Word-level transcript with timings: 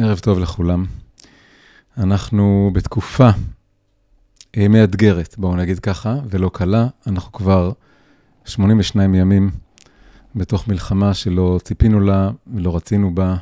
ערב 0.00 0.18
טוב 0.18 0.38
לכולם. 0.38 0.84
אנחנו 1.96 2.70
בתקופה 2.74 3.30
אה, 4.56 4.68
מאתגרת, 4.68 5.34
בואו 5.38 5.56
נגיד 5.56 5.78
ככה, 5.78 6.16
ולא 6.30 6.50
קלה. 6.54 6.86
אנחנו 7.06 7.32
כבר 7.32 7.72
82 8.44 9.14
ימים 9.14 9.50
בתוך 10.34 10.68
מלחמה 10.68 11.14
שלא 11.14 11.58
ציפינו 11.64 12.00
לה 12.00 12.30
ולא 12.54 12.76
רצינו 12.76 13.14
בה, 13.14 13.36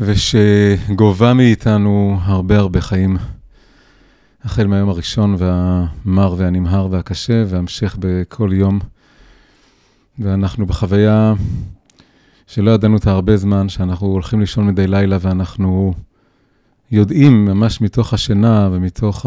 ושגובה 0.00 1.34
מאיתנו 1.34 2.18
הרבה 2.22 2.58
הרבה 2.58 2.80
חיים. 2.80 3.16
החל 4.44 4.66
מהיום 4.66 4.88
הראשון 4.88 5.36
והמר 5.38 6.34
והנמהר 6.38 6.88
והקשה, 6.90 7.44
והמשך 7.48 7.96
בכל 8.00 8.50
יום. 8.52 8.78
ואנחנו 10.18 10.66
בחוויה 10.66 11.34
שלא 12.52 12.70
ידענו 12.70 12.94
אותה 12.94 13.10
הרבה 13.10 13.36
זמן, 13.36 13.68
שאנחנו 13.68 14.06
הולכים 14.06 14.40
לישון 14.40 14.66
מדי 14.66 14.86
לילה 14.86 15.16
ואנחנו 15.20 15.94
יודעים 16.90 17.44
ממש 17.44 17.80
מתוך 17.80 18.14
השינה 18.14 18.68
ומתוך 18.72 19.26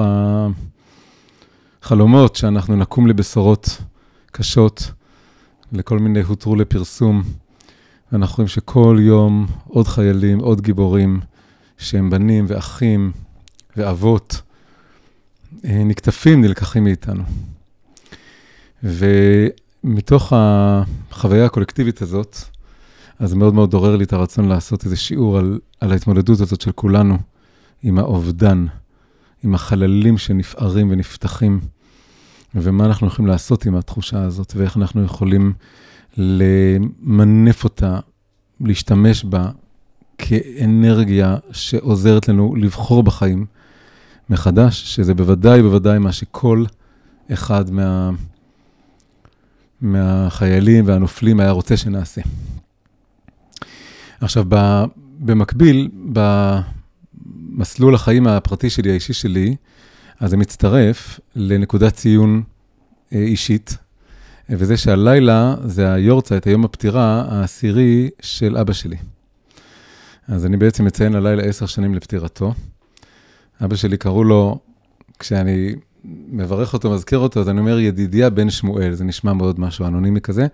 החלומות 1.82 2.36
שאנחנו 2.36 2.76
נקום 2.76 3.08
לבשורות 3.08 3.82
קשות, 4.32 4.92
לכל 5.72 6.00
מיני 6.00 6.22
הותרו 6.22 6.56
לפרסום. 6.56 7.24
ואנחנו 8.12 8.36
רואים 8.36 8.48
שכל 8.48 8.98
יום 9.02 9.48
עוד 9.68 9.88
חיילים, 9.88 10.40
עוד 10.40 10.62
גיבורים, 10.62 11.20
שהם 11.78 12.10
בנים 12.10 12.46
ואחים 12.48 13.12
ואבות, 13.78 14.42
אה, 15.66 15.84
נקטפים, 15.86 16.42
נלקחים 16.42 16.84
מאיתנו. 16.84 17.24
ומתוך 18.84 20.34
החוויה 20.36 21.46
הקולקטיבית 21.46 22.02
הזאת, 22.02 22.53
אז 23.24 23.34
מאוד 23.34 23.54
מאוד 23.54 23.74
עורר 23.74 23.96
לי 23.96 24.04
את 24.04 24.14
הרצון 24.14 24.48
לעשות 24.48 24.86
איזה 24.86 24.96
שיעור 24.96 25.38
על, 25.38 25.60
על 25.80 25.92
ההתמודדות 25.92 26.40
הזאת 26.40 26.62
של 26.62 26.72
כולנו 26.72 27.18
עם 27.84 28.00
האובדן, 28.00 28.66
עם 29.44 29.56
החללים 29.56 30.18
שנפערים 30.18 30.88
ונפתחים, 30.92 31.60
ומה 32.56 32.86
אנחנו 32.86 33.08
יכולים 33.08 33.28
לעשות 33.32 33.66
עם 33.66 33.76
התחושה 33.76 34.22
הזאת, 34.22 34.54
ואיך 34.56 34.78
אנחנו 34.78 35.04
יכולים 35.04 35.54
למנף 36.18 37.64
אותה, 37.64 38.00
להשתמש 38.62 39.24
בה 39.26 39.50
כאנרגיה 40.18 41.38
שעוזרת 41.52 42.28
לנו 42.28 42.56
לבחור 42.56 43.04
בחיים 43.04 43.46
מחדש, 44.30 44.96
שזה 44.96 45.14
בוודאי, 45.14 45.62
בוודאי 45.62 46.00
מה 46.00 46.12
שכל 46.12 46.66
אחד 47.34 47.72
מה, 47.72 48.12
מהחיילים 49.82 50.88
והנופלים 50.88 51.40
היה 51.40 51.52
רוצה 51.52 51.78
שנעשה. 51.78 52.22
עכשיו, 54.24 54.46
במקביל, 55.20 55.90
במסלול 57.56 57.96
החיים 57.96 58.28
הפרטי 58.28 58.70
שלי, 58.70 58.92
האישי 58.92 59.14
שלי, 59.14 59.56
אז 60.20 60.30
זה 60.30 60.38
מצטרף 60.38 61.20
לנקודת 61.36 61.94
ציון 61.94 62.44
אה, 63.14 63.20
אישית, 63.20 63.78
וזה 64.50 64.78
שהלילה 64.78 65.56
זה 65.66 65.94
היורצייט, 65.94 66.48
היום 66.48 66.66
הפטירה 66.66 67.26
העשירי 67.28 68.10
של 68.22 68.58
אבא 68.58 68.74
שלי. 68.74 68.98
אז 70.28 70.46
אני 70.46 70.58
בעצם 70.58 70.86
מציין 70.86 71.16
הלילה 71.16 71.44
עשר 71.44 71.66
שנים 71.66 71.96
לפטירתו. 71.96 72.54
אבא 73.64 73.76
שלי 73.76 73.98
קראו 73.98 74.24
לו, 74.24 74.60
כשאני 75.20 75.76
מברך 76.30 76.74
אותו, 76.74 76.92
מזכיר 76.92 77.20
אותו, 77.20 77.40
אז 77.40 77.50
אני 77.50 77.60
אומר 77.60 77.80
ידידיה 77.80 78.30
בן 78.30 78.50
שמואל, 78.50 78.94
זה 78.94 79.04
נשמע 79.04 79.34
מאוד 79.34 79.60
משהו 79.60 79.88
אנונימי 79.88 80.22
כזה, 80.22 80.48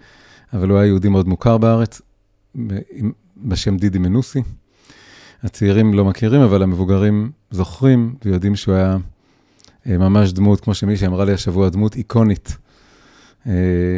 אבל 0.54 0.70
הוא 0.70 0.78
היה 0.78 0.88
יהודי 0.88 1.10
מאוד 1.10 1.28
מוכר 1.28 1.58
בארץ, 1.58 2.02
בשם 3.44 3.78
דידי 3.78 3.98
מנוסי. 3.98 4.42
הצעירים 5.44 5.94
לא 5.94 6.06
מכירים, 6.06 6.42
אבל 6.42 6.64
המבוגרים 6.64 7.32
זוכרים 7.52 8.16
ויודעים 8.26 8.56
שהוא 8.56 8.76
היה 8.76 8.98
אה, 9.88 9.98
ממש 9.98 10.34
דמות, 10.34 10.62
כמו 10.62 10.74
שמישהי 10.74 11.08
אמרה 11.08 11.26
לי 11.26 11.34
השבוע, 11.34 11.70
דמות 11.70 11.96
איקונית, 11.96 12.58
אה, 13.48 13.54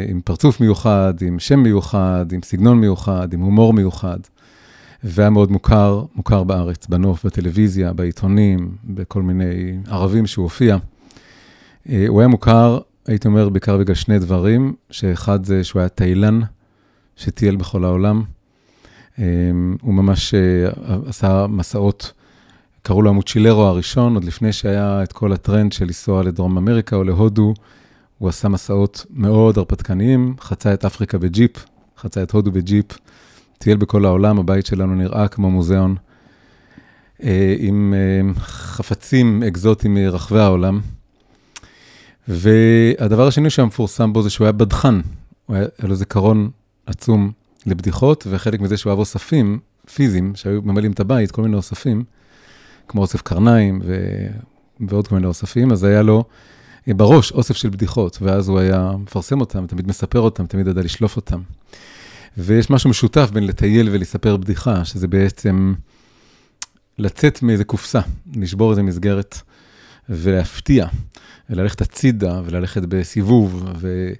עם 0.08 0.20
פרצוף 0.20 0.60
מיוחד, 0.60 1.14
עם 1.20 1.38
שם 1.38 1.60
מיוחד, 1.60 2.26
עם 2.32 2.40
סגנון 2.42 2.80
מיוחד, 2.80 3.32
עם 3.32 3.40
הומור 3.40 3.72
מיוחד. 3.72 4.18
והיה 5.04 5.30
מאוד 5.30 5.50
מוכר, 5.50 6.04
מוכר 6.14 6.44
בארץ, 6.44 6.86
בנוף, 6.86 7.26
בטלוויזיה, 7.26 7.92
בעיתונים, 7.92 8.76
בכל 8.84 9.22
מיני 9.22 9.78
ערבים 9.86 10.26
שהוא 10.26 10.42
הופיע. 10.42 10.76
אה, 11.88 12.04
הוא 12.08 12.20
היה 12.20 12.28
מוכר, 12.28 12.78
הייתי 13.06 13.28
אומר, 13.28 13.48
בעיקר 13.48 13.78
בגלל 13.78 13.94
שני 13.94 14.18
דברים, 14.18 14.74
שאחד 14.90 15.44
זה 15.44 15.64
שהוא 15.64 15.80
היה 15.80 15.88
תאילן, 15.88 16.40
שטייל 17.16 17.56
בכל 17.56 17.84
העולם. 17.84 18.22
אמ, 19.18 19.76
הוא 19.82 19.94
ממש 19.94 20.34
אה, 20.34 20.70
עשה 21.06 21.46
מסעות, 21.46 22.12
קראו 22.82 23.02
לו 23.02 23.10
המוצ'ילרו 23.10 23.62
הראשון, 23.62 24.14
עוד 24.14 24.24
לפני 24.24 24.52
שהיה 24.52 25.02
את 25.02 25.12
כל 25.12 25.32
הטרנד 25.32 25.72
של 25.72 25.84
לנסוע 25.84 26.22
לדרום 26.22 26.58
אמריקה 26.58 26.96
או 26.96 27.04
להודו, 27.04 27.54
הוא 28.18 28.28
עשה 28.28 28.48
מסעות 28.48 29.06
מאוד 29.10 29.58
הרפתקניים, 29.58 30.34
חצה 30.40 30.74
את 30.74 30.84
אפריקה 30.84 31.18
בג'יפ, 31.18 31.64
חצה 31.98 32.22
את 32.22 32.30
הודו 32.30 32.52
בג'יפ, 32.52 32.98
טייל 33.58 33.76
בכל 33.76 34.04
העולם, 34.04 34.38
הבית 34.38 34.66
שלנו 34.66 34.94
נראה 34.94 35.28
כמו 35.28 35.50
מוזיאון, 35.50 35.96
אה, 37.22 37.54
עם 37.58 37.94
אה, 37.96 38.34
חפצים 38.44 39.42
אקזוטיים 39.42 39.94
מרחבי 39.94 40.40
העולם. 40.40 40.80
והדבר 42.28 43.26
השני 43.26 43.50
שהוא 43.50 43.78
מפורסם 43.78 44.12
בו 44.12 44.22
זה 44.22 44.30
שהוא 44.30 44.44
היה 44.44 44.52
בדחן, 44.52 45.00
הוא 45.46 45.56
היה 45.56 45.66
לו 45.82 45.94
זיכרון 45.94 46.50
עצום 46.86 47.32
לבדיחות, 47.66 48.26
וחלק 48.30 48.60
מזה 48.60 48.76
שהוא 48.76 48.90
אהב 48.90 48.98
אוספים 48.98 49.58
פיזיים, 49.94 50.32
שהיו 50.34 50.62
ממלאים 50.62 50.92
את 50.92 51.00
הבית, 51.00 51.30
כל 51.30 51.42
מיני 51.42 51.56
אוספים, 51.56 52.04
כמו 52.88 53.00
אוסף 53.00 53.22
קרניים 53.22 53.80
ו... 53.84 54.06
ועוד 54.88 55.08
כל 55.08 55.14
מיני 55.14 55.26
אוספים, 55.26 55.72
אז 55.72 55.84
היה 55.84 56.02
לו 56.02 56.24
אה, 56.88 56.94
בראש 56.94 57.32
אוסף 57.32 57.56
של 57.56 57.68
בדיחות, 57.68 58.18
ואז 58.22 58.48
הוא 58.48 58.58
היה 58.58 58.92
מפרסם 58.98 59.40
אותם, 59.40 59.66
תמיד 59.66 59.88
מספר 59.88 60.20
אותם, 60.20 60.46
תמיד 60.46 60.66
ידע 60.66 60.82
לשלוף 60.82 61.16
אותם. 61.16 61.40
ויש 62.38 62.70
משהו 62.70 62.90
משותף 62.90 63.30
בין 63.32 63.46
לטייל 63.46 63.88
ולספר 63.92 64.36
בדיחה, 64.36 64.84
שזה 64.84 65.08
בעצם 65.08 65.74
לצאת 66.98 67.42
מאיזה 67.42 67.64
קופסה, 67.64 68.00
לשבור 68.36 68.70
איזה 68.70 68.82
מסגרת 68.82 69.38
ולהפתיע, 70.08 70.86
וללכת 71.50 71.80
הצידה 71.80 72.40
וללכת 72.44 72.82
בסיבוב, 72.82 73.64
ו... 73.76 74.12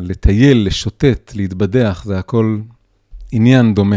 לטייל, 0.00 0.66
לשוטט, 0.66 1.32
להתבדח, 1.34 2.02
זה 2.04 2.18
הכל 2.18 2.58
עניין 3.32 3.74
דומה. 3.74 3.96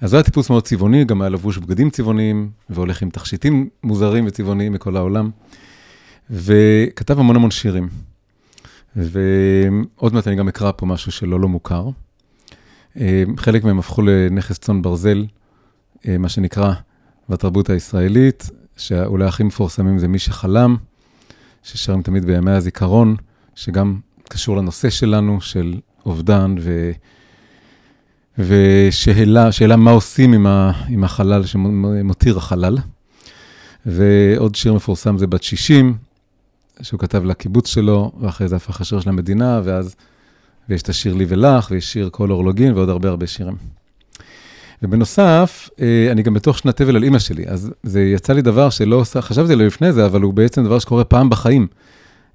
אז 0.00 0.10
זה 0.10 0.16
היה 0.16 0.22
טיפוס 0.22 0.50
מאוד 0.50 0.64
צבעוני, 0.64 1.04
גם 1.04 1.22
היה 1.22 1.28
לבוש 1.28 1.58
בגדים 1.58 1.90
צבעוניים, 1.90 2.50
והולך 2.70 3.02
עם 3.02 3.10
תכשיטים 3.10 3.68
מוזרים 3.82 4.26
וצבעוניים 4.26 4.72
מכל 4.72 4.96
העולם, 4.96 5.30
וכתב 6.30 7.18
המון 7.18 7.36
המון 7.36 7.50
שירים. 7.50 7.88
ועוד 8.96 10.14
מעט 10.14 10.28
אני 10.28 10.36
גם 10.36 10.48
אקרא 10.48 10.72
פה 10.76 10.86
משהו 10.86 11.12
שלא 11.12 11.40
לא 11.40 11.48
מוכר. 11.48 11.88
אה, 13.00 13.24
חלק 13.36 13.64
מהם 13.64 13.78
הפכו 13.78 14.02
לנכס 14.02 14.58
צאן 14.58 14.82
ברזל, 14.82 15.26
אה, 16.08 16.18
מה 16.18 16.28
שנקרא 16.28 16.72
בתרבות 17.28 17.70
הישראלית, 17.70 18.50
שאולי 18.76 19.24
הכי 19.24 19.42
מפורסמים 19.42 19.98
זה 19.98 20.08
מי 20.08 20.18
שחלם, 20.18 20.76
ששרים 21.62 22.02
תמיד 22.02 22.24
בימי 22.24 22.50
הזיכרון, 22.50 23.16
שגם 23.54 24.00
קשור 24.28 24.56
לנושא 24.56 24.90
שלנו, 24.90 25.40
של 25.40 25.74
אובדן, 26.06 26.54
ו... 26.60 26.90
ושאלה 28.38 29.52
שאלה 29.52 29.76
מה 29.76 29.90
עושים 29.90 30.32
עם, 30.32 30.46
ה, 30.46 30.72
עם 30.88 31.04
החלל 31.04 31.46
שמותיר 31.46 32.38
החלל. 32.38 32.78
ועוד 33.86 34.54
שיר 34.54 34.74
מפורסם 34.74 35.18
זה 35.18 35.26
בת 35.26 35.42
60, 35.42 35.94
שהוא 36.82 37.00
כתב 37.00 37.24
לקיבוץ 37.24 37.68
שלו, 37.68 38.12
ואחרי 38.20 38.48
זה 38.48 38.56
הפך 38.56 38.80
השיר 38.80 39.00
של 39.00 39.08
המדינה, 39.08 39.60
ואז, 39.64 39.96
ויש 40.68 40.82
את 40.82 40.88
השיר 40.88 41.14
לי 41.14 41.24
ולך, 41.28 41.68
ויש 41.70 41.92
שיר 41.92 42.08
כל 42.12 42.30
אורלוגין, 42.30 42.74
ועוד 42.74 42.88
הרבה 42.88 43.08
הרבה 43.08 43.26
שירים. 43.26 43.56
ובנוסף, 44.82 45.68
אה, 45.80 46.08
אני 46.12 46.22
גם 46.22 46.34
בתוך 46.34 46.58
שנת 46.58 46.80
אבל 46.80 46.96
על 46.96 47.04
אימא 47.04 47.18
שלי, 47.18 47.46
אז 47.46 47.70
זה 47.82 48.02
יצא 48.02 48.32
לי 48.32 48.42
דבר 48.42 48.70
שלא 48.70 49.04
חשבתי 49.20 49.52
עליו 49.52 49.66
לפני 49.66 49.92
זה, 49.92 50.06
אבל 50.06 50.22
הוא 50.22 50.34
בעצם 50.34 50.64
דבר 50.64 50.78
שקורה 50.78 51.04
פעם 51.04 51.30
בחיים. 51.30 51.66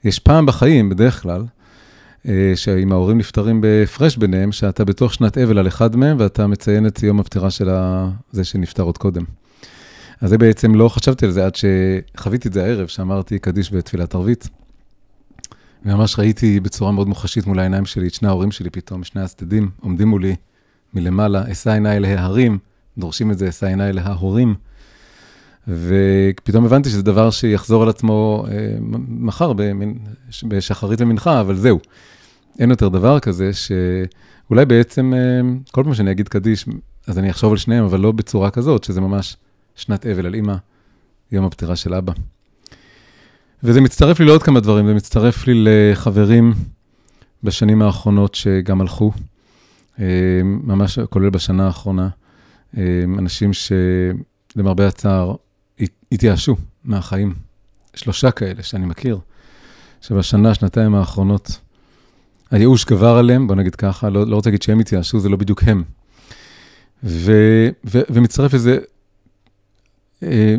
יש 0.04 0.20
פעם 0.20 0.46
בחיים, 0.46 0.90
בדרך 0.90 1.22
כלל, 1.22 1.44
שאם 2.56 2.92
ההורים 2.92 3.18
נפטרים 3.18 3.62
בהפרש 3.62 4.18
ביניהם, 4.18 4.52
שאתה 4.52 4.86
בתוך 4.86 5.14
שנת 5.14 5.38
אבל 5.38 5.58
על 5.58 5.68
אחד 5.68 5.96
מהם, 5.96 6.18
ואתה 6.20 6.48
מציין 6.48 6.88
את 6.88 7.04
יום 7.04 7.20
הפטירה 7.20 7.52
של 7.52 7.70
זה 8.32 8.44
שנפטר 8.44 8.84
עוד 8.84 8.98
קודם. 8.98 9.24
אז 10.22 10.30
זה 10.30 10.38
בעצם 10.38 10.76
לא 10.76 10.90
חשבתי 10.90 11.26
על 11.26 11.32
זה 11.32 11.46
עד 11.46 11.54
שחוויתי 11.56 12.48
את 12.48 12.54
זה 12.54 12.64
הערב, 12.64 12.88
שאמרתי 12.88 13.40
קדיש 13.40 13.74
בתפילת 13.74 14.16
ערבית. 14.16 14.50
וממש 15.86 16.20
ראיתי 16.20 16.60
בצורה 16.60 16.92
מאוד 16.92 17.08
מוחשית 17.08 17.48
מול 17.48 17.60
העיניים 17.60 17.86
שלי 17.86 18.08
את 18.08 18.14
שני 18.14 18.28
ההורים 18.28 18.52
שלי 18.52 18.70
פתאום, 18.70 19.04
שני 19.04 19.22
הצדדים 19.22 19.70
עומדים 19.80 20.08
מולי 20.08 20.36
מלמעלה, 20.94 21.52
אשא 21.52 21.70
עיניי 21.72 22.00
לההרים, 22.00 22.58
דורשים 22.98 23.32
את 23.32 23.38
זה, 23.38 23.50
אשא 23.50 23.66
עיניי 23.66 23.94
לההורים. 23.94 24.56
ופתאום 25.68 26.66
הבנתי 26.66 26.90
שזה 26.90 27.04
דבר 27.04 27.30
שיחזור 27.30 27.84
על 27.84 27.90
עצמו 27.90 28.46
אה, 28.52 28.76
מחר 29.08 29.54
בשחרית 30.48 31.02
למנחה, 31.02 31.42
אבל 31.42 31.56
זהו. 31.56 31.80
אין 32.60 32.70
יותר 32.70 32.90
דבר 32.90 33.20
כזה 33.20 33.52
שאולי 33.54 34.66
בעצם, 34.66 35.14
אה, 35.14 35.20
כל 35.72 35.84
פעם 35.84 35.94
שאני 35.94 36.12
אגיד 36.12 36.28
קדיש, 36.28 36.66
אז 37.08 37.20
אני 37.20 37.32
אחשוב 37.32 37.52
על 37.52 37.58
שניהם, 37.58 37.84
אבל 37.84 38.00
לא 38.00 38.12
בצורה 38.12 38.50
כזאת, 38.50 38.84
שזה 38.84 39.02
ממש 39.02 39.38
שנת 39.76 40.06
אבל 40.06 40.26
על 40.26 40.34
אימא, 40.34 40.56
יום 41.32 41.46
הפטירה 41.46 41.76
של 41.76 41.94
אבא. 41.94 42.14
וזה 43.64 43.82
מצטרף 43.82 44.20
לי 44.20 44.26
לעוד 44.26 44.44
כמה 44.44 44.60
דברים, 44.60 44.88
זה 44.88 44.94
מצטרף 44.94 45.48
לי 45.48 45.54
לחברים 45.56 46.54
בשנים 47.44 47.82
האחרונות 47.82 48.36
שגם 48.36 48.82
הלכו, 48.82 49.12
אה, 50.00 50.42
ממש 50.44 51.00
כולל 51.00 51.30
בשנה 51.30 51.66
האחרונה, 51.66 52.10
אה, 52.78 53.04
אנשים 53.18 53.52
שלמרבה 53.54 54.88
הצער 54.88 55.36
התייאשו 56.12 56.56
מהחיים. 56.84 57.34
שלושה 57.94 58.32
כאלה 58.32 58.64
שאני 58.64 58.86
מכיר, 58.86 59.20
שבשנה, 60.02 60.54
שנתיים 60.54 60.96
האחרונות, 60.96 61.60
הייאוש 62.52 62.86
גבר 62.86 63.18
עליהם, 63.18 63.48
בוא 63.48 63.56
נגיד 63.56 63.76
ככה, 63.76 64.10
לא, 64.10 64.28
לא 64.28 64.36
רוצה 64.36 64.50
להגיד 64.50 64.62
שהם 64.62 64.80
התייאשו, 64.80 65.20
זה 65.20 65.30
לא 65.30 65.38
בדיוק 65.38 65.64
הם. 65.64 65.84
ו, 67.04 67.32
ו, 67.86 68.00
ומצטרף 68.10 68.54
לזה 68.54 68.78
אה, 70.24 70.56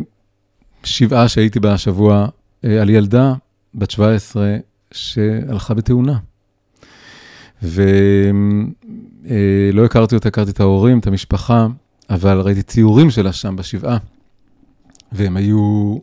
שבעה 0.84 1.28
שהייתי 1.28 1.60
בה 1.60 1.72
השבוע 1.72 2.26
על 2.62 2.90
ילדה 2.90 3.34
בת 3.74 3.90
17 3.90 4.56
שהלכה 4.92 5.74
בתאונה. 5.74 6.18
ולא 7.62 7.84
הכרתי 9.84 10.14
אותה, 10.14 10.28
הכרתי 10.28 10.50
את 10.50 10.60
ההורים, 10.60 10.98
את 10.98 11.06
המשפחה, 11.06 11.66
אבל 12.10 12.40
ראיתי 12.40 12.62
ציורים 12.62 13.10
שלה 13.10 13.32
שם 13.32 13.56
בשבעה, 13.56 13.98
והם 15.12 15.36
היו 15.36 15.96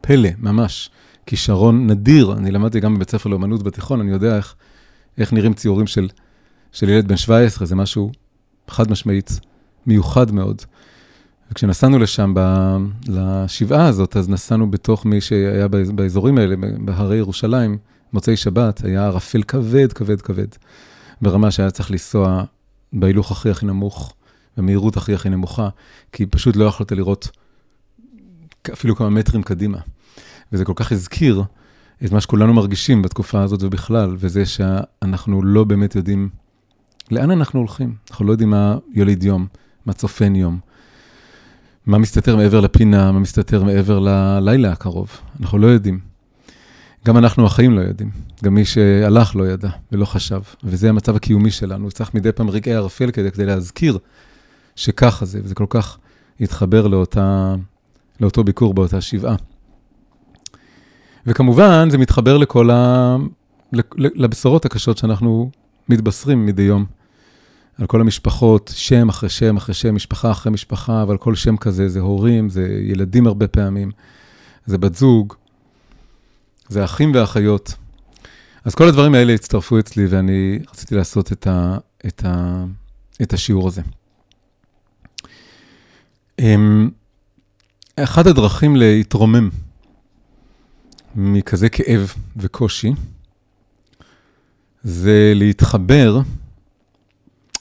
פלא, 0.00 0.28
ממש. 0.38 0.90
כישרון 1.26 1.86
נדיר, 1.86 2.32
אני 2.32 2.50
למדתי 2.50 2.80
גם 2.80 2.94
בבית 2.94 3.10
ספר 3.10 3.30
לאומנות 3.30 3.62
בתיכון, 3.62 4.00
אני 4.00 4.10
יודע 4.10 4.36
איך, 4.36 4.54
איך 5.18 5.32
נראים 5.32 5.54
ציורים 5.54 5.86
של, 5.86 6.08
של 6.72 6.88
ילד 6.88 7.08
בן 7.08 7.16
17, 7.16 7.66
זה 7.66 7.76
משהו 7.76 8.10
חד 8.68 8.90
משמעית 8.90 9.40
מיוחד 9.86 10.32
מאוד. 10.32 10.62
וכשנסענו 11.50 11.98
לשם, 11.98 12.32
ב, 12.36 12.40
לשבעה 13.08 13.86
הזאת, 13.86 14.16
אז 14.16 14.28
נסענו 14.28 14.70
בתוך 14.70 15.06
מי 15.06 15.20
שהיה 15.20 15.68
באזורים 15.68 16.38
האלה, 16.38 16.56
בהרי 16.78 17.16
ירושלים, 17.16 17.78
מוצאי 18.12 18.36
שבת, 18.36 18.84
היה 18.84 19.06
ערפל 19.06 19.42
כבד, 19.42 19.92
כבד, 19.92 20.20
כבד, 20.20 20.46
ברמה 21.22 21.50
שהיה 21.50 21.70
צריך 21.70 21.90
לנסוע 21.90 22.44
בהילוך 22.92 23.30
הכי 23.30 23.50
הכי 23.50 23.66
נמוך, 23.66 24.14
במהירות 24.56 24.96
הכי 24.96 25.14
הכי 25.14 25.28
נמוכה, 25.28 25.68
כי 26.12 26.26
פשוט 26.26 26.56
לא 26.56 26.64
יכולת 26.64 26.92
לראות 26.92 27.28
אפילו 28.72 28.96
כמה 28.96 29.10
מטרים 29.10 29.42
קדימה. 29.42 29.78
וזה 30.52 30.64
כל 30.64 30.72
כך 30.76 30.92
הזכיר 30.92 31.42
את 32.04 32.12
מה 32.12 32.20
שכולנו 32.20 32.54
מרגישים 32.54 33.02
בתקופה 33.02 33.42
הזאת 33.42 33.62
ובכלל, 33.62 34.16
וזה 34.18 34.46
שאנחנו 34.46 35.42
לא 35.42 35.64
באמת 35.64 35.96
יודעים 35.96 36.28
לאן 37.10 37.30
אנחנו 37.30 37.58
הולכים. 37.60 37.94
אנחנו 38.10 38.24
לא 38.24 38.32
יודעים 38.32 38.50
מה 38.50 38.76
יוליד 38.92 39.24
יום, 39.24 39.46
מה 39.86 39.92
צופן 39.92 40.34
יום, 40.34 40.58
מה 41.86 41.98
מסתתר 41.98 42.36
מעבר 42.36 42.60
לפינה, 42.60 43.12
מה 43.12 43.18
מסתתר 43.18 43.64
מעבר 43.64 43.98
ללילה 43.98 44.72
הקרוב. 44.72 45.10
אנחנו 45.40 45.58
לא 45.58 45.66
יודעים. 45.66 46.00
גם 47.06 47.18
אנחנו 47.18 47.46
החיים 47.46 47.72
לא 47.72 47.80
יודעים. 47.80 48.10
גם 48.44 48.54
מי 48.54 48.64
שהלך 48.64 49.36
לא 49.36 49.48
ידע 49.48 49.70
ולא 49.92 50.04
חשב. 50.04 50.40
וזה 50.64 50.88
המצב 50.88 51.16
הקיומי 51.16 51.50
שלנו. 51.50 51.90
צריך 51.90 52.14
מדי 52.14 52.32
פעם 52.32 52.50
רגעי 52.50 52.74
ערפל 52.74 53.10
כדי, 53.10 53.30
כדי 53.30 53.46
להזכיר 53.46 53.98
שככה 54.76 55.24
זה, 55.24 55.40
וזה 55.44 55.54
כל 55.54 55.66
כך 55.68 55.98
התחבר 56.40 56.86
לאותה, 56.86 57.54
לאותו 58.22 58.44
ביקור 58.44 58.74
באותה 58.74 59.00
שבעה. 59.00 59.36
וכמובן, 61.26 61.90
זה 61.90 61.98
מתחבר 61.98 62.36
לכל 62.36 62.70
ה... 62.70 63.16
לבשורות 63.98 64.64
הקשות 64.64 64.98
שאנחנו 64.98 65.50
מתבשרים 65.88 66.46
מדי 66.46 66.62
יום. 66.62 66.84
על 67.78 67.86
כל 67.86 68.00
המשפחות, 68.00 68.72
שם 68.74 69.08
אחרי 69.08 69.28
שם 69.28 69.56
אחרי 69.56 69.74
שם, 69.74 69.94
משפחה 69.94 70.30
אחרי 70.30 70.52
משפחה, 70.52 71.02
אבל 71.02 71.16
כל 71.16 71.34
שם 71.34 71.56
כזה 71.56 71.88
זה 71.88 72.00
הורים, 72.00 72.48
זה 72.48 72.78
ילדים 72.82 73.26
הרבה 73.26 73.48
פעמים, 73.48 73.90
זה 74.66 74.78
בת 74.78 74.94
זוג, 74.94 75.34
זה 76.68 76.84
אחים 76.84 77.12
ואחיות. 77.14 77.74
אז 78.64 78.74
כל 78.74 78.88
הדברים 78.88 79.14
האלה 79.14 79.34
הצטרפו 79.34 79.78
אצלי, 79.78 80.06
ואני 80.06 80.58
רציתי 80.70 80.94
לעשות 80.94 81.32
את, 81.32 81.46
ה, 81.46 81.78
את, 82.06 82.24
ה, 82.24 82.64
את 83.22 83.32
השיעור 83.32 83.68
הזה. 83.68 83.82
אחת 87.96 88.26
הדרכים 88.26 88.76
להתרומם 88.76 89.48
מכזה 91.14 91.68
כאב 91.68 92.14
וקושי, 92.36 92.92
זה 94.82 95.32
להתחבר 95.34 96.20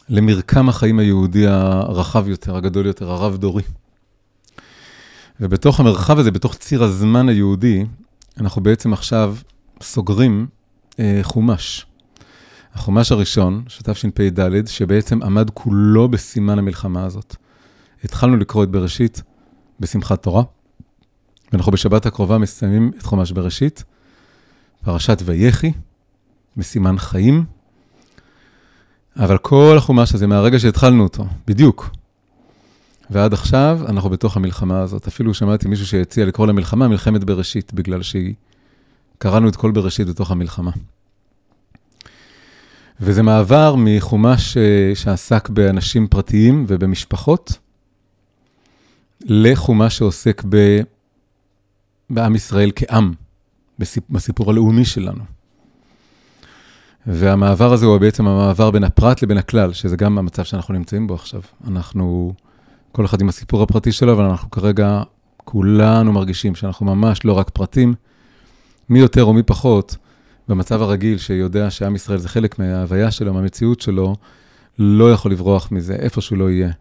למרקם 0.09 0.69
החיים 0.69 0.99
היהודי 0.99 1.47
הרחב 1.47 2.27
יותר, 2.27 2.55
הגדול 2.55 2.85
יותר, 2.85 3.11
הרב-דורי. 3.11 3.63
ובתוך 5.39 5.79
המרחב 5.79 6.19
הזה, 6.19 6.31
בתוך 6.31 6.55
ציר 6.55 6.83
הזמן 6.83 7.29
היהודי, 7.29 7.85
אנחנו 8.39 8.63
בעצם 8.63 8.93
עכשיו 8.93 9.35
סוגרים 9.81 10.47
אה, 10.99 11.19
חומש. 11.23 11.85
החומש 12.73 13.11
הראשון, 13.11 13.63
שתשפ"ד, 13.67 14.67
שבעצם 14.67 15.23
עמד 15.23 15.49
כולו 15.53 16.09
בסימן 16.09 16.59
המלחמה 16.59 17.05
הזאת. 17.05 17.35
התחלנו 18.03 18.37
לקרוא 18.37 18.63
את 18.63 18.69
בראשית 18.69 19.21
בשמחת 19.81 20.23
תורה, 20.23 20.43
ואנחנו 21.51 21.71
בשבת 21.71 22.05
הקרובה 22.05 22.37
מסיימים 22.37 22.91
את 22.97 23.03
חומש 23.03 23.31
בראשית, 23.31 23.83
פרשת 24.83 25.21
ויחי, 25.25 25.71
בסימן 26.57 26.97
חיים, 26.97 27.45
אבל 29.17 29.37
כל 29.37 29.75
החומש 29.77 30.15
הזה, 30.15 30.27
מהרגע 30.27 30.59
שהתחלנו 30.59 31.03
אותו, 31.03 31.25
בדיוק, 31.47 31.89
ועד 33.09 33.33
עכשיו, 33.33 33.79
אנחנו 33.89 34.09
בתוך 34.09 34.37
המלחמה 34.37 34.81
הזאת. 34.81 35.07
אפילו 35.07 35.33
שמעתי 35.33 35.67
מישהו 35.67 35.87
שהציע 35.87 36.25
לקרוא 36.25 36.47
למלחמה 36.47 36.87
מלחמת 36.87 37.23
בראשית, 37.23 37.73
בגלל 37.73 38.01
שהיא... 38.01 38.33
קראנו 39.21 39.49
את 39.49 39.55
כל 39.55 39.71
בראשית 39.71 40.07
בתוך 40.07 40.31
המלחמה. 40.31 40.71
וזה 42.99 43.23
מעבר 43.23 43.75
מחומש 43.77 44.57
אה, 44.57 44.91
שעסק 44.95 45.49
באנשים 45.49 46.07
פרטיים 46.07 46.65
ובמשפחות, 46.67 47.57
לחומש 49.25 49.97
שעוסק 49.97 50.43
ב... 50.49 50.81
בעם 52.09 52.35
ישראל 52.35 52.71
כעם, 52.75 53.13
בסיפור 54.09 54.49
הלאומי 54.49 54.85
שלנו. 54.85 55.23
והמעבר 57.07 57.73
הזה 57.73 57.85
הוא 57.85 57.97
בעצם 57.97 58.27
המעבר 58.27 58.71
בין 58.71 58.83
הפרט 58.83 59.21
לבין 59.21 59.37
הכלל, 59.37 59.73
שזה 59.73 59.97
גם 59.97 60.17
המצב 60.17 60.43
שאנחנו 60.43 60.73
נמצאים 60.73 61.07
בו 61.07 61.13
עכשיו. 61.13 61.41
אנחנו, 61.67 62.33
כל 62.91 63.05
אחד 63.05 63.21
עם 63.21 63.29
הסיפור 63.29 63.63
הפרטי 63.63 63.91
שלו, 63.91 64.13
אבל 64.13 64.23
אנחנו 64.23 64.51
כרגע, 64.51 65.03
כולנו 65.37 66.13
מרגישים 66.13 66.55
שאנחנו 66.55 66.85
ממש 66.85 67.25
לא 67.25 67.33
רק 67.33 67.49
פרטים, 67.49 67.93
מי 68.89 68.99
יותר 68.99 69.23
או 69.23 69.33
מי 69.33 69.43
פחות, 69.43 69.97
במצב 70.47 70.81
הרגיל 70.81 71.17
שיודע 71.17 71.69
שעם 71.69 71.95
ישראל 71.95 72.17
זה 72.17 72.29
חלק 72.29 72.59
מההוויה 72.59 73.11
שלו, 73.11 73.33
מהמציאות 73.33 73.81
שלו, 73.81 74.15
לא 74.79 75.11
יכול 75.11 75.31
לברוח 75.31 75.71
מזה, 75.71 75.93
איפה 75.93 76.21
שהוא 76.21 76.37
לא 76.37 76.49
יהיה, 76.49 76.71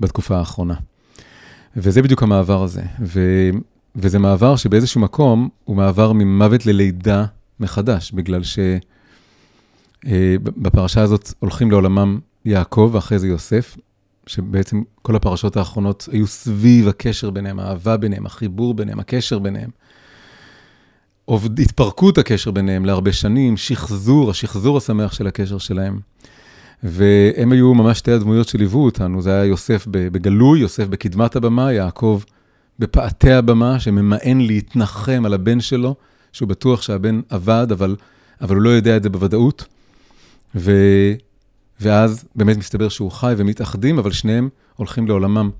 בתקופה 0.00 0.38
האחרונה. 0.38 0.74
וזה 1.76 2.02
בדיוק 2.02 2.22
המעבר 2.22 2.62
הזה. 2.62 2.82
ו, 3.00 3.20
וזה 3.96 4.18
מעבר 4.18 4.56
שבאיזשהו 4.56 5.00
מקום 5.00 5.48
הוא 5.64 5.76
מעבר 5.76 6.12
ממוות 6.12 6.66
ללידה 6.66 7.24
מחדש, 7.60 8.12
בגלל 8.12 8.40
שבפרשה 10.04 11.00
אה, 11.00 11.04
הזאת 11.04 11.32
הולכים 11.38 11.70
לעולמם 11.70 12.18
יעקב 12.44 12.90
ואחרי 12.92 13.18
זה 13.18 13.28
יוסף, 13.28 13.76
שבעצם 14.26 14.82
כל 15.02 15.16
הפרשות 15.16 15.56
האחרונות 15.56 16.08
היו 16.12 16.26
סביב 16.26 16.88
הקשר 16.88 17.30
ביניהם, 17.30 17.58
האהבה 17.58 17.96
ביניהם, 17.96 18.26
החיבור 18.26 18.74
ביניהם, 18.74 19.00
הקשר 19.00 19.38
ביניהם. 19.38 19.70
התפרקות 21.58 22.18
הקשר 22.18 22.50
ביניהם 22.50 22.84
להרבה 22.84 23.12
שנים, 23.12 23.56
שחזור, 23.56 24.30
השחזור 24.30 24.76
השמח 24.76 25.12
של 25.12 25.26
הקשר 25.26 25.58
שלהם. 25.58 26.00
והם 26.82 27.52
היו 27.52 27.74
ממש 27.74 27.98
שתי 27.98 28.12
הדמויות 28.12 28.48
שליוו 28.48 28.84
אותנו, 28.84 29.22
זה 29.22 29.32
היה 29.32 29.44
יוסף 29.44 29.86
בגלוי, 29.90 30.60
יוסף 30.60 30.86
בקדמת 30.86 31.36
הבמה, 31.36 31.72
יעקב 31.72 32.22
בפאתי 32.78 33.32
הבמה, 33.32 33.80
שממאן 33.80 34.40
להתנחם 34.40 35.22
על 35.24 35.34
הבן 35.34 35.60
שלו, 35.60 35.94
שהוא 36.32 36.48
בטוח 36.48 36.82
שהבן 36.82 37.20
עבד, 37.28 37.66
אבל, 37.72 37.96
אבל 38.40 38.56
הוא 38.56 38.62
לא 38.62 38.70
יודע 38.70 38.96
את 38.96 39.02
זה 39.02 39.10
בוודאות. 39.10 39.64
ו, 40.54 40.72
ואז 41.80 42.24
באמת 42.34 42.56
מסתבר 42.56 42.88
שהוא 42.88 43.10
חי 43.10 43.34
ומתאחדים, 43.36 43.98
אבל 43.98 44.12
שניהם 44.12 44.48
הולכים 44.76 45.08
לעולמם 45.08 45.50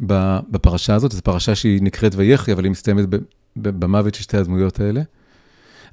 בפרשה 0.00 0.94
הזאת. 0.94 1.12
זו 1.12 1.22
פרשה 1.22 1.54
שהיא 1.54 1.82
נקראת 1.82 2.12
ויחי, 2.16 2.52
אבל 2.52 2.64
היא 2.64 2.70
מסתיימת 2.70 3.04
במוות 3.56 4.14
של 4.14 4.22
שתי 4.22 4.36
הדמויות 4.36 4.80
האלה. 4.80 5.02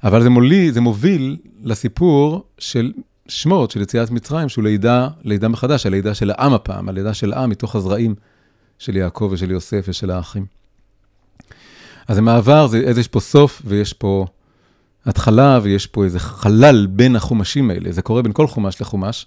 אבל 0.04 0.22
זה, 0.22 0.30
מולי, 0.30 0.72
זה 0.72 0.80
מוביל 0.80 1.36
לסיפור 1.62 2.44
של 2.58 2.92
שמות, 3.28 3.70
של 3.70 3.80
יציאת 3.80 4.10
מצרים, 4.10 4.48
שהוא 4.48 4.64
לידה, 4.64 5.08
לידה 5.24 5.48
מחדש, 5.48 5.86
הלידה 5.86 6.14
של 6.14 6.30
העם 6.30 6.54
הפעם, 6.54 6.88
הלידה 6.88 7.14
של 7.14 7.32
העם 7.32 7.50
מתוך 7.50 7.76
הזרעים 7.76 8.14
של 8.78 8.96
יעקב 8.96 9.28
ושל 9.32 9.50
יוסף 9.50 9.84
ושל 9.88 10.10
האחים. 10.10 10.46
אז 12.08 12.18
המעבר, 12.18 12.66
זה, 12.66 12.78
יש 12.78 13.08
פה 13.08 13.20
סוף 13.20 13.62
ויש 13.64 13.92
פה 13.92 14.26
התחלה 15.06 15.58
ויש 15.62 15.86
פה 15.86 16.04
איזה 16.04 16.18
חלל 16.18 16.86
בין 16.90 17.16
החומשים 17.16 17.70
האלה, 17.70 17.92
זה 17.92 18.02
קורה 18.02 18.22
בין 18.22 18.32
כל 18.32 18.46
חומש 18.46 18.80
לחומש, 18.80 19.26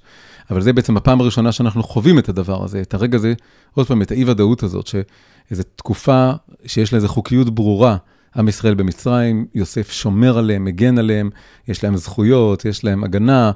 אבל 0.51 0.61
זה 0.61 0.73
בעצם 0.73 0.97
הפעם 0.97 1.21
הראשונה 1.21 1.51
שאנחנו 1.51 1.83
חווים 1.83 2.19
את 2.19 2.29
הדבר 2.29 2.63
הזה, 2.63 2.81
את 2.81 2.93
הרגע 2.93 3.15
הזה, 3.15 3.33
עוד 3.73 3.87
פעם, 3.87 4.01
את 4.01 4.11
האי-ודאות 4.11 4.63
הזאת, 4.63 4.87
שאיזו 4.87 5.63
תקופה 5.75 6.31
שיש 6.65 6.93
לה 6.93 6.97
איזו 6.97 7.07
חוקיות 7.07 7.55
ברורה, 7.55 7.97
עם 8.35 8.47
ישראל 8.47 8.73
במצרים, 8.73 9.45
יוסף 9.55 9.91
שומר 9.91 10.37
עליהם, 10.37 10.65
מגן 10.65 10.97
עליהם, 10.97 11.29
יש 11.67 11.83
להם 11.83 11.97
זכויות, 11.97 12.65
יש 12.65 12.83
להם 12.83 13.03
הגנה, 13.03 13.51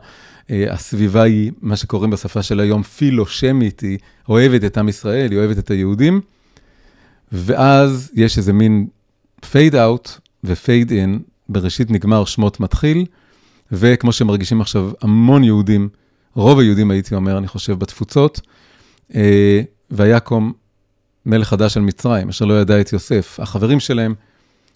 אה, 0.50 0.74
הסביבה 0.74 1.24
היא, 1.24 1.52
מה 1.62 1.76
שקוראים 1.76 2.12
בשפה 2.12 2.44
של 2.44 2.60
היום, 2.60 2.84
פילו-שמית, 2.84 3.80
היא 3.80 3.98
אוהבת 4.30 4.64
את 4.64 4.78
עם 4.78 4.90
ישראל, 4.90 5.32
היא 5.32 5.40
אוהבת 5.40 5.58
את 5.58 5.72
היהודים, 5.72 6.22
ואז 7.32 8.12
יש 8.14 8.38
איזה 8.38 8.54
מין 8.54 8.88
fade 9.52 9.76
out 9.76 10.10
ו 10.44 10.53
fade 10.53 10.92
in, 10.92 11.20
בראשית 11.50 11.92
נגמר, 11.92 12.26
שמות 12.26 12.60
מתחיל, 12.60 13.06
וכמו 13.72 14.12
שמרגישים 14.12 14.62
עכשיו 14.62 14.92
המון 15.02 15.44
יהודים, 15.44 15.90
רוב 16.34 16.60
היהודים 16.60 16.92
הייתי 16.92 17.16
אומר, 17.16 17.38
אני 17.38 17.48
חושב, 17.48 17.80
בתפוצות, 17.80 18.42
אה, 19.16 19.62
ויקום 19.92 20.54
מלך 21.26 21.48
חדש 21.48 21.78
על 21.78 21.84
מצרים, 21.84 22.30
אשר 22.30 22.46
לא 22.46 22.62
ידע 22.62 22.82
את 22.82 22.94
יוסף. 22.94 23.40
החברים 23.40 23.80
שלהם, 23.80 24.14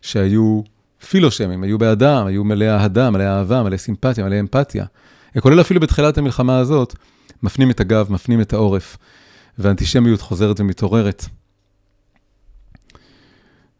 שהיו 0.02 0.62
פילושמים, 1.10 1.64
היו 1.64 1.78
באדם, 1.78 2.28
היו 2.28 2.44
מלאי 2.44 2.70
אהדה, 2.70 3.10
מלאי 3.10 3.28
אהבה, 3.28 3.64
מלאי 3.64 3.78
סימפתיה, 3.78 4.26
מלאי 4.26 4.40
אמפתיה. 4.40 4.86
כולל 5.40 5.62
אפילו 5.62 5.80
בתחילת 5.80 6.18
המלחמה 6.18 6.58
הזאת, 6.58 6.96
מפנים 7.44 7.72
את 7.72 7.80
הגב, 7.80 8.12
מפנים 8.12 8.42
את 8.42 8.54
העורף, 8.54 8.98
ואנטישמיות 9.60 10.22
חוזרת 10.22 10.60
ומתעוררת. 10.60 11.26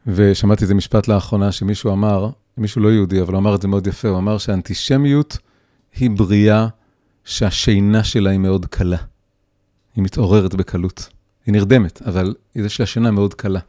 ושמעתי 0.08 0.64
איזה 0.64 0.74
משפט 0.74 1.08
לאחרונה 1.08 1.52
שמישהו 1.52 1.94
אמר, 1.94 2.30
מישהו 2.58 2.82
לא 2.82 2.90
יהודי, 2.90 3.22
אבל 3.22 3.34
הוא 3.34 3.40
אמר 3.40 3.56
את 3.56 3.62
זה 3.62 3.68
מאוד 3.68 3.88
יפה, 3.88 4.08
הוא 4.08 4.18
אמר 4.18 4.38
שאנטישמיות 4.38 5.38
היא 5.96 6.10
בריאה 6.10 6.68
שהשינה 7.26 8.04
שלה 8.04 8.30
היא 8.30 8.40
מאוד 8.40 8.66
קלה. 8.66 8.98
היא 9.96 10.04
מתעוררת 10.04 10.56
בקלות. 10.56 11.10
היא 11.46 11.54
נרדמת, 11.54 12.02
אבל 12.02 12.36
יש 12.56 12.80
לה 12.80 12.86
שינה 12.86 13.12
מאוד 13.12 13.34
קלה. 13.34 13.60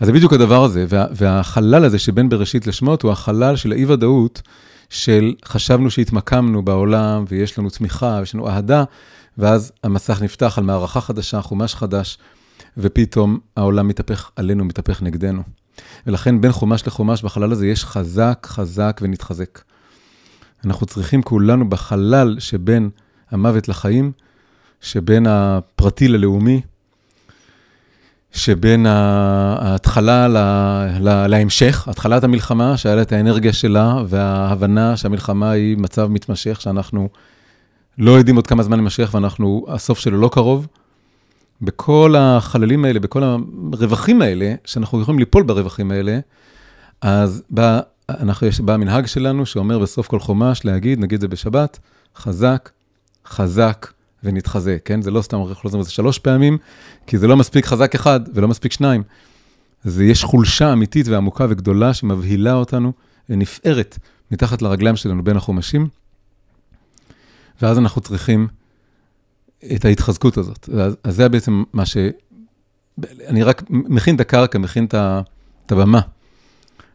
אז 0.00 0.06
זה 0.06 0.12
בדיוק 0.12 0.32
הדבר 0.32 0.64
הזה, 0.64 0.86
וה, 0.88 1.06
והחלל 1.10 1.84
הזה 1.84 1.98
שבין 1.98 2.28
בראשית 2.28 2.66
לשמות 2.66 3.02
הוא 3.02 3.12
החלל 3.12 3.56
של 3.56 3.72
האי-ודאות 3.72 4.42
של 4.90 5.34
חשבנו 5.44 5.90
שהתמקמנו 5.90 6.62
בעולם 6.62 7.24
ויש 7.28 7.58
לנו 7.58 7.70
תמיכה 7.70 8.16
ויש 8.20 8.34
לנו 8.34 8.48
אהדה, 8.48 8.84
ואז 9.38 9.72
המסך 9.84 10.22
נפתח 10.22 10.54
על 10.58 10.64
מערכה 10.64 11.00
חדשה, 11.00 11.42
חומש 11.42 11.74
חדש, 11.74 12.18
ופתאום 12.78 13.38
העולם 13.56 13.88
מתהפך 13.88 14.30
עלינו, 14.36 14.64
מתהפך 14.64 15.02
נגדנו. 15.02 15.42
ולכן 16.06 16.40
בין 16.40 16.52
חומש 16.52 16.86
לחומש 16.86 17.22
בחלל 17.22 17.52
הזה 17.52 17.66
יש 17.66 17.84
חזק, 17.84 18.46
חזק 18.50 19.00
ונתחזק. 19.02 19.60
אנחנו 20.64 20.86
צריכים 20.86 21.22
כולנו 21.22 21.68
בחלל 21.68 22.36
שבין 22.38 22.90
המוות 23.30 23.68
לחיים, 23.68 24.12
שבין 24.80 25.26
הפרטי 25.26 26.08
ללאומי, 26.08 26.60
שבין 28.34 28.86
ההתחלה 28.86 30.28
להמשך, 31.28 31.88
התחלת 31.88 32.24
המלחמה, 32.24 32.76
שהיה 32.76 32.94
לה 32.94 33.02
את 33.02 33.12
האנרגיה 33.12 33.52
שלה, 33.52 34.02
וההבנה 34.08 34.96
שהמלחמה 34.96 35.50
היא 35.50 35.76
מצב 35.78 36.06
מתמשך, 36.06 36.60
שאנחנו 36.60 37.08
לא 37.98 38.10
יודעים 38.10 38.36
עוד 38.36 38.46
כמה 38.46 38.62
זמן 38.62 38.76
יימשך, 38.76 39.10
ואנחנו, 39.14 39.66
הסוף 39.68 39.98
שלו 39.98 40.20
לא 40.20 40.30
קרוב. 40.32 40.66
בכל 41.62 42.14
החללים 42.18 42.84
האלה, 42.84 43.00
בכל 43.00 43.22
הרווחים 43.72 44.22
האלה, 44.22 44.54
שאנחנו 44.64 45.00
יכולים 45.00 45.18
ליפול 45.18 45.42
ברווחים 45.42 45.90
האלה, 45.90 46.18
אז 47.00 47.42
בא, 47.50 47.80
אנחנו, 48.08 48.46
יש, 48.46 48.60
בא 48.60 48.72
המנהג 48.72 49.06
שלנו 49.06 49.46
שאומר 49.46 49.78
בסוף 49.78 50.06
כל 50.06 50.20
חומש 50.20 50.64
להגיד, 50.64 51.00
נגיד 51.00 51.20
זה 51.20 51.28
בשבת, 51.28 51.78
חזק, 52.16 52.70
חזק 53.26 53.86
ונתחזק, 54.24 54.80
כן? 54.84 55.02
זה 55.02 55.10
לא 55.10 55.22
סתם 55.22 55.36
אנחנו 55.48 55.70
על 55.74 55.82
זה 55.82 55.90
שלוש 55.90 56.18
פעמים, 56.18 56.58
כי 57.06 57.18
זה 57.18 57.26
לא 57.26 57.36
מספיק 57.36 57.66
חזק 57.66 57.94
אחד 57.94 58.20
ולא 58.34 58.48
מספיק 58.48 58.72
שניים. 58.72 59.02
זה 59.84 60.04
יש 60.04 60.24
חולשה 60.24 60.72
אמיתית 60.72 61.08
ועמוקה 61.08 61.46
וגדולה 61.50 61.94
שמבהילה 61.94 62.54
אותנו, 62.54 62.92
נפערת 63.28 63.98
מתחת 64.30 64.62
לרגליים 64.62 64.96
שלנו 64.96 65.24
בין 65.24 65.36
החומשים, 65.36 65.88
ואז 67.62 67.78
אנחנו 67.78 68.00
צריכים 68.00 68.48
את 69.74 69.84
ההתחזקות 69.84 70.36
הזאת. 70.36 70.68
אז, 70.68 70.96
אז 71.04 71.16
זה 71.16 71.28
בעצם 71.28 71.62
מה 71.72 71.86
ש... 71.86 71.96
אני 73.26 73.42
רק 73.42 73.62
מכין 73.70 74.16
את 74.16 74.20
הקרקע, 74.20 74.58
מכין 74.58 74.84
את 74.84 75.72
הבמה 75.72 76.00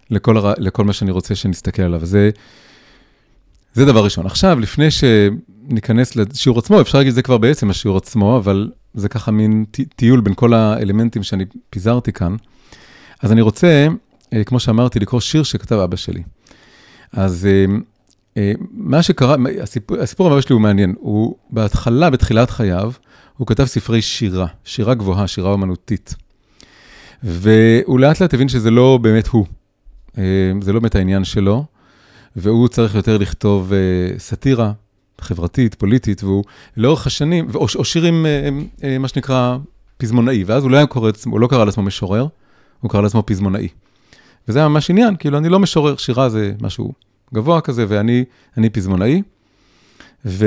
לכל, 0.09 0.37
הר... 0.37 0.53
לכל 0.57 0.85
מה 0.85 0.93
שאני 0.93 1.11
רוצה 1.11 1.35
שנסתכל 1.35 1.81
עליו. 1.81 2.05
זה, 2.05 2.29
זה 3.73 3.85
דבר 3.85 4.03
ראשון. 4.03 4.25
עכשיו, 4.25 4.59
לפני 4.59 4.87
שניכנס 4.91 6.15
לשיעור 6.15 6.59
עצמו, 6.59 6.81
אפשר 6.81 6.97
להגיד 6.97 7.11
שזה 7.11 7.21
כבר 7.21 7.37
בעצם 7.37 7.69
השיעור 7.69 7.97
עצמו, 7.97 8.37
אבל 8.37 8.69
זה 8.93 9.09
ככה 9.09 9.31
מין 9.31 9.65
טיול 9.95 10.21
בין 10.21 10.33
כל 10.33 10.53
האלמנטים 10.53 11.23
שאני 11.23 11.45
פיזרתי 11.69 12.11
כאן. 12.13 12.35
אז 13.21 13.31
אני 13.31 13.41
רוצה, 13.41 13.87
אה, 14.33 14.43
כמו 14.43 14.59
שאמרתי, 14.59 14.99
לקרוא 14.99 15.21
שיר 15.21 15.43
שכתב 15.43 15.75
אבא 15.75 15.95
שלי. 15.95 16.23
אז 17.13 17.45
אה, 17.45 17.75
אה, 18.37 18.51
מה 18.71 19.03
שקרה, 19.03 19.35
הסיפור, 19.61 19.97
הסיפור 19.97 20.31
הבא 20.31 20.41
שלי 20.41 20.53
הוא 20.53 20.61
מעניין. 20.61 20.95
הוא 20.99 21.35
בהתחלה, 21.49 22.09
בתחילת 22.09 22.49
חייו, 22.49 22.91
הוא 23.37 23.47
כתב 23.47 23.65
ספרי 23.65 24.01
שירה, 24.01 24.47
שירה 24.63 24.93
גבוהה, 24.93 25.27
שירה 25.27 25.51
אומנותית. 25.51 26.15
והוא 27.23 27.99
לאט 27.99 28.21
לאט 28.21 28.33
הבין 28.33 28.49
שזה 28.49 28.71
לא 28.71 28.99
באמת 29.01 29.27
הוא. 29.27 29.45
זה 30.61 30.73
לא 30.73 30.79
באמת 30.79 30.95
העניין 30.95 31.23
שלו. 31.23 31.65
והוא 32.35 32.67
צריך 32.67 32.95
יותר 32.95 33.17
לכתוב 33.17 33.71
uh, 33.71 34.19
סאטירה 34.19 34.71
חברתית, 35.21 35.75
פוליטית, 35.75 36.23
והוא 36.23 36.43
לאורך 36.77 37.07
השנים, 37.07 37.47
או, 37.55 37.65
או 37.75 37.85
שירים, 37.85 38.25
uh, 38.25 38.81
uh, 38.81 38.83
מה 38.99 39.07
שנקרא, 39.07 39.57
פזמונאי, 39.97 40.43
ואז 40.43 40.63
הוא 40.63 40.71
לא 40.71 40.85
קורא, 40.85 41.11
הוא 41.25 41.39
לא 41.39 41.47
קרא 41.47 41.65
לעצמו 41.65 41.83
משורר, 41.83 42.27
הוא 42.79 42.91
קרא 42.91 43.01
לעצמו 43.01 43.23
פזמונאי. 43.25 43.67
וזה 44.47 44.59
היה 44.59 44.67
ממש 44.67 44.89
עניין, 44.89 45.15
כאילו, 45.15 45.37
אני 45.37 45.49
לא 45.49 45.59
משורר, 45.59 45.95
שירה 45.97 46.29
זה 46.29 46.53
משהו 46.61 46.93
גבוה 47.33 47.61
כזה, 47.61 47.85
ואני 47.87 48.69
פזמונאי. 48.71 49.21
ו... 50.25 50.45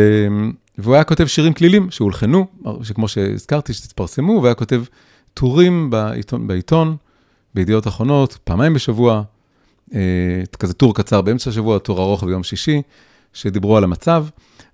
והוא 0.78 0.94
היה 0.94 1.04
כותב 1.04 1.26
שירים 1.26 1.52
כלילים 1.52 1.90
שהולחנו, 1.90 2.46
שכמו 2.82 3.08
שהזכרתי, 3.08 3.72
שהתפרסמו, 3.72 4.40
והיה 4.42 4.54
כותב 4.54 4.84
טורים 5.34 5.90
בעיתון, 5.90 6.46
בעיתון 6.46 6.96
בידיעות 7.54 7.86
אחרונות, 7.86 8.38
פעמיים 8.44 8.74
בשבוע, 8.74 9.14
אה, 9.14 9.22
כזה 10.58 10.72
טור 10.72 10.94
קצר 10.94 11.20
באמצע 11.20 11.50
השבוע, 11.50 11.78
טור 11.78 12.02
ארוך 12.02 12.25
ביום 12.25 12.42
שישי, 12.42 12.82
שדיברו 13.32 13.76
על 13.76 13.84
המצב, 13.84 14.26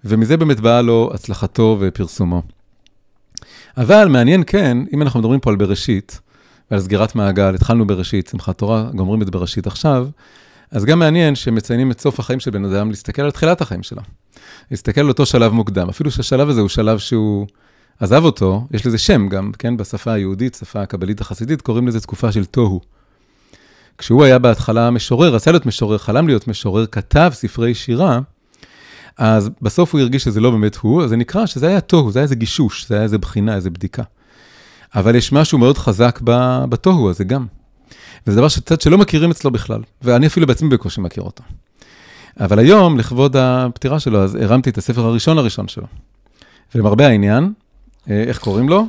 ומזה 0.05 0.37
באמת 0.37 0.61
באה 0.61 0.83
לו 0.83 1.11
הצלחתו 1.15 1.77
ופרסומו. 1.81 2.43
אבל 3.77 4.09
מעניין 4.09 4.43
כן, 4.47 4.79
אם 4.93 5.03
אנחנו 5.03 5.21
מדברים 5.21 5.41
פה 5.41 5.51
על 5.51 5.57
בראשית, 5.57 6.21
ועל 6.71 6.81
סגירת 6.81 7.15
מעגל, 7.15 7.55
התחלנו 7.55 7.87
בראשית, 7.87 8.29
שמחת 8.29 8.59
תורה, 8.59 8.91
גומרים 8.95 9.23
את 9.23 9.31
בראשית 9.31 9.67
עכשיו, 9.67 10.09
אז 10.71 10.85
גם 10.85 10.99
מעניין 10.99 11.35
שמציינים 11.35 11.91
את 11.91 12.01
סוף 12.01 12.21
החיים 12.21 12.41
של 12.41 12.51
בן 12.51 12.65
אדם, 12.65 12.91
להסתכל 12.91 13.23
על 13.23 13.31
תחילת 13.31 13.61
החיים 13.61 13.83
שלו. 13.83 14.03
להסתכל 14.71 15.01
על 15.01 15.09
אותו 15.09 15.27
שלב 15.27 15.53
מוקדם, 15.53 15.89
אפילו 15.89 16.11
שהשלב 16.11 16.49
הזה 16.49 16.61
הוא 16.61 16.69
שלב 16.69 16.99
שהוא 16.99 17.47
עזב 18.01 18.25
אותו, 18.25 18.67
יש 18.71 18.87
לזה 18.87 18.99
שם 18.99 19.29
גם, 19.29 19.53
כן, 19.59 19.77
בשפה 19.77 20.13
היהודית, 20.13 20.55
שפה 20.55 20.83
הקבלית 20.83 21.21
החסידית, 21.21 21.63
קוראים 21.63 21.89
לזה 21.89 22.01
תקופה 22.01 22.33
של 22.33 22.45
תוהו. 22.45 22.81
כשהוא 23.99 24.25
היה 24.25 24.39
בהתחלה 24.39 24.91
משורר, 24.91 25.35
רצה 25.35 25.51
להיות 25.51 25.67
משורר, 25.67 25.99
חלם 25.99 26.27
להיות 26.27 26.49
משורר, 26.49 26.87
כתב 26.87 27.31
ספרי 27.35 27.75
שירה, 27.75 28.21
אז 29.19 29.51
בסוף 29.63 29.93
הוא 29.93 30.01
הרגיש 30.01 30.25
שזה 30.25 30.41
לא 30.41 30.51
באמת 30.51 30.77
הוא, 30.77 31.03
אז 31.03 31.11
זה 31.11 31.17
נקרא 31.17 31.47
שזה 31.47 31.69
היה 31.69 31.81
תוהו, 31.81 32.11
זה 32.11 32.19
היה 32.19 32.23
איזה 32.23 32.35
גישוש, 32.35 32.87
זה 32.89 32.95
היה 32.95 33.05
איזה 33.05 33.19
בחינה, 33.19 33.55
איזה 33.55 33.71
בדיקה. 33.71 34.03
אבל 34.95 35.15
יש 35.15 35.33
משהו 35.33 35.59
מאוד 35.59 35.79
חזק 35.79 36.21
בתוהו 36.69 37.11
הזה 37.11 37.25
גם. 37.25 37.47
וזה 38.27 38.37
דבר 38.37 38.49
שקצת 38.49 38.81
שלא 38.81 38.99
מכירים 38.99 39.31
אצלו 39.31 39.51
בכלל, 39.51 39.81
ואני 40.03 40.27
אפילו 40.27 40.47
בעצמי 40.47 40.69
בקושי 40.69 41.01
מכיר 41.01 41.23
אותו. 41.23 41.45
אבל 42.41 42.59
היום, 42.59 42.99
לכבוד 42.99 43.37
הפטירה 43.37 44.01
שלו, 44.01 44.23
אז 44.23 44.35
הרמתי 44.35 44.71
את 44.71 44.79
הספר 44.79 45.05
הראשון 45.05 45.39
הראשון 45.39 45.69
שלו. 45.69 45.87
ולמרבה 46.75 47.07
העניין, 47.07 47.53
אה, 48.11 48.23
איך 48.23 48.39
קוראים 48.39 48.69
לו? 48.69 48.87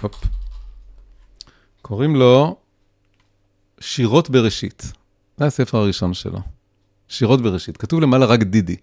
הופ. 0.00 0.24
קוראים 1.82 2.16
לו 2.16 2.56
שירות 3.82 4.30
בראשית. 4.30 4.92
זה 5.36 5.46
הספר 5.46 5.78
הראשון 5.78 6.14
שלו. 6.14 6.38
שירות 7.08 7.42
בראשית. 7.42 7.76
כתוב 7.76 8.00
למעלה 8.00 8.26
רק 8.26 8.42
דידי. 8.42 8.76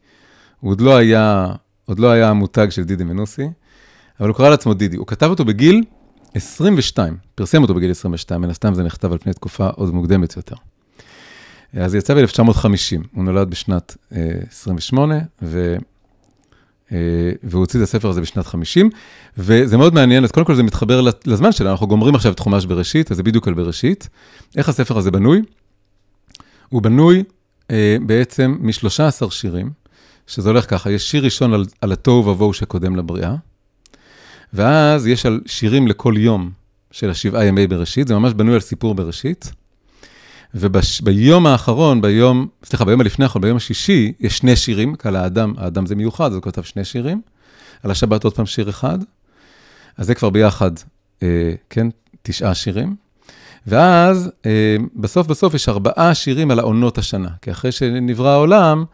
הוא 0.59 0.71
עוד 0.71 0.81
לא 0.81 0.97
היה, 0.97 1.47
עוד 1.85 1.99
לא 1.99 2.11
היה 2.11 2.29
המותג 2.29 2.67
של 2.69 2.83
דידי 2.83 3.03
מנוסי, 3.03 3.47
אבל 4.19 4.29
הוא 4.29 4.37
קרא 4.37 4.49
לעצמו 4.49 4.73
דידי. 4.73 4.97
הוא 4.97 5.07
כתב 5.07 5.29
אותו 5.29 5.45
בגיל 5.45 5.83
22, 6.33 7.17
פרסם 7.35 7.61
אותו 7.61 7.73
בגיל 7.73 7.91
22, 7.91 8.41
מן 8.41 8.49
הסתם 8.49 8.73
זה 8.73 8.83
נכתב 8.83 9.11
על 9.11 9.17
פני 9.17 9.33
תקופה 9.33 9.67
עוד 9.67 9.93
מוקדמת 9.93 10.37
יותר. 10.37 10.55
אז 11.73 11.91
זה 11.91 11.97
יצא 11.97 12.13
ב-1950, 12.13 13.07
הוא 13.13 13.23
נולד 13.23 13.49
בשנת 13.49 13.97
28, 14.49 15.15
אה, 15.15 15.21
ו... 15.41 15.75
אה, 16.91 16.97
והוא 17.43 17.59
הוציא 17.59 17.79
את 17.79 17.83
הספר 17.83 18.09
הזה 18.09 18.21
בשנת 18.21 18.45
50, 18.45 18.89
וזה 19.37 19.77
מאוד 19.77 19.93
מעניין, 19.93 20.23
אז 20.23 20.31
קודם 20.31 20.45
כל 20.45 20.55
זה 20.55 20.63
מתחבר 20.63 21.01
לזמן 21.25 21.51
שלנו, 21.51 21.71
אנחנו 21.71 21.87
גומרים 21.87 22.15
עכשיו 22.15 22.31
את 22.31 22.39
חומש 22.39 22.65
בראשית, 22.65 23.11
אז 23.11 23.17
זה 23.17 23.23
בדיוק 23.23 23.47
על 23.47 23.53
בראשית. 23.53 24.09
איך 24.57 24.69
הספר 24.69 24.97
הזה 24.97 25.11
בנוי? 25.11 25.41
הוא 26.69 26.81
בנוי 26.81 27.23
אה, 27.71 27.97
בעצם 28.05 28.57
מ-13 28.59 29.29
שירים, 29.29 29.71
שזה 30.27 30.49
הולך 30.49 30.69
ככה, 30.69 30.91
יש 30.91 31.11
שיר 31.11 31.23
ראשון 31.23 31.53
על, 31.53 31.65
על 31.81 31.91
התוהו 31.91 32.25
ובוהו 32.25 32.53
שקודם 32.53 32.95
לבריאה, 32.95 33.35
ואז 34.53 35.07
יש 35.07 35.25
על 35.25 35.41
שירים 35.45 35.87
לכל 35.87 36.13
יום 36.17 36.51
של 36.91 37.09
השבעה 37.09 37.45
ימי 37.45 37.67
בראשית, 37.67 38.07
זה 38.07 38.15
ממש 38.15 38.33
בנוי 38.33 38.53
על 38.53 38.59
סיפור 38.59 38.95
בראשית. 38.95 39.51
וביום 40.53 41.47
האחרון, 41.47 42.01
ביום, 42.01 42.47
סליחה, 42.63 42.85
ביום 42.85 43.01
הלפני 43.01 43.25
האחרון, 43.25 43.41
ביום 43.41 43.57
השישי, 43.57 44.13
יש 44.19 44.37
שני 44.37 44.55
שירים, 44.55 44.95
על 45.03 45.15
האדם, 45.15 45.53
האדם 45.57 45.85
זה 45.85 45.95
מיוחד, 45.95 46.25
אז 46.25 46.33
הוא 46.33 46.43
כותב 46.43 46.61
שני 46.61 46.85
שירים. 46.85 47.21
על 47.83 47.91
השבת 47.91 48.23
עוד 48.23 48.33
פעם 48.33 48.45
שיר 48.45 48.69
אחד. 48.69 48.99
אז 49.97 50.07
זה 50.07 50.15
כבר 50.15 50.29
ביחד, 50.29 50.71
אה, 51.23 51.53
כן, 51.69 51.87
תשעה 52.21 52.55
שירים. 52.55 52.95
ואז 53.67 54.31
אה, 54.45 54.75
בסוף 54.95 55.27
בסוף 55.27 55.53
יש 55.53 55.69
ארבעה 55.69 56.15
שירים 56.15 56.51
על 56.51 56.59
העונות 56.59 56.97
השנה. 56.97 57.29
כי 57.41 57.51
אחרי 57.51 57.71
שנברא 57.71 58.29
העולם, 58.29 58.85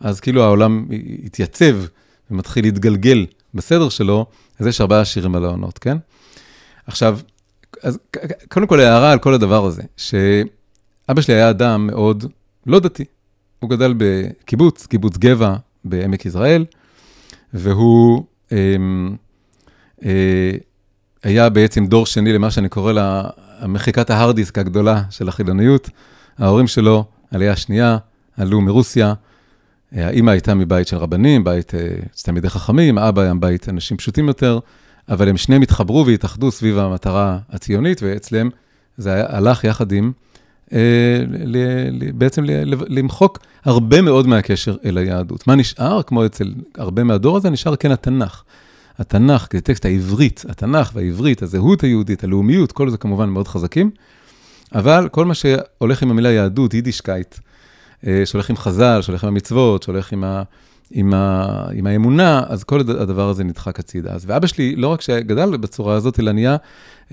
אז 0.00 0.20
כאילו 0.20 0.42
העולם 0.42 0.86
התייצב 1.24 1.76
ומתחיל 2.30 2.64
להתגלגל 2.64 3.26
בסדר 3.54 3.88
שלו, 3.88 4.26
אז 4.58 4.66
יש 4.66 4.80
ארבעה 4.80 5.04
שירים 5.04 5.34
על 5.34 5.44
העונות, 5.44 5.78
כן? 5.78 5.96
עכשיו, 6.86 7.18
אז 7.82 7.98
קודם 8.48 8.66
כל 8.66 8.80
הערה 8.80 9.12
על 9.12 9.18
כל 9.18 9.34
הדבר 9.34 9.64
הזה, 9.64 9.82
שאבא 11.06 11.20
שלי 11.20 11.34
היה 11.34 11.50
אדם 11.50 11.86
מאוד 11.86 12.24
לא 12.66 12.80
דתי. 12.80 13.04
הוא 13.60 13.70
גדל 13.70 13.94
בקיבוץ, 13.96 14.86
קיבוץ 14.86 15.16
גבע 15.16 15.56
בעמק 15.84 16.26
יזרעאל, 16.26 16.64
והוא 17.54 18.24
אה, 18.52 18.76
אה, 20.04 20.50
היה 21.22 21.48
בעצם 21.48 21.86
דור 21.86 22.06
שני 22.06 22.32
למה 22.32 22.50
שאני 22.50 22.68
קורא 22.68 22.92
לה 22.92 23.22
מחיקת 23.68 24.10
ההארד 24.10 24.36
דיסק 24.36 24.58
הגדולה 24.58 25.02
של 25.10 25.28
החילוניות. 25.28 25.90
ההורים 26.38 26.66
שלו, 26.66 27.04
עלייה 27.30 27.56
שנייה, 27.56 27.98
עלו 28.36 28.60
מרוסיה. 28.60 29.14
האימא 29.92 30.30
הייתה 30.30 30.54
מבית 30.54 30.88
של 30.88 30.96
רבנים, 30.96 31.44
בית 31.44 31.74
אה, 31.74 31.80
של 32.14 32.24
תלמידי 32.24 32.48
חכמים, 32.48 32.98
האבא 32.98 33.22
היה 33.22 33.34
מבית 33.34 33.68
אנשים 33.68 33.96
פשוטים 33.96 34.28
יותר, 34.28 34.58
אבל 35.08 35.28
הם 35.28 35.36
שניהם 35.36 35.62
התחברו 35.62 36.06
והתאחדו 36.06 36.50
סביב 36.50 36.78
המטרה 36.78 37.38
הציונית, 37.50 38.02
ואצלם 38.02 38.50
זה 38.96 39.22
הלך 39.28 39.64
יחד 39.64 39.92
עם, 39.92 40.04
אה, 40.06 40.33
בעצם 42.14 42.44
ל, 42.44 42.50
למחוק 42.88 43.38
הרבה 43.64 44.02
מאוד 44.02 44.26
מהקשר 44.26 44.76
אל 44.84 44.98
היהדות. 44.98 45.46
מה 45.46 45.54
נשאר, 45.54 46.02
כמו 46.02 46.26
אצל 46.26 46.52
הרבה 46.78 47.04
מהדור 47.04 47.36
הזה, 47.36 47.50
נשאר 47.50 47.76
כן 47.76 47.90
התנ"ך. 47.90 48.42
התנ"ך, 48.98 49.48
זה 49.52 49.60
טקסט 49.60 49.84
העברית, 49.84 50.44
התנ"ך 50.48 50.90
והעברית, 50.94 51.42
הזהות 51.42 51.82
היהודית, 51.82 52.24
הלאומיות, 52.24 52.72
כל 52.72 52.90
זה 52.90 52.96
כמובן 52.96 53.28
מאוד 53.28 53.48
חזקים, 53.48 53.90
אבל 54.74 55.08
כל 55.08 55.24
מה 55.24 55.34
שהולך 55.34 56.02
עם 56.02 56.10
המילה 56.10 56.30
יהדות, 56.30 56.74
יידישקייט, 56.74 57.34
אה, 58.06 58.22
שהולך 58.24 58.50
עם 58.50 58.56
חז"ל, 58.56 58.98
שהולך 59.02 59.24
עם 59.24 59.28
המצוות, 59.28 59.82
שהולך 59.82 60.12
עם, 60.12 60.24
ה, 60.24 60.42
עם, 60.90 61.14
ה, 61.14 61.46
עם 61.72 61.86
האמונה, 61.86 62.42
אז 62.48 62.64
כל 62.64 62.80
הדבר 62.80 63.28
הזה 63.28 63.44
נדחק 63.44 63.80
הצידה. 63.80 64.10
אז 64.12 64.24
ואבא 64.26 64.46
שלי, 64.46 64.76
לא 64.76 64.88
רק 64.88 65.00
שגדל 65.00 65.56
בצורה 65.56 65.94
הזאת, 65.94 66.20
אלא 66.20 66.32
נהיה 66.32 66.56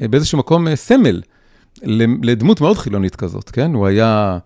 אה, 0.01 0.07
באיזשהו 0.07 0.37
מקום 0.37 0.67
אה, 0.67 0.75
סמל 0.75 1.21
לדמות 2.23 2.61
מאוד 2.61 2.77
חילונית 2.77 3.15
כזאת, 3.15 3.49
כן? 3.49 3.73
הוא 3.73 3.87
היה... 3.87 4.37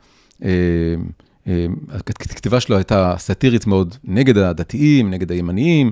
הכתיבה 1.89 2.59
שלו 2.59 2.75
הייתה 2.75 3.15
סאטירית 3.17 3.67
מאוד 3.67 3.95
נגד 4.03 4.37
הדתיים, 4.37 5.09
נגד 5.09 5.31
הימניים, 5.31 5.91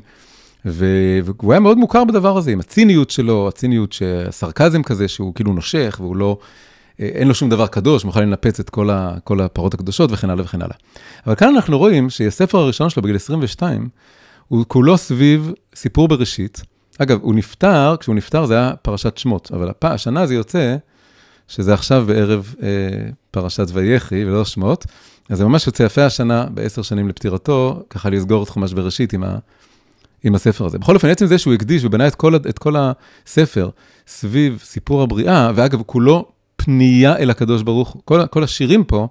והוא 0.65 1.53
היה 1.53 1.59
מאוד 1.59 1.77
מוכר 1.77 2.03
בדבר 2.03 2.38
הזה, 2.38 2.51
עם 2.51 2.59
הציניות 2.59 3.09
שלו, 3.09 3.47
הציניות, 3.47 3.95
הסרקזם 4.27 4.83
כזה, 4.83 5.07
שהוא 5.07 5.35
כאילו 5.35 5.53
נושך, 5.53 5.97
והוא 6.00 6.15
לא, 6.15 6.38
אה, 7.00 7.05
אין 7.05 7.27
לו 7.27 7.35
שום 7.35 7.50
דבר 7.50 7.67
קדוש, 7.67 8.05
מוכן 8.05 8.21
לנפץ 8.21 8.59
את 8.59 8.69
כל, 8.69 8.89
ה, 8.89 9.15
כל 9.23 9.41
הפרות 9.41 9.73
הקדושות 9.73 10.12
וכן 10.12 10.29
הלאה 10.29 10.45
וכן 10.45 10.62
הלאה. 10.62 10.75
אבל 11.27 11.35
כאן 11.35 11.55
אנחנו 11.55 11.77
רואים 11.77 12.09
שהספר 12.09 12.57
הראשון 12.57 12.89
שלו 12.89 13.03
בגיל 13.03 13.15
22, 13.15 13.89
הוא 14.47 14.65
כולו 14.67 14.97
סביב 14.97 15.51
סיפור 15.75 16.07
בראשית. 16.07 16.62
אגב, 17.00 17.19
הוא 17.21 17.35
נפטר, 17.35 17.95
כשהוא 18.00 18.15
נפטר 18.15 18.45
זה 18.45 18.53
היה 18.53 18.71
פרשת 18.81 19.17
שמות, 19.17 19.51
אבל 19.53 19.69
הפ... 19.69 19.85
השנה 19.85 20.25
זה 20.25 20.33
יוצא, 20.33 20.75
שזה 21.55 21.74
עכשיו 21.74 22.03
בערב 22.07 22.55
אה, 22.63 22.68
פרשת 23.31 23.68
ויחי 23.74 24.25
ולא 24.25 24.46
שמות, 24.46 24.85
אז 25.29 25.37
זה 25.37 25.46
ממש 25.46 25.68
יוצא 25.68 25.83
יפה 25.83 26.05
השנה, 26.05 26.46
בעשר 26.53 26.81
שנים 26.81 27.09
לפטירתו, 27.09 27.83
ככה 27.89 28.09
לסגור 28.09 28.44
את 28.44 28.50
חומש 28.50 28.74
בראשית 28.74 29.13
עם 29.13 29.24
ה... 29.24 29.37
עם 30.24 30.35
הספר 30.35 30.66
הזה. 30.66 30.77
בכל 30.77 30.96
אופן, 30.96 31.09
עצם 31.09 31.25
זה 31.25 31.37
שהוא 31.37 31.53
הקדיש 31.53 31.83
ובנה 31.85 32.07
את 32.07 32.16
כל, 32.16 32.35
את 32.35 32.59
כל 32.59 32.75
הספר 32.77 33.70
סביב 34.07 34.61
סיפור 34.63 35.01
הבריאה, 35.01 35.51
ואגב, 35.55 35.81
כולו 35.85 36.25
פנייה 36.55 37.18
אל 37.18 37.29
הקדוש 37.29 37.61
ברוך 37.61 37.89
הוא. 37.89 38.01
כל, 38.05 38.25
כל 38.27 38.44
השירים 38.44 38.83
פה, 38.83 39.07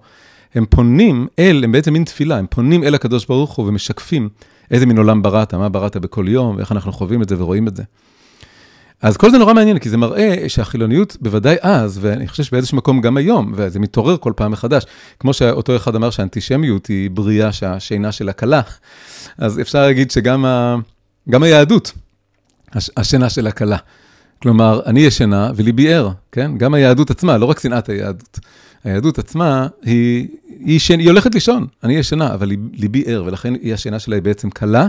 הם 0.55 0.67
פונים 0.71 1.27
אל, 1.39 1.65
הם 1.65 1.73
בעצם 1.73 1.93
מין 1.93 2.05
תפילה, 2.05 2.39
הם 2.39 2.47
פונים 2.51 2.85
אל 2.85 2.95
הקדוש 2.95 3.27
ברוך 3.27 3.55
הוא 3.55 3.69
ומשקפים 3.69 4.29
איזה 4.71 4.87
מין 4.87 4.99
עולם 4.99 5.23
בראת, 5.23 5.55
מה 5.55 5.69
בראת 5.69 5.97
בכל 5.97 6.25
יום, 6.29 6.57
ואיך 6.57 6.73
אנחנו 6.73 6.93
חווים 6.93 7.23
את 7.23 7.29
זה 7.29 7.43
ורואים 7.43 7.69
את 7.69 7.77
זה. 7.77 7.83
אז 9.03 9.17
כל 9.17 9.31
זה 9.31 9.39
נורא 9.39 9.55
מעניין, 9.55 9.79
כי 9.79 9.91
זה 9.91 9.97
מראה 9.97 10.45
שהחילוניות, 10.49 11.17
בוודאי 11.21 11.57
אז, 11.63 11.99
ואני 12.03 12.29
חושב 12.29 12.43
שבאיזשהו 12.43 12.77
מקום 12.77 13.01
גם 13.01 13.17
היום, 13.17 13.53
וזה 13.57 13.81
מתעורר 13.81 14.17
כל 14.17 14.33
פעם 14.37 14.53
מחדש, 14.53 14.85
כמו 15.21 15.33
שאותו 15.33 15.77
אחד 15.77 15.95
אמר 15.95 16.11
שהאנטישמיות 16.11 16.87
היא 16.87 17.11
בריאה 17.11 17.53
שהשינה 17.53 18.13
שלה 18.13 18.33
קלה, 18.33 18.61
אז 19.39 19.61
אפשר 19.61 19.83
להגיד 19.83 20.11
שגם 20.11 20.45
ה... 20.45 20.77
גם 21.31 21.43
היהדות, 21.43 21.93
הש, 22.73 22.91
השינה 22.97 23.31
של 23.31 23.47
הכלה. 23.47 23.77
כלומר, 24.43 24.81
אני 24.87 25.01
ישנה 25.01 25.51
וליבי 25.57 25.95
ער, 25.95 26.11
כן? 26.33 26.59
גם 26.59 26.75
היהדות 26.75 27.11
עצמה, 27.11 27.39
לא 27.39 27.47
רק 27.47 27.61
שנאת 27.61 27.89
היהדות. 27.89 28.39
היהדות 28.85 29.19
עצמה, 29.19 29.67
היא, 29.83 30.29
היא, 30.65 30.79
שן, 30.79 30.99
היא 30.99 31.09
הולכת 31.09 31.35
לישון, 31.35 31.67
אני 31.85 31.97
ישנה, 31.97 32.35
אבל 32.35 32.51
ליבי 32.73 33.03
ער, 33.07 33.25
ולכן 33.27 33.55
היא 33.55 33.75
השינה 33.75 33.99
שלה 33.99 34.17
היא 34.17 34.23
בעצם 34.23 34.51
קלה, 34.51 34.87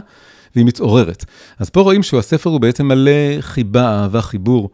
והיא 0.56 0.66
מתעוררת. 0.66 1.26
אז 1.60 1.70
פה 1.70 1.82
רואים 1.82 2.04
שהספר 2.04 2.50
הוא 2.50 2.60
בעצם 2.60 2.88
מלא 2.88 3.12
חיבה, 3.40 4.02
אהבה, 4.02 4.22
חיבור 4.22 4.70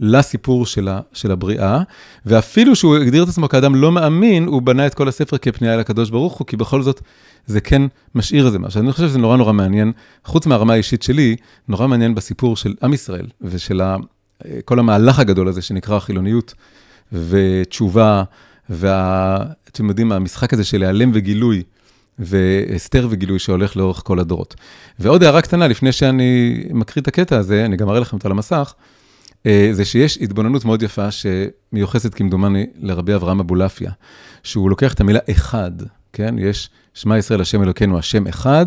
לסיפור 0.00 0.66
של, 0.66 0.88
ה, 0.88 1.00
של 1.12 1.30
הבריאה, 1.30 1.82
ואפילו 2.26 2.76
שהוא 2.76 2.96
הגדיר 2.96 3.22
את 3.22 3.28
עצמו 3.28 3.48
כאדם 3.48 3.74
לא 3.74 3.92
מאמין, 3.92 4.46
הוא 4.46 4.62
בנה 4.62 4.86
את 4.86 4.94
כל 4.94 5.08
הספר 5.08 5.38
כפנייה 5.38 5.74
אל 5.74 5.80
הקדוש 5.80 6.10
ברוך 6.10 6.38
הוא, 6.38 6.46
כי 6.46 6.56
בכל 6.56 6.82
זאת 6.82 7.00
זה 7.46 7.60
כן 7.60 7.82
משאיר 8.14 8.46
איזה 8.46 8.58
משהו. 8.58 8.80
אני 8.80 8.92
חושב 8.92 9.08
שזה 9.08 9.18
נורא 9.18 9.36
נורא 9.36 9.52
מעניין, 9.52 9.92
חוץ 10.24 10.46
מהרמה 10.46 10.72
האישית 10.72 11.02
שלי, 11.02 11.36
נורא 11.68 11.86
מעניין 11.86 12.14
בסיפור 12.14 12.56
של 12.56 12.74
עם 12.82 12.92
ישראל 12.94 13.26
ושל 13.40 13.80
ה, 13.80 13.96
כל 14.64 14.78
המהלך 14.78 15.18
הגדול 15.18 15.48
הזה 15.48 15.62
שנקרא 15.62 15.98
חילוניות 15.98 16.54
ותשובה, 17.12 18.22
ואתם 18.70 19.88
יודעים, 19.88 20.12
המשחק 20.12 20.52
הזה 20.52 20.64
של 20.64 20.78
להיעלם 20.78 21.10
וגילוי. 21.14 21.62
והסתר 22.18 23.06
וגילוי 23.10 23.38
שהולך 23.38 23.76
לאורך 23.76 24.02
כל 24.04 24.18
הדורות. 24.18 24.54
ועוד 24.98 25.22
הערה 25.22 25.42
קטנה, 25.42 25.68
לפני 25.68 25.92
שאני 25.92 26.62
מקריא 26.70 27.02
את 27.02 27.08
הקטע 27.08 27.38
הזה, 27.38 27.64
אני 27.64 27.76
גם 27.76 27.88
אראה 27.88 28.00
לכם 28.00 28.16
אותו 28.16 28.28
על 28.28 28.32
המסך, 28.32 28.74
אה, 29.46 29.68
זה 29.72 29.84
שיש 29.84 30.18
התבוננות 30.18 30.64
מאוד 30.64 30.82
יפה 30.82 31.08
שמיוחסת 31.10 32.14
כמדומני 32.14 32.66
לרבי 32.76 33.14
אברהם 33.14 33.40
אבולעפיה, 33.40 33.90
שהוא 34.42 34.70
לוקח 34.70 34.94
את 34.94 35.00
המילה 35.00 35.18
אחד, 35.30 35.72
כן? 36.12 36.34
יש 36.38 36.70
שמע 36.94 37.18
ישראל 37.18 37.40
השם 37.40 37.62
אלוקינו 37.62 37.98
השם 37.98 38.26
אחד, 38.26 38.66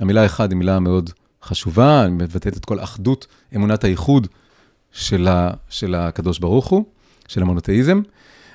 המילה 0.00 0.26
אחד 0.26 0.50
היא 0.50 0.58
מילה 0.58 0.80
מאוד 0.80 1.10
חשובה, 1.42 2.02
היא 2.02 2.12
מבטאת 2.12 2.56
את 2.56 2.64
כל 2.64 2.80
אחדות, 2.80 3.26
אמונת 3.56 3.84
הייחוד 3.84 4.28
של, 4.92 5.28
ה, 5.28 5.50
של 5.68 5.94
הקדוש 5.94 6.38
ברוך 6.38 6.66
הוא, 6.66 6.84
של 7.28 7.42
המונותאיזם. 7.42 8.02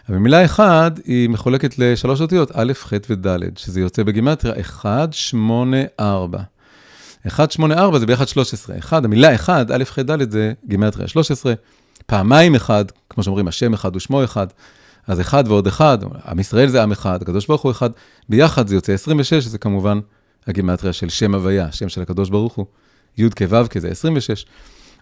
אבל 0.09 0.17
מילה 0.17 0.45
אחד 0.45 0.91
היא 1.05 1.29
מחולקת 1.29 1.79
לשלוש 1.79 2.21
אותיות, 2.21 2.51
א', 2.53 2.73
ח' 2.73 2.93
וד', 3.09 3.57
שזה 3.57 3.79
יוצא 3.79 4.03
בגימטריה 4.03 4.61
1, 4.61 5.13
8, 5.13 5.77
4. 5.99 6.39
1, 7.27 7.51
8, 7.51 7.75
4 7.75 7.99
זה 7.99 8.05
ביחד 8.05 8.27
13. 8.27 8.77
1, 8.79 9.05
המילה 9.05 9.35
1, 9.35 9.71
א', 9.71 9.83
ח', 9.85 9.99
ד' 9.99 10.31
זה 10.31 10.53
גימטריה 10.67 11.07
13. 11.07 11.53
פעמיים 12.05 12.55
1, 12.55 12.91
כמו 13.09 13.23
שאומרים, 13.23 13.47
השם 13.47 13.73
1 13.73 13.95
ושמו 13.95 14.23
1. 14.23 14.53
אז 15.07 15.19
1 15.19 15.47
ועוד 15.47 15.67
1, 15.67 15.99
עם 16.31 16.39
ישראל 16.39 16.69
זה 16.69 16.83
עם 16.83 16.91
אחד, 16.91 17.21
הקדוש 17.21 17.47
ברוך 17.47 17.61
הוא 17.61 17.71
1, 17.71 17.91
ביחד 18.29 18.67
זה 18.67 18.75
יוצא 18.75 18.93
26, 18.93 19.43
זה 19.43 19.57
כמובן 19.57 19.99
הגימטריה 20.47 20.93
של 20.93 21.09
שם 21.09 21.35
הוויה, 21.35 21.71
שם 21.71 21.89
של 21.89 22.01
הקדוש 22.01 22.29
ברוך 22.29 22.53
הוא, 22.53 22.65
י' 23.17 23.29
כו' 23.29 23.67
כזה 23.69 23.89
26. 23.89 24.45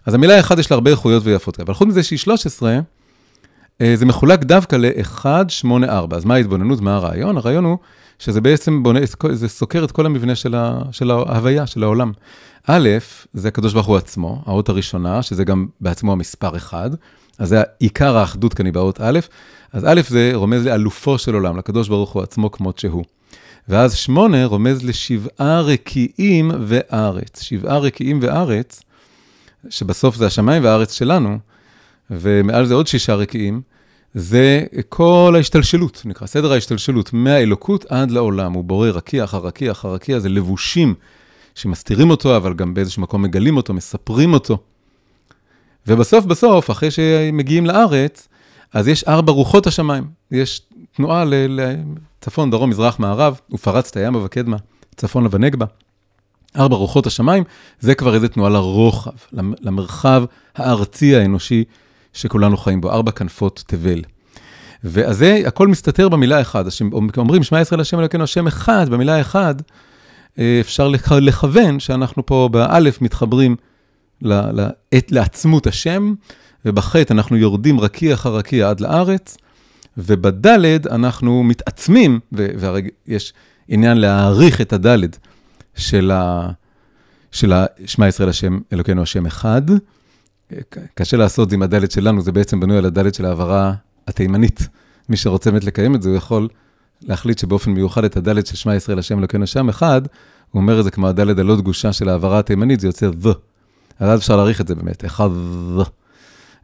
אז 0.06 0.14
המילה 0.14 0.40
1 0.40 0.58
יש 0.58 0.70
לה 0.70 0.74
הרבה 0.74 0.90
איכויות 0.90 1.22
ויפות, 1.26 1.60
אבל 1.60 1.74
חוץ 1.74 1.88
מזה 1.88 2.02
שהיא 2.02 2.18
13, 2.18 2.70
אה, 2.70 2.80
זה 3.94 4.06
מחולק 4.06 4.44
דווקא 4.44 4.76
ל-1, 4.76 5.24
8, 5.48 5.86
4. 5.88 6.16
אז 6.16 6.24
מה 6.24 6.34
ההתבוננות, 6.34 6.80
מה 6.80 6.96
הרעיון? 6.96 7.36
הרעיון 7.36 7.64
הוא 7.64 7.78
שזה 8.18 8.40
בעצם 8.40 8.82
בונה, 8.82 9.00
זה 9.32 9.48
סוקר 9.48 9.84
את 9.84 9.92
כל 9.92 10.06
המבנה 10.06 10.34
של, 10.34 10.54
ה, 10.54 10.78
של 10.92 11.10
ההוויה, 11.10 11.66
של 11.66 11.82
העולם. 11.82 12.12
א', 12.66 12.88
זה 13.34 13.48
הקדוש 13.48 13.74
ברוך 13.74 13.86
הוא 13.86 13.96
עצמו, 13.96 14.42
האות 14.46 14.68
הראשונה, 14.68 15.22
שזה 15.22 15.44
גם 15.44 15.66
בעצמו 15.80 16.12
המספר 16.12 16.56
1, 16.56 16.90
אז 17.38 17.48
זה 17.48 17.62
עיקר 17.78 18.16
האחדות 18.16 18.54
כאן 18.54 18.66
היא 18.66 18.74
באות 18.74 19.00
א', 19.00 19.18
אז 19.72 19.84
א' 19.84 20.00
זה 20.08 20.30
רומז 20.34 20.66
לאלופו 20.66 21.18
של 21.18 21.34
עולם, 21.34 21.56
לקדוש 21.56 21.88
ברוך 21.88 22.10
הוא 22.10 22.22
עצמו 22.22 22.50
כמות 22.50 22.78
שהוא. 22.78 23.04
ואז 23.68 23.94
שמונה 23.94 24.44
רומז 24.44 24.84
לשבעה 24.84 25.60
רקיעים 25.60 26.50
וארץ. 26.66 27.42
שבעה 27.42 27.78
רקיעים 27.78 28.18
וארץ, 28.22 28.82
שבסוף 29.70 30.16
זה 30.16 30.26
השמיים 30.26 30.64
והארץ 30.64 30.92
שלנו, 30.92 31.38
ומעל 32.10 32.66
זה 32.66 32.74
עוד 32.74 32.86
שישה 32.86 33.14
רקיעים, 33.14 33.60
זה 34.14 34.64
כל 34.88 35.32
ההשתלשלות, 35.36 36.02
נקרא 36.04 36.26
סדר 36.26 36.52
ההשתלשלות, 36.52 37.12
מהאלוקות 37.12 37.84
עד 37.84 38.10
לעולם. 38.10 38.52
הוא 38.52 38.64
בורא 38.64 38.88
רקיע 38.88 39.24
אחר 39.24 39.38
רקיע 39.38 39.72
אחר 39.72 39.88
רקיע, 39.88 40.18
זה 40.18 40.28
לבושים 40.28 40.94
שמסתירים 41.54 42.10
אותו, 42.10 42.36
אבל 42.36 42.54
גם 42.54 42.74
באיזשהו 42.74 43.02
מקום 43.02 43.22
מגלים 43.22 43.56
אותו, 43.56 43.74
מספרים 43.74 44.32
אותו. 44.32 44.58
ובסוף 45.86 46.24
בסוף, 46.24 46.70
אחרי 46.70 46.90
שמגיעים 46.90 47.66
לארץ, 47.66 48.28
אז 48.72 48.88
יש 48.88 49.04
ארבע 49.04 49.32
רוחות 49.32 49.66
השמיים. 49.66 50.04
יש 50.30 50.62
תנועה 50.96 51.24
לצפון, 51.28 52.50
דרום, 52.50 52.70
מזרח, 52.70 52.98
מערב, 52.98 53.40
ופרצת 53.52 53.96
ימה 53.96 54.24
וקדמה, 54.24 54.56
צפון 54.96 55.26
ונגבה. 55.30 55.66
ארבע 56.56 56.76
רוחות 56.76 57.06
השמיים, 57.06 57.44
זה 57.80 57.94
כבר 57.94 58.14
איזה 58.14 58.28
תנועה 58.28 58.50
לרוחב, 58.50 59.10
למרחב 59.32 60.24
הארצי 60.56 61.16
האנושי 61.16 61.64
שכולנו 62.18 62.56
חיים 62.56 62.80
בו, 62.80 62.90
ארבע 62.90 63.10
כנפות 63.10 63.64
תבל. 63.66 64.02
ואז 64.84 65.16
זה, 65.16 65.42
הכל 65.46 65.68
מסתתר 65.68 66.08
במילה 66.08 66.40
אחד. 66.40 66.64
אומרים, 67.16 67.42
שמע 67.42 67.60
ישראל 67.60 67.80
השם 67.80 67.98
אלוקינו 67.98 68.24
השם 68.24 68.46
אחד, 68.46 68.88
במילה 68.88 69.20
אחד, 69.20 69.54
אה, 70.38 70.58
אפשר 70.60 70.88
לכוון 71.20 71.80
שאנחנו 71.80 72.26
פה 72.26 72.48
באלף 72.52 73.02
מתחברים 73.02 73.56
לעצמות 74.92 75.66
השם, 75.66 76.14
ובחטא 76.64 77.12
אנחנו 77.12 77.36
יורדים 77.36 77.80
רקיע 77.80 78.14
אחר 78.14 78.36
רקיע 78.36 78.70
עד 78.70 78.80
לארץ, 78.80 79.36
ובדלת 79.96 80.86
אנחנו 80.86 81.42
מתעצמים, 81.42 82.20
והרי 82.32 82.88
יש 83.06 83.32
עניין 83.68 83.98
להעריך 83.98 84.60
את 84.60 84.72
הדלת 84.72 85.18
של, 85.76 86.10
ה, 86.10 86.50
של 87.32 87.52
שמע 87.86 88.08
ישראל 88.08 88.28
השם 88.28 88.58
אלוקינו 88.72 89.02
השם 89.02 89.26
אחד. 89.26 89.62
קשה 90.94 91.16
לעשות 91.16 91.50
זה 91.50 91.56
עם 91.56 91.62
הדלת 91.62 91.90
שלנו, 91.90 92.22
זה 92.22 92.32
בעצם 92.32 92.60
בנוי 92.60 92.78
על 92.78 92.86
הדלת 92.86 93.14
של 93.14 93.24
העברה 93.24 93.72
התימנית. 94.08 94.68
מי 95.08 95.16
שרוצה 95.16 95.50
באמת 95.50 95.64
לקיים 95.64 95.94
את 95.94 96.02
זה, 96.02 96.08
הוא 96.08 96.16
יכול 96.16 96.48
להחליט 97.02 97.38
שבאופן 97.38 97.70
מיוחד 97.70 98.04
את 98.04 98.16
הדלת 98.16 98.46
של 98.46 98.56
שמע 98.56 98.74
ישראל 98.74 98.98
השם 98.98 99.18
אלוקינו 99.18 99.44
השם 99.44 99.68
אחד, 99.68 100.02
הוא 100.50 100.60
אומר 100.62 100.78
את 100.78 100.84
זה 100.84 100.90
כמו 100.90 101.08
הדלת 101.08 101.38
הלא 101.38 101.56
דגושה 101.56 101.92
של 101.92 102.08
העברה 102.08 102.38
התימנית, 102.38 102.80
זה 102.80 102.88
יוצא 102.88 103.10
ו. 103.22 103.28
אז 103.98 104.18
אפשר 104.18 104.36
להעריך 104.36 104.60
את 104.60 104.68
זה 104.68 104.74
באמת, 104.74 105.04
אחד 105.04 105.28
ו. 105.32 105.82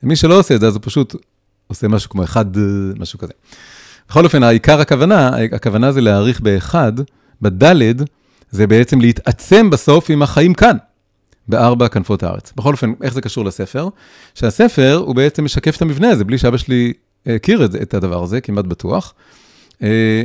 מי 0.02 0.16
שלא 0.16 0.38
עושה 0.38 0.54
את 0.54 0.60
זה, 0.60 0.66
אז 0.66 0.74
הוא 0.74 0.82
פשוט 0.84 1.16
עושה 1.66 1.88
משהו 1.88 2.10
כמו 2.10 2.24
אחד, 2.24 2.44
משהו 2.98 3.18
כזה. 3.18 3.32
בכל 4.08 4.24
אופן, 4.24 4.42
העיקר 4.42 4.80
הכוונה, 4.80 5.30
הכוונה 5.52 5.92
זה 5.92 6.00
להעריך 6.00 6.40
באחד, 6.40 6.92
בדלת, 7.42 7.96
זה 8.50 8.66
בעצם 8.66 9.00
להתעצם 9.00 9.70
בסוף 9.70 10.10
עם 10.10 10.22
החיים 10.22 10.54
כאן, 10.54 10.76
בארבע 11.48 11.88
כנפות 11.88 12.22
הארץ. 12.22 12.52
בכל 12.56 12.72
אופן, 12.72 12.92
איך 13.02 13.14
זה 13.14 13.20
קשור 13.20 13.44
לספר? 13.44 13.88
שהספר 14.34 15.02
הוא 15.06 15.14
בעצם 15.14 15.44
משקף 15.44 15.76
את 15.76 15.82
המבנה 15.82 16.10
הזה, 16.10 16.24
בלי 16.24 16.38
שאבא 16.38 16.56
שלי 16.56 16.92
הכיר 17.26 17.64
את, 17.64 17.74
את 17.74 17.94
הדבר 17.94 18.22
הזה, 18.22 18.40
כמעט 18.40 18.64
בטוח. 18.64 19.14
אה, 19.82 20.22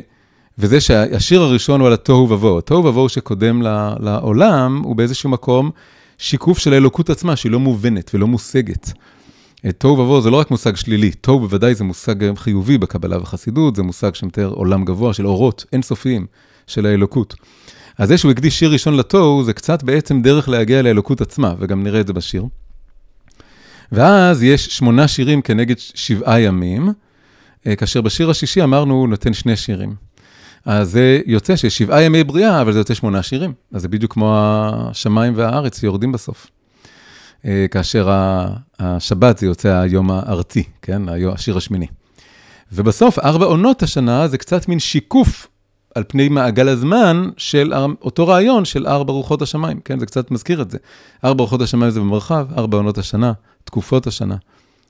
וזה 0.57 0.81
שהשיר 0.81 1.41
הראשון 1.41 1.79
הוא 1.79 1.87
על 1.87 1.93
התוהו 1.93 2.29
ובוהו. 2.29 2.57
התוהו 2.57 2.85
ובוהו 2.85 3.09
שקודם 3.09 3.61
לעולם, 3.99 4.81
הוא 4.83 4.95
באיזשהו 4.95 5.29
מקום 5.29 5.71
שיקוף 6.17 6.57
של 6.57 6.73
האלוקות 6.73 7.09
עצמה, 7.09 7.35
שהיא 7.35 7.51
לא 7.51 7.59
מובנת 7.59 8.11
ולא 8.13 8.27
מושגת. 8.27 8.91
אה, 9.65 9.71
תוהו 9.71 9.93
ובוהו 9.93 10.21
זה 10.21 10.29
לא 10.29 10.37
רק 10.37 10.51
מושג 10.51 10.75
שלילי, 10.75 11.11
תוהו 11.11 11.39
בוודאי 11.39 11.75
זה 11.75 11.83
מושג 11.83 12.35
חיובי 12.35 12.77
בקבלה 12.77 13.21
וחסידות, 13.21 13.75
זה 13.75 13.83
מושג 13.83 14.15
שמתאר 14.15 14.47
עולם 14.47 14.85
גבוה 14.85 15.13
של 15.13 15.27
אורות 15.27 15.65
אינסופיים 15.73 16.25
של 16.67 16.85
האלוקות. 16.85 17.35
אז 17.99 18.07
זה 18.07 18.17
שהוא 18.17 18.31
הקדיש 18.31 18.59
שיר 18.59 18.71
ראשון 18.71 18.97
לתוהו, 18.97 19.43
זה 19.43 19.53
קצת 19.53 19.83
בעצם 19.83 20.21
דרך 20.21 20.49
להגיע 20.49 20.81
לאלוקות 20.81 21.21
עצמה, 21.21 21.53
וגם 21.59 21.83
נראה 21.83 21.99
את 22.01 22.07
זה 22.07 22.13
בשיר. 22.13 22.45
ואז 23.91 24.43
יש 24.43 24.65
שמונה 24.65 25.07
שירים 25.07 25.41
כנגד 25.41 25.75
שבעה 25.77 26.41
ימים, 26.41 26.89
אה, 27.67 27.75
כאשר 27.75 28.01
בשיר 28.01 28.29
השישי 28.29 28.63
אמרנו, 28.63 28.93
הוא 28.93 29.09
נותן 29.09 29.33
שני 29.33 29.55
שירים. 29.55 29.95
אז 30.65 30.91
זה 30.91 31.19
יוצא 31.25 31.55
שיש 31.55 31.77
שבעה 31.77 32.03
ימי 32.03 32.23
בריאה, 32.23 32.61
אבל 32.61 32.73
זה 32.73 32.79
יוצא 32.79 32.93
שמונה 32.93 33.23
שירים. 33.23 33.53
אז 33.73 33.81
זה 33.81 33.87
בדיוק 33.87 34.13
כמו 34.13 34.35
השמיים 34.35 35.33
והארץ 35.35 35.83
יורדים 35.83 36.11
בסוף. 36.11 36.47
אה, 37.45 37.65
כאשר 37.71 38.09
השבת 38.79 39.37
זה 39.37 39.45
יוצא 39.45 39.79
היום 39.79 40.11
הארצי, 40.11 40.63
כן? 40.81 41.01
השיר 41.33 41.57
השמיני. 41.57 41.87
ובסוף, 42.71 43.19
ארבע 43.19 43.45
עונות 43.45 43.83
השנה 43.83 44.27
זה 44.27 44.37
קצת 44.37 44.67
מין 44.67 44.79
שיקוף 44.79 45.47
על 45.95 46.03
פני 46.07 46.29
מעגל 46.29 46.67
הזמן 46.67 47.29
של 47.37 47.73
אותו 48.01 48.27
רעיון 48.27 48.65
של 48.65 48.87
ארבע 48.87 49.13
רוחות 49.13 49.41
השמיים, 49.41 49.79
כן? 49.79 49.99
זה 49.99 50.05
קצת 50.05 50.31
מזכיר 50.31 50.61
את 50.61 50.71
זה. 50.71 50.77
ארבע 51.23 51.43
רוחות 51.43 51.61
השמיים 51.61 51.91
זה 51.91 51.99
במרחב, 51.99 52.47
ארבע 52.57 52.77
עונות 52.77 52.97
השנה, 52.97 53.33
תקופות 53.63 54.07
השנה, 54.07 54.35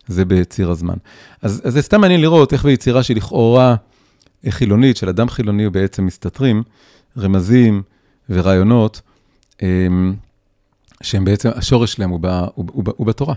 זה 0.08 0.26
בציר 0.26 0.72
הזמן. 0.72 0.96
אז, 1.42 1.62
אז 1.66 1.74
זה 1.74 1.82
סתם 1.82 2.02
מעניין 2.02 2.22
לראות 2.22 2.54
איך 2.54 2.66
ביצירה 2.66 3.04
שלכאורה 3.04 3.76
חילונית, 4.50 4.98
של 4.98 5.10
אדם 5.10 5.30
חילוני, 5.30 5.70
בעצם 5.70 6.06
מסתתרים 6.06 6.64
רמזים 7.18 7.82
ורעיונות, 8.30 9.02
אמ, 9.62 10.14
שהם 11.04 11.26
בעצם, 11.26 11.50
השורש 11.56 11.94
שלהם 11.94 12.10
הוא, 12.10 12.20
ב, 12.20 12.26
הוא, 12.28 12.66
הוא, 12.72 12.84
הוא 12.98 13.08
בתורה. 13.08 13.36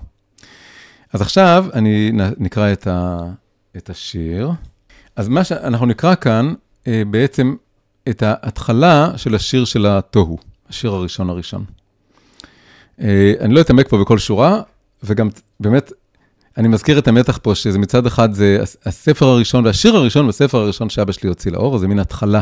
אז 1.13 1.21
עכשיו 1.21 1.67
אני 1.73 2.13
נקרא 2.39 2.73
את, 2.73 2.87
ה, 2.87 3.19
את 3.77 3.91
השיר. 3.91 4.51
אז 5.17 5.29
מה 5.29 5.45
שאנחנו 5.45 5.87
נקרא 5.87 6.15
כאן, 6.15 6.55
בעצם 6.87 7.55
את 8.09 8.23
ההתחלה 8.23 9.11
של 9.17 9.35
השיר 9.35 9.65
של 9.65 9.87
התוהו, 9.87 10.39
השיר 10.69 10.91
הראשון 10.91 11.31
הראשון. 11.31 11.65
אה, 13.01 13.33
אני 13.41 13.55
לא 13.55 13.61
אתעמק 13.61 13.89
פה 13.89 13.99
בכל 14.01 14.19
שורה, 14.19 14.61
וגם 15.03 15.29
באמת, 15.61 15.93
אני 16.59 16.69
מזכיר 16.69 16.99
את 16.99 17.09
המתח 17.09 17.39
פה, 17.43 17.55
שזה 17.55 17.79
מצד 17.79 18.07
אחד 18.07 18.33
זה 18.33 18.59
הספר 18.87 19.27
הראשון 19.27 19.67
והשיר 19.67 19.97
הראשון 19.97 20.29
בספר 20.29 20.59
הראשון 20.59 20.89
שאבא 20.89 21.13
שלי 21.13 21.29
הוציא 21.29 21.53
לאור, 21.53 21.79
זה 21.79 21.89
מין 21.89 21.99
התחלה 21.99 22.41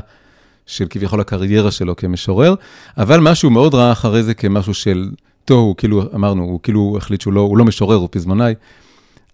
של 0.67 0.87
כביכול 0.91 1.21
הקריירה 1.21 1.71
שלו 1.71 1.97
כמשורר, 1.97 2.55
אבל 2.99 3.21
משהו 3.21 3.51
מאוד 3.51 3.75
רע 3.75 3.93
אחרי 3.93 4.23
זה 4.23 4.35
כמשהו 4.35 4.75
של 4.75 5.11
תוהו, 5.45 5.75
כאילו 5.77 6.03
אמרנו, 6.15 6.43
הוא 6.43 6.61
כאילו 6.63 6.95
החליט 6.99 7.21
שהוא 7.21 7.33
לא, 7.33 7.41
הוא 7.41 7.59
לא 7.59 7.65
משורר, 7.65 7.97
הוא 7.97 8.09
פזמונאי, 8.11 8.55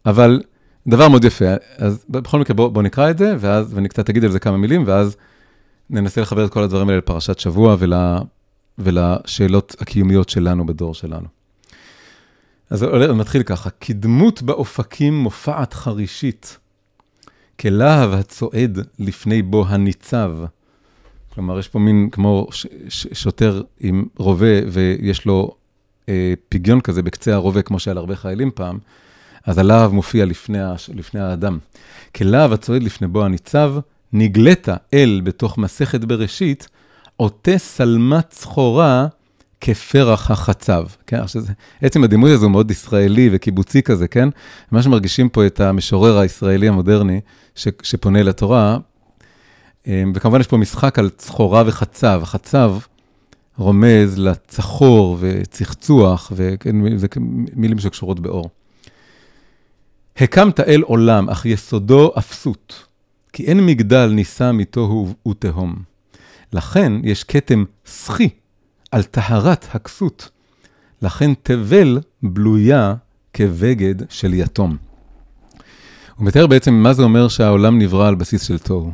אבל 0.06 0.40
דבר 0.86 1.08
מאוד 1.08 1.24
יפה. 1.24 1.54
אז 1.76 2.04
בכל 2.08 2.40
מקרה, 2.40 2.56
בואו 2.56 2.70
בוא 2.70 2.82
נקרא 2.82 3.10
את 3.10 3.18
זה, 3.18 3.34
ואז, 3.38 3.74
ואני 3.74 3.88
קצת 3.88 4.10
אגיד 4.10 4.24
על 4.24 4.30
זה 4.30 4.38
כמה 4.38 4.56
מילים, 4.56 4.84
ואז 4.86 5.16
ננסה 5.90 6.20
לחבר 6.20 6.44
את 6.44 6.52
כל 6.52 6.62
הדברים 6.62 6.88
האלה 6.88 6.98
לפרשת 6.98 7.38
שבוע 7.38 7.76
ול, 7.78 7.92
ולשאלות 8.78 9.76
הקיומיות 9.80 10.28
שלנו 10.28 10.66
בדור 10.66 10.94
שלנו. 10.94 11.26
אז 12.70 12.82
נתחיל 13.16 13.42
ככה, 13.42 13.70
כדמות 13.70 14.42
באופקים 14.42 15.18
מופעת 15.18 15.72
חרישית, 15.72 16.58
כלהב 17.60 18.12
הצועד 18.12 18.78
לפני 18.98 19.42
בו 19.42 19.66
הניצב. 19.68 20.32
כלומר, 21.34 21.58
יש 21.58 21.68
פה 21.68 21.78
מין 21.78 22.08
כמו 22.12 22.46
ש, 22.50 22.66
ש, 22.88 23.06
שוטר 23.12 23.62
עם 23.80 24.04
רובה, 24.16 24.70
ויש 24.72 25.26
לו 25.26 25.54
אה, 26.08 26.34
פגיון 26.48 26.80
כזה 26.80 27.02
בקצה 27.02 27.34
הרובה, 27.34 27.62
כמו 27.62 27.78
שהיה 27.78 27.94
להרבה 27.94 28.16
חיילים 28.16 28.50
פעם, 28.54 28.78
אז 29.46 29.58
הלהב 29.58 29.92
מופיע 29.92 30.24
לפני, 30.24 30.58
לפני 30.94 31.20
האדם. 31.20 31.58
כלהב 32.16 32.52
הצועד 32.52 32.82
לפני 32.82 33.08
בו 33.08 33.24
הניצב, 33.24 33.74
נגלית 34.12 34.68
אל 34.94 35.20
בתוך 35.24 35.58
מסכת 35.58 36.04
בראשית, 36.04 36.68
עוטה 37.16 37.58
שלמת 37.58 38.32
סחורה 38.32 39.06
כפרח 39.60 40.30
החצב. 40.30 40.84
כן, 41.06 41.20
עכשיו, 41.20 41.42
עצם 41.82 42.04
הדימוי 42.04 42.32
הזה 42.32 42.44
הוא 42.44 42.52
מאוד 42.52 42.70
ישראלי 42.70 43.28
וקיבוצי 43.32 43.82
כזה, 43.82 44.08
כן? 44.08 44.28
מה 44.70 44.82
שמרגישים 44.82 45.28
פה 45.28 45.46
את 45.46 45.60
המשורר 45.60 46.18
הישראלי 46.18 46.68
המודרני 46.68 47.20
ש, 47.54 47.68
שפונה 47.82 48.22
לתורה, 48.22 48.78
אמ, 49.86 50.12
וכמובן 50.14 50.40
יש 50.40 50.46
פה 50.46 50.56
משחק 50.56 50.98
על 50.98 51.10
סחורה 51.18 51.62
וחצב. 51.66 52.20
החצב 52.22 52.76
רומז 53.58 54.18
לצחור 54.18 55.16
וצחצוח, 55.20 56.32
וזה 56.36 57.06
מילים 57.56 57.78
שקשורות 57.78 58.20
באור. 58.20 58.50
הקמת 60.20 60.60
אל 60.60 60.82
עולם, 60.82 61.30
אך 61.30 61.46
יסודו 61.46 62.12
אפסות, 62.18 62.84
כי 63.32 63.44
אין 63.44 63.66
מגדל 63.66 64.06
נישא 64.06 64.50
מתוהו 64.54 65.14
ותהום. 65.28 65.76
לכן 66.52 66.92
יש 67.04 67.24
כתם 67.24 67.64
סחי 67.86 68.28
על 68.90 69.02
טהרת 69.02 69.66
הכסות, 69.72 70.30
לכן 71.02 71.32
תבל 71.42 71.98
בלויה 72.22 72.94
כבגד 73.32 73.94
של 74.10 74.34
יתום. 74.34 74.76
הוא 76.16 76.26
מתאר 76.26 76.46
בעצם 76.46 76.74
מה 76.74 76.92
זה 76.92 77.02
אומר 77.02 77.28
שהעולם 77.28 77.78
נברא 77.78 78.08
על 78.08 78.14
בסיס 78.14 78.42
של 78.42 78.58
תוהו. 78.58 78.92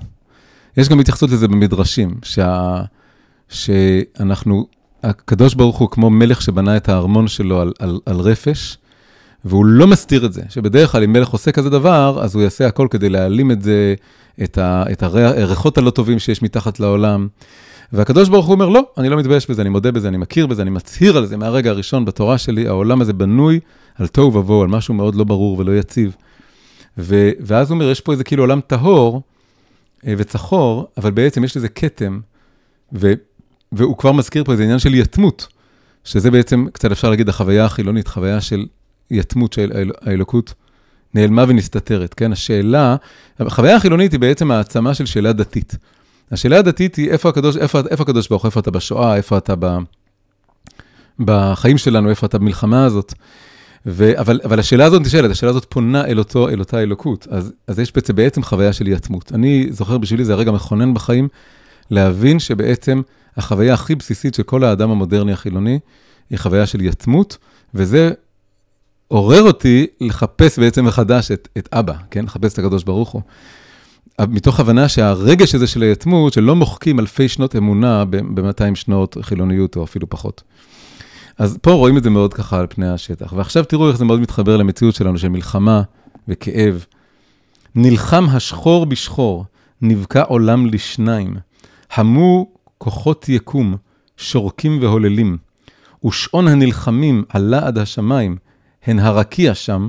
יש 0.76 0.88
גם 0.88 1.00
התייחסות 1.00 1.30
לזה 1.30 1.48
במדרשים, 1.48 2.14
שה... 2.22 2.82
שאנחנו, 3.48 4.66
הקדוש 5.02 5.54
ברוך 5.54 5.78
הוא 5.78 5.90
כמו 5.90 6.10
מלך 6.10 6.42
שבנה 6.42 6.76
את 6.76 6.88
הארמון 6.88 7.28
שלו 7.28 7.60
על, 7.60 7.72
על, 7.78 8.00
על 8.06 8.20
רפש, 8.20 8.78
והוא 9.44 9.64
לא 9.64 9.86
מסתיר 9.86 10.26
את 10.26 10.32
זה, 10.32 10.42
שבדרך 10.48 10.92
כלל 10.92 11.02
אם 11.02 11.12
מלך 11.12 11.28
עושה 11.28 11.52
כזה 11.52 11.70
דבר, 11.70 12.18
אז 12.22 12.34
הוא 12.34 12.42
יעשה 12.42 12.66
הכל 12.66 12.88
כדי 12.90 13.08
להעלים 13.08 13.50
את 13.50 13.62
זה, 13.62 13.94
את, 14.42 14.58
ה, 14.58 14.84
את 14.92 15.02
הריחות 15.02 15.78
הלא 15.78 15.90
טובים 15.90 16.18
שיש 16.18 16.42
מתחת 16.42 16.80
לעולם. 16.80 17.28
והקדוש 17.92 18.28
ברוך 18.28 18.46
הוא 18.46 18.54
אומר, 18.54 18.68
לא, 18.68 18.82
אני 18.98 19.08
לא 19.08 19.16
מתבייש 19.16 19.50
בזה, 19.50 19.62
אני 19.62 19.68
מודה 19.68 19.92
בזה, 19.92 20.08
אני 20.08 20.16
מכיר 20.16 20.46
בזה, 20.46 20.62
אני 20.62 20.70
מצהיר 20.70 21.16
על 21.16 21.26
זה 21.26 21.36
מהרגע 21.36 21.70
הראשון 21.70 22.04
בתורה 22.04 22.38
שלי, 22.38 22.68
העולם 22.68 23.00
הזה 23.00 23.12
בנוי 23.12 23.60
על 23.94 24.06
תוהו 24.06 24.34
ובוהו, 24.34 24.62
על 24.62 24.68
משהו 24.68 24.94
מאוד 24.94 25.14
לא 25.14 25.24
ברור 25.24 25.58
ולא 25.58 25.72
יציב. 25.78 26.16
ו, 26.98 27.30
ואז 27.40 27.70
הוא 27.70 27.74
אומר, 27.74 27.90
יש 27.90 28.00
פה 28.00 28.12
איזה 28.12 28.24
כאילו 28.24 28.42
עולם 28.42 28.60
טהור 28.66 29.22
אה, 30.06 30.14
וצחור, 30.18 30.86
אבל 30.96 31.10
בעצם 31.10 31.44
יש 31.44 31.56
לזה 31.56 31.68
כתם, 31.68 32.20
ו, 32.92 33.12
והוא 33.72 33.96
כבר 33.96 34.12
מזכיר 34.12 34.44
פה 34.44 34.52
איזה 34.52 34.62
עניין 34.62 34.78
של 34.78 34.94
יתמות, 34.94 35.48
שזה 36.04 36.30
בעצם, 36.30 36.66
קצת 36.72 36.92
אפשר 36.92 37.10
להגיד, 37.10 37.28
החוויה 37.28 37.64
החילונית, 37.64 38.08
חוויה 38.08 38.40
של 38.40 38.66
יתמות 39.12 39.52
של 39.52 39.90
האלוקות 40.02 40.54
נעלמה 41.14 41.44
ונסתתרת, 41.48 42.14
כן? 42.14 42.32
השאלה, 42.32 42.96
החוויה 43.38 43.76
החילונית 43.76 44.12
היא 44.12 44.20
בעצם 44.20 44.50
העצמה 44.50 44.94
של 44.94 45.06
שאלה 45.06 45.32
דתית. 45.32 45.76
השאלה 46.30 46.58
הדתית 46.58 46.96
היא 46.96 47.10
איפה 47.10 47.28
הקדוש, 47.28 47.56
איפה, 47.56 47.80
איפה 47.90 48.02
הקדוש 48.02 48.28
ברוך 48.28 48.42
הוא, 48.42 48.48
איפה 48.48 48.60
אתה 48.60 48.70
בשואה, 48.70 49.16
איפה 49.16 49.38
אתה 49.38 49.54
ב, 49.58 49.76
בחיים 51.18 51.78
שלנו, 51.78 52.10
איפה 52.10 52.26
אתה 52.26 52.38
במלחמה 52.38 52.84
הזאת. 52.84 53.14
ו, 53.86 54.20
אבל, 54.20 54.40
אבל 54.44 54.60
השאלה 54.60 54.84
הזאת 54.84 55.02
נשאלת, 55.02 55.30
השאלה 55.30 55.50
הזאת 55.50 55.66
פונה 55.68 56.04
אל, 56.04 56.18
אותו, 56.18 56.48
אל 56.48 56.58
אותה 56.58 56.82
אלוקות. 56.82 57.26
אז, 57.30 57.52
אז 57.66 57.78
יש 57.78 57.92
בעצם, 57.94 58.16
בעצם 58.16 58.42
חוויה 58.42 58.72
של 58.72 58.88
יתמות. 58.88 59.32
אני 59.32 59.66
זוכר 59.70 59.98
בשבילי, 59.98 60.24
זה 60.24 60.32
הרגע 60.32 60.52
מכונן 60.52 60.94
בחיים, 60.94 61.28
להבין 61.90 62.38
שבעצם 62.38 63.02
החוויה 63.36 63.74
הכי 63.74 63.94
בסיסית 63.94 64.34
של 64.34 64.42
כל 64.42 64.64
האדם 64.64 64.90
המודרני 64.90 65.32
החילוני, 65.32 65.78
היא 66.30 66.38
חוויה 66.38 66.66
של 66.66 66.80
יתמות, 66.80 67.38
וזה 67.74 68.10
עורר 69.12 69.42
אותי 69.42 69.86
לחפש 70.00 70.58
בעצם 70.58 70.84
מחדש 70.84 71.30
את, 71.30 71.48
את 71.58 71.68
אבא, 71.72 71.94
כן? 72.10 72.24
לחפש 72.24 72.52
את 72.52 72.58
הקדוש 72.58 72.84
ברוך 72.84 73.10
הוא. 73.10 73.22
מתוך 74.20 74.60
הבנה 74.60 74.88
שהרגש 74.88 75.54
הזה 75.54 75.66
של 75.66 75.82
היתמות, 75.82 76.32
שלא 76.32 76.56
מוחקים 76.56 77.00
אלפי 77.00 77.28
שנות 77.28 77.56
אמונה 77.56 78.04
ב-200 78.04 78.74
שנות 78.74 79.16
חילוניות 79.22 79.76
או 79.76 79.84
אפילו 79.84 80.10
פחות. 80.10 80.42
אז 81.38 81.58
פה 81.62 81.72
רואים 81.72 81.96
את 81.96 82.02
זה 82.02 82.10
מאוד 82.10 82.34
ככה 82.34 82.60
על 82.60 82.66
פני 82.68 82.88
השטח. 82.88 83.32
ועכשיו 83.32 83.64
תראו 83.64 83.88
איך 83.88 83.96
זה 83.96 84.04
מאוד 84.04 84.20
מתחבר 84.20 84.56
למציאות 84.56 84.94
שלנו 84.94 85.18
של 85.18 85.28
מלחמה 85.28 85.82
וכאב. 86.28 86.84
נלחם 87.74 88.24
השחור 88.28 88.86
בשחור, 88.86 89.44
נבקע 89.82 90.22
עולם 90.22 90.66
לשניים. 90.66 91.34
המו 91.92 92.46
כוחות 92.78 93.28
יקום, 93.28 93.76
שורקים 94.16 94.82
והוללים. 94.82 95.36
ושעון 96.04 96.48
הנלחמים 96.48 97.24
עלה 97.28 97.66
עד 97.66 97.78
השמיים, 97.78 98.36
הן 98.86 98.98
הרקיע 98.98 99.54
שם, 99.54 99.88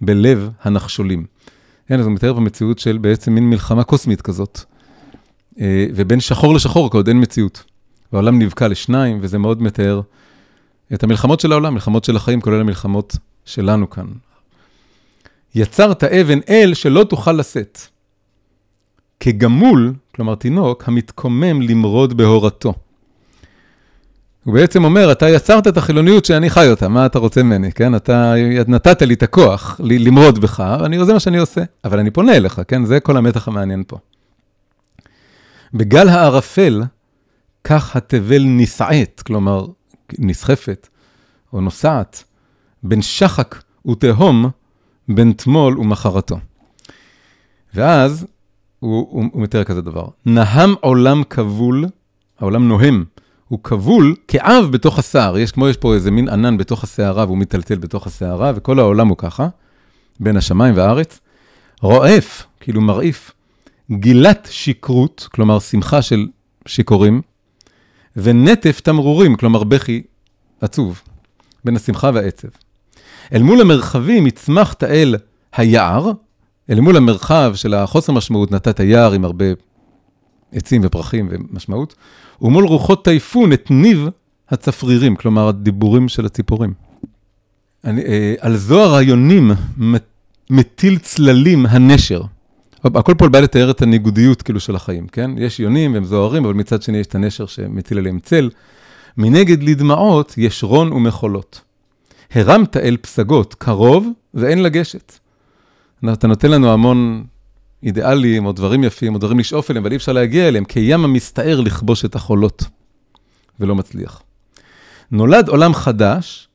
בלב 0.00 0.50
הנחשולים. 0.62 1.26
כן, 1.86 2.00
אז 2.00 2.06
הוא 2.06 2.14
מתאר 2.14 2.32
במציאות 2.32 2.78
של 2.78 2.98
בעצם 2.98 3.32
מין 3.32 3.50
מלחמה 3.50 3.84
קוסמית 3.84 4.22
כזאת. 4.22 4.60
אה, 5.60 5.86
ובין 5.94 6.20
שחור 6.20 6.54
לשחור, 6.54 6.90
כי 6.90 6.96
עוד 6.96 7.08
אין 7.08 7.20
מציאות. 7.20 7.64
והעולם 8.12 8.38
נבקע 8.38 8.68
לשניים, 8.68 9.18
וזה 9.22 9.38
מאוד 9.38 9.62
מתאר 9.62 10.00
את 10.94 11.02
המלחמות 11.02 11.40
של 11.40 11.52
העולם, 11.52 11.74
מלחמות 11.74 12.04
של 12.04 12.16
החיים, 12.16 12.40
כולל 12.40 12.60
המלחמות 12.60 13.16
שלנו 13.44 13.90
כאן. 13.90 14.06
יצרת 15.54 16.04
אבן 16.04 16.38
אל 16.48 16.74
שלא 16.74 17.04
תוכל 17.04 17.32
לשאת. 17.32 17.78
כגמול, 19.20 19.94
כלומר 20.14 20.34
תינוק, 20.34 20.88
המתקומם 20.88 21.62
למרוד 21.62 22.16
בהורתו. 22.16 22.74
הוא 24.48 24.54
בעצם 24.54 24.84
אומר, 24.84 25.12
אתה 25.12 25.28
יצרת 25.28 25.66
את 25.66 25.76
החילוניות 25.76 26.24
שאני 26.24 26.50
חי 26.50 26.70
אותה, 26.70 26.88
מה 26.88 27.06
אתה 27.06 27.18
רוצה 27.18 27.42
ממני, 27.42 27.72
כן? 27.72 27.94
אתה 27.94 28.34
נתת 28.68 29.02
לי 29.02 29.14
את 29.14 29.22
הכוח 29.22 29.80
למרוד 29.84 30.38
בך, 30.38 30.76
ואני, 30.80 31.04
זה 31.04 31.12
מה 31.12 31.20
שאני 31.20 31.38
עושה. 31.38 31.62
אבל 31.84 31.98
אני 31.98 32.10
פונה 32.10 32.36
אליך, 32.36 32.60
כן? 32.68 32.84
זה 32.84 33.00
כל 33.00 33.16
המתח 33.16 33.48
המעניין 33.48 33.82
פה. 33.86 33.98
בגל 35.74 36.08
הערפל, 36.08 36.82
כך 37.64 37.96
התבל 37.96 38.42
נסעת, 38.46 39.22
כלומר, 39.26 39.66
נסחפת 40.18 40.88
או 41.52 41.60
נוסעת, 41.60 42.24
בין 42.82 43.02
שחק 43.02 43.62
ותהום, 43.90 44.50
בין 45.08 45.32
תמול 45.32 45.78
ומחרתו. 45.78 46.38
ואז 47.74 48.26
הוא, 48.78 49.08
הוא, 49.10 49.24
הוא 49.32 49.42
מתאר 49.42 49.64
כזה 49.64 49.82
דבר, 49.82 50.06
נהם 50.26 50.74
עולם 50.80 51.22
כבול, 51.24 51.84
העולם 52.38 52.68
נוהם, 52.68 53.04
הוא 53.48 53.58
כבול 53.62 54.14
כעב 54.28 54.64
בתוך 54.70 54.98
הסער. 54.98 55.38
יש 55.38 55.52
כמו, 55.52 55.68
יש 55.68 55.76
פה 55.76 55.94
איזה 55.94 56.10
מין 56.10 56.28
ענן 56.28 56.58
בתוך 56.58 56.84
הסערה, 56.84 57.24
והוא 57.24 57.38
מיטלטל 57.38 57.78
בתוך 57.78 58.06
הסערה, 58.06 58.52
וכל 58.54 58.78
העולם 58.78 59.08
הוא 59.08 59.16
ככה, 59.16 59.48
בין 60.20 60.36
השמיים 60.36 60.76
והארץ. 60.76 61.20
רועף, 61.82 62.46
כאילו 62.60 62.80
מרעיף, 62.80 63.32
גילת 63.90 64.48
שכרות, 64.50 65.28
כלומר 65.32 65.58
שמחה 65.60 66.02
של 66.02 66.26
שיכורים, 66.66 67.22
ונטף 68.16 68.80
תמרורים, 68.80 69.36
כלומר 69.36 69.64
בכי 69.64 70.02
עצוב, 70.60 71.02
בין 71.64 71.76
השמחה 71.76 72.10
והעצב. 72.14 72.48
אל 73.32 73.42
מול 73.42 73.60
המרחבים 73.60 74.26
יצמח 74.26 74.72
תאל 74.72 75.14
היער, 75.52 76.10
אל 76.70 76.80
מול 76.80 76.96
המרחב 76.96 77.52
של 77.54 77.74
החוסר 77.74 78.12
משמעות 78.12 78.52
נתת 78.52 78.80
יער 78.80 79.12
עם 79.12 79.24
הרבה 79.24 79.44
עצים 80.52 80.80
ופרחים 80.84 81.28
ומשמעות, 81.30 81.94
ומול 82.42 82.66
רוחות 82.66 83.04
טייפון 83.04 83.52
את 83.52 83.70
ניב 83.70 84.08
הצפרירים, 84.50 85.16
כלומר 85.16 85.48
הדיבורים 85.48 86.08
של 86.08 86.26
הציפורים. 86.26 86.74
אני, 87.84 88.02
אה, 88.02 88.34
על 88.40 88.56
זוהר 88.56 88.94
היונים 88.94 89.50
מטיל 90.50 90.98
צללים 90.98 91.66
הנשר. 91.66 92.22
הכל 92.84 93.14
פה 93.18 93.28
בא 93.28 93.40
לתאר 93.40 93.70
את 93.70 93.82
הניגודיות 93.82 94.42
כאילו 94.42 94.60
של 94.60 94.76
החיים, 94.76 95.06
כן? 95.06 95.30
יש 95.38 95.60
יונים 95.60 95.94
והם 95.94 96.04
זוהרים, 96.04 96.44
אבל 96.44 96.54
מצד 96.54 96.82
שני 96.82 96.98
יש 96.98 97.06
את 97.06 97.14
הנשר 97.14 97.46
שמטיל 97.46 97.98
עליהם 97.98 98.18
צל. 98.18 98.50
מנגד 99.16 99.62
לדמעות 99.62 100.34
יש 100.36 100.64
רון 100.64 100.92
ומחולות. 100.92 101.60
הרמת 102.34 102.76
אל 102.76 102.96
פסגות, 103.00 103.54
קרוב 103.54 104.08
ואין 104.34 104.62
לגשת. 104.62 105.18
אתה 106.12 106.26
נותן 106.26 106.50
לנו 106.50 106.72
המון 106.72 107.24
אידיאלים, 107.82 108.46
או 108.46 108.52
דברים 108.52 108.84
יפים, 108.84 109.14
או 109.14 109.18
דברים 109.18 109.38
לשאוף 109.38 109.70
אליהם, 109.70 109.84
אבל 109.84 109.92
אי 109.92 109.96
אפשר 109.96 110.12
להגיע 110.12 110.48
אליהם, 110.48 110.64
כי 110.64 110.80
ים 110.80 111.04
המסתער 111.04 111.60
לכבוש 111.60 112.04
את 112.04 112.14
החולות, 112.14 112.64
ולא 113.60 113.74
מצליח. 113.74 114.22
נולד 115.10 115.48
עולם 115.48 115.74
חדש, 115.74 116.48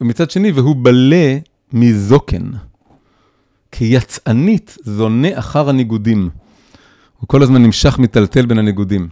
ומצד 0.00 0.30
שני, 0.30 0.52
והוא 0.52 0.76
בלה 0.82 1.38
מזוקן. 1.72 2.50
כיצאנית 3.72 4.76
זונה 4.82 5.28
אחר 5.38 5.68
הניגודים. 5.68 6.30
הוא 7.20 7.28
כל 7.28 7.42
הזמן 7.42 7.62
נמשך, 7.62 7.98
מטלטל 7.98 8.46
בין 8.46 8.58
הניגודים. 8.58 9.08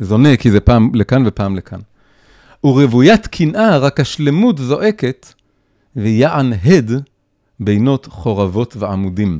זונה, 0.00 0.36
כי 0.36 0.50
זה 0.50 0.60
פעם 0.60 0.90
לכאן 0.94 1.22
ופעם 1.26 1.56
לכאן. 1.56 1.80
ורוויית 2.64 3.26
קנאה, 3.26 3.78
רק 3.78 4.00
השלמות 4.00 4.58
זועקת, 4.58 5.32
ויען 5.96 6.52
הד 6.64 6.90
בינות 7.60 8.06
חורבות 8.10 8.76
ועמודים. 8.76 9.38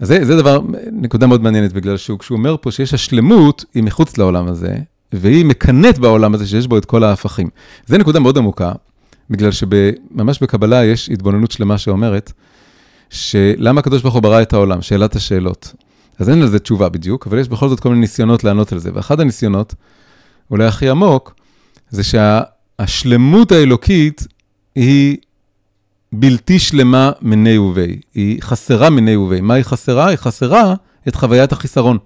אז 0.00 0.08
זה, 0.08 0.24
זה 0.24 0.36
דבר, 0.36 0.60
נקודה 0.92 1.26
מאוד 1.26 1.42
מעניינת, 1.42 1.72
בגלל 1.72 1.96
שהוא, 1.96 2.18
כשהוא 2.18 2.38
אומר 2.38 2.56
פה 2.60 2.70
שיש 2.70 2.94
השלמות, 2.94 3.64
היא 3.74 3.82
מחוץ 3.82 4.18
לעולם 4.18 4.48
הזה, 4.48 4.76
והיא 5.12 5.44
מקנאת 5.44 5.98
בעולם 5.98 6.34
הזה 6.34 6.46
שיש 6.46 6.66
בו 6.66 6.78
את 6.78 6.84
כל 6.84 7.04
ההפכים. 7.04 7.48
זו 7.86 7.98
נקודה 7.98 8.20
מאוד 8.20 8.38
עמוקה, 8.38 8.72
בגלל 9.30 9.50
שממש 9.52 10.42
בקבלה 10.42 10.84
יש 10.84 11.10
התבוננות 11.10 11.50
שלמה 11.50 11.78
שאומרת, 11.78 12.32
שלמה 13.10 13.80
הקדוש 13.80 14.02
ברוך 14.02 14.14
הוא 14.14 14.22
ברא 14.22 14.42
את 14.42 14.52
העולם, 14.52 14.82
שאלת 14.82 15.16
השאלות. 15.16 15.74
אז 16.18 16.28
אין 16.28 16.40
לזה 16.40 16.58
תשובה 16.58 16.88
בדיוק, 16.88 17.26
אבל 17.26 17.38
יש 17.38 17.48
בכל 17.48 17.68
זאת 17.68 17.80
כל 17.80 17.88
מיני 17.88 18.00
ניסיונות 18.00 18.44
לענות 18.44 18.72
על 18.72 18.78
זה. 18.78 18.90
ואחד 18.94 19.20
הניסיונות, 19.20 19.74
אולי 20.50 20.64
הכי 20.64 20.88
עמוק, 20.88 21.34
זה 21.90 22.02
שהשלמות 22.04 23.52
האלוקית 23.52 24.26
היא 24.74 25.16
בלתי 26.12 26.58
שלמה 26.58 27.10
מיני 27.22 27.58
ובי. 27.58 28.00
היא 28.14 28.42
חסרה 28.42 28.90
מיני 28.90 29.16
ובי. 29.16 29.40
מה 29.40 29.54
היא 29.54 29.64
חסרה? 29.64 30.06
היא 30.06 30.16
חסרה 30.16 30.74
את 31.08 31.14
חוויית 31.14 31.52
החיסרון. 31.52 31.98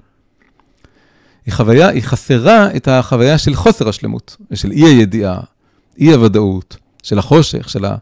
היא 1.47 1.55
חוויה, 1.55 1.89
היא 1.89 2.03
חסרה 2.03 2.77
את 2.77 2.89
החוויה 2.89 3.39
של 3.39 3.55
חוסר 3.55 3.89
השלמות, 3.89 4.37
של 4.55 4.71
אי 4.71 4.85
הידיעה, 4.85 5.41
אי 5.99 6.13
הוודאות, 6.13 6.77
של 7.03 7.19
החושך, 7.19 7.69
של, 7.69 7.85
ה, 7.85 7.97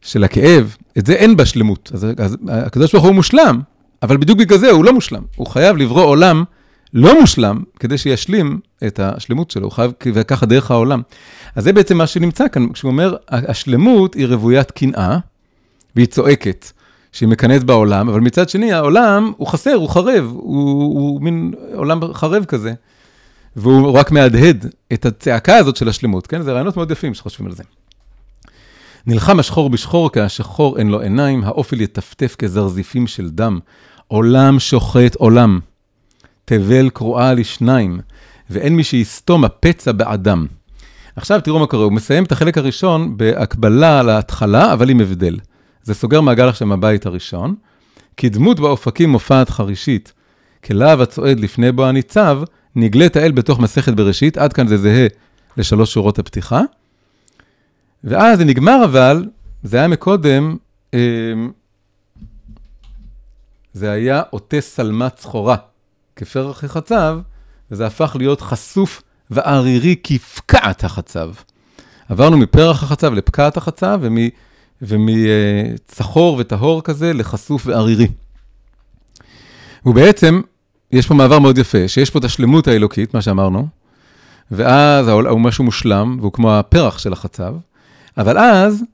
של 0.00 0.24
הכאב. 0.24 0.76
את 0.98 1.06
זה 1.06 1.12
אין 1.12 1.36
בה 1.36 1.46
שלמות. 1.46 1.90
אז, 1.94 2.06
אז 2.18 2.36
הקדוש 2.48 2.92
ברוך 2.92 3.04
הוא 3.04 3.14
מושלם, 3.14 3.60
אבל 4.02 4.16
בדיוק 4.16 4.38
בגלל 4.38 4.58
זה 4.58 4.70
הוא 4.70 4.84
לא 4.84 4.92
מושלם. 4.92 5.22
הוא 5.36 5.46
חייב 5.46 5.76
לברוא 5.76 6.04
עולם 6.04 6.44
לא 6.94 7.20
מושלם, 7.20 7.62
כדי 7.80 7.98
שישלים 7.98 8.60
את 8.86 9.00
השלמות 9.00 9.50
שלו, 9.50 9.64
הוא 9.64 9.72
חייב, 9.72 9.92
וככה 10.14 10.46
דרך 10.46 10.70
העולם. 10.70 11.02
אז 11.54 11.64
זה 11.64 11.72
בעצם 11.72 11.98
מה 11.98 12.06
שנמצא 12.06 12.48
כאן, 12.48 12.72
כשהוא 12.72 12.90
אומר, 12.90 13.16
השלמות 13.28 14.14
היא 14.14 14.26
רוויית 14.26 14.70
קנאה, 14.70 15.18
והיא 15.96 16.06
צועקת, 16.06 16.72
שהיא 17.12 17.28
מקנאת 17.28 17.64
בעולם, 17.64 18.08
אבל 18.08 18.20
מצד 18.20 18.48
שני, 18.48 18.72
העולם 18.72 19.32
הוא 19.36 19.48
חסר, 19.48 19.74
הוא 19.74 19.88
חרב, 19.88 20.24
הוא, 20.32 21.00
הוא 21.00 21.22
מין 21.22 21.52
עולם 21.74 22.14
חרב 22.14 22.44
כזה, 22.44 22.72
והוא 23.56 23.92
רק 23.92 24.10
מהדהד 24.10 24.66
את 24.92 25.06
הצעקה 25.06 25.56
הזאת 25.56 25.76
של 25.76 25.88
השלמות, 25.88 26.26
כן? 26.26 26.42
זה 26.42 26.52
רעיונות 26.52 26.76
מאוד 26.76 26.90
יפים 26.90 27.14
שחושבים 27.14 27.46
על 27.46 27.52
זה. 27.54 27.62
נלחם 29.06 29.40
השחור 29.40 29.70
בשחור, 29.70 30.12
כי 30.12 30.20
השחור 30.20 30.78
אין 30.78 30.88
לו 30.88 31.00
עיניים, 31.00 31.44
האופל 31.44 31.80
יטפטף 31.80 32.36
כזרזיפים 32.38 33.06
של 33.06 33.30
דם. 33.30 33.58
עולם 34.08 34.58
שוחט 34.58 35.14
עולם. 35.14 35.60
תבל 36.44 36.90
קרועה 36.90 37.34
לשניים, 37.34 38.00
ואין 38.50 38.76
מי 38.76 38.84
שיסתום 38.84 39.44
הפצע 39.44 39.92
באדם. 39.92 40.46
עכשיו 41.16 41.40
תראו 41.40 41.58
מה 41.58 41.66
קורה, 41.66 41.84
הוא 41.84 41.92
מסיים 41.92 42.24
את 42.24 42.32
החלק 42.32 42.58
הראשון 42.58 43.16
בהקבלה 43.16 44.02
להתחלה, 44.02 44.72
אבל 44.72 44.90
עם 44.90 45.00
הבדל. 45.00 45.38
זה 45.82 45.94
סוגר 45.94 46.20
מעגל 46.20 46.48
עכשיו 46.48 46.68
מהבית 46.68 47.06
הראשון, 47.06 47.54
כדמות 48.16 48.60
באופקים 48.60 49.10
מופעת 49.10 49.50
חרישית, 49.50 50.12
כלהב 50.64 51.00
הצועד 51.00 51.40
לפני 51.40 51.72
בו 51.72 51.86
הניצב, 51.86 52.42
נגלית 52.76 53.16
האל 53.16 53.32
בתוך 53.32 53.60
מסכת 53.60 53.92
בראשית, 53.92 54.38
עד 54.38 54.52
כאן 54.52 54.68
זה 54.68 54.76
זהה 54.76 55.06
לשלוש 55.56 55.92
שורות 55.92 56.18
הפתיחה. 56.18 56.60
ואז 58.04 58.38
זה 58.38 58.44
נגמר 58.44 58.84
אבל, 58.84 59.26
זה 59.62 59.76
היה 59.76 59.88
מקודם, 59.88 60.56
אמ, 60.94 60.98
זה 63.72 63.90
היה 63.90 64.22
עוטה 64.30 64.60
שלמת 64.60 65.18
סחורה, 65.18 65.56
כפרח 66.16 66.64
החצב, 66.64 67.18
וזה 67.70 67.86
הפך 67.86 68.16
להיות 68.18 68.40
חשוף 68.40 69.02
וערירי 69.30 69.96
כפקעת 70.02 70.84
החצב. 70.84 71.30
עברנו 72.08 72.36
מפרח 72.36 72.82
החצב 72.82 73.12
לפקעת 73.12 73.56
החצב, 73.56 74.00
ומצחור 74.82 76.36
וטהור 76.40 76.82
כזה 76.82 77.12
לחשוף 77.12 77.66
וערירי. 77.66 78.08
ובעצם, 79.86 80.40
יש 80.92 81.06
פה 81.06 81.14
מעבר 81.14 81.38
מאוד 81.38 81.58
יפה, 81.58 81.88
שיש 81.88 82.10
פה 82.10 82.18
את 82.18 82.24
השלמות 82.24 82.68
האלוקית, 82.68 83.14
מה 83.14 83.22
שאמרנו, 83.22 83.66
ואז 84.50 85.08
הוא 85.08 85.40
משהו 85.40 85.64
מושלם, 85.64 86.16
והוא 86.20 86.32
כמו 86.32 86.54
הפרח 86.54 86.98
של 86.98 87.12
החצב, 87.12 87.54
אבל 88.18 88.38
אז, 88.38 88.82
אה, 88.82 88.86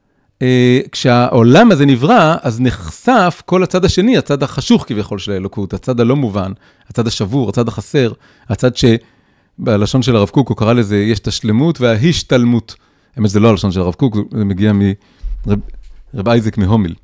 כשהעולם 0.92 1.70
הזה 1.70 1.86
נברא, 1.86 2.36
אז 2.42 2.60
נחשף 2.60 3.42
כל 3.46 3.62
הצד 3.62 3.84
השני, 3.84 4.18
הצד 4.18 4.42
החשוך 4.42 4.84
כביכול 4.88 5.18
של 5.18 5.32
האלוקות, 5.32 5.74
הצד 5.74 6.00
הלא 6.00 6.16
מובן, 6.16 6.52
הצד 6.88 7.06
השבור, 7.06 7.48
הצד 7.48 7.68
החסר, 7.68 8.12
הצד 8.48 8.70
שבלשון 8.76 10.02
של 10.02 10.16
הרב 10.16 10.28
קוק 10.28 10.48
הוא 10.48 10.56
קרא 10.56 10.72
לזה, 10.72 10.98
יש 10.98 11.18
את 11.18 11.26
השלמות 11.26 11.80
וההשתלמות. 11.80 12.74
האמת, 13.16 13.30
זה 13.30 13.40
לא 13.40 13.48
הלשון 13.48 13.72
של 13.72 13.80
הרב 13.80 13.94
קוק, 13.94 14.16
זה 14.30 14.44
מגיע 14.44 14.72
מרב 14.72 16.28
אייזק 16.28 16.58
מהומיל, 16.58 16.94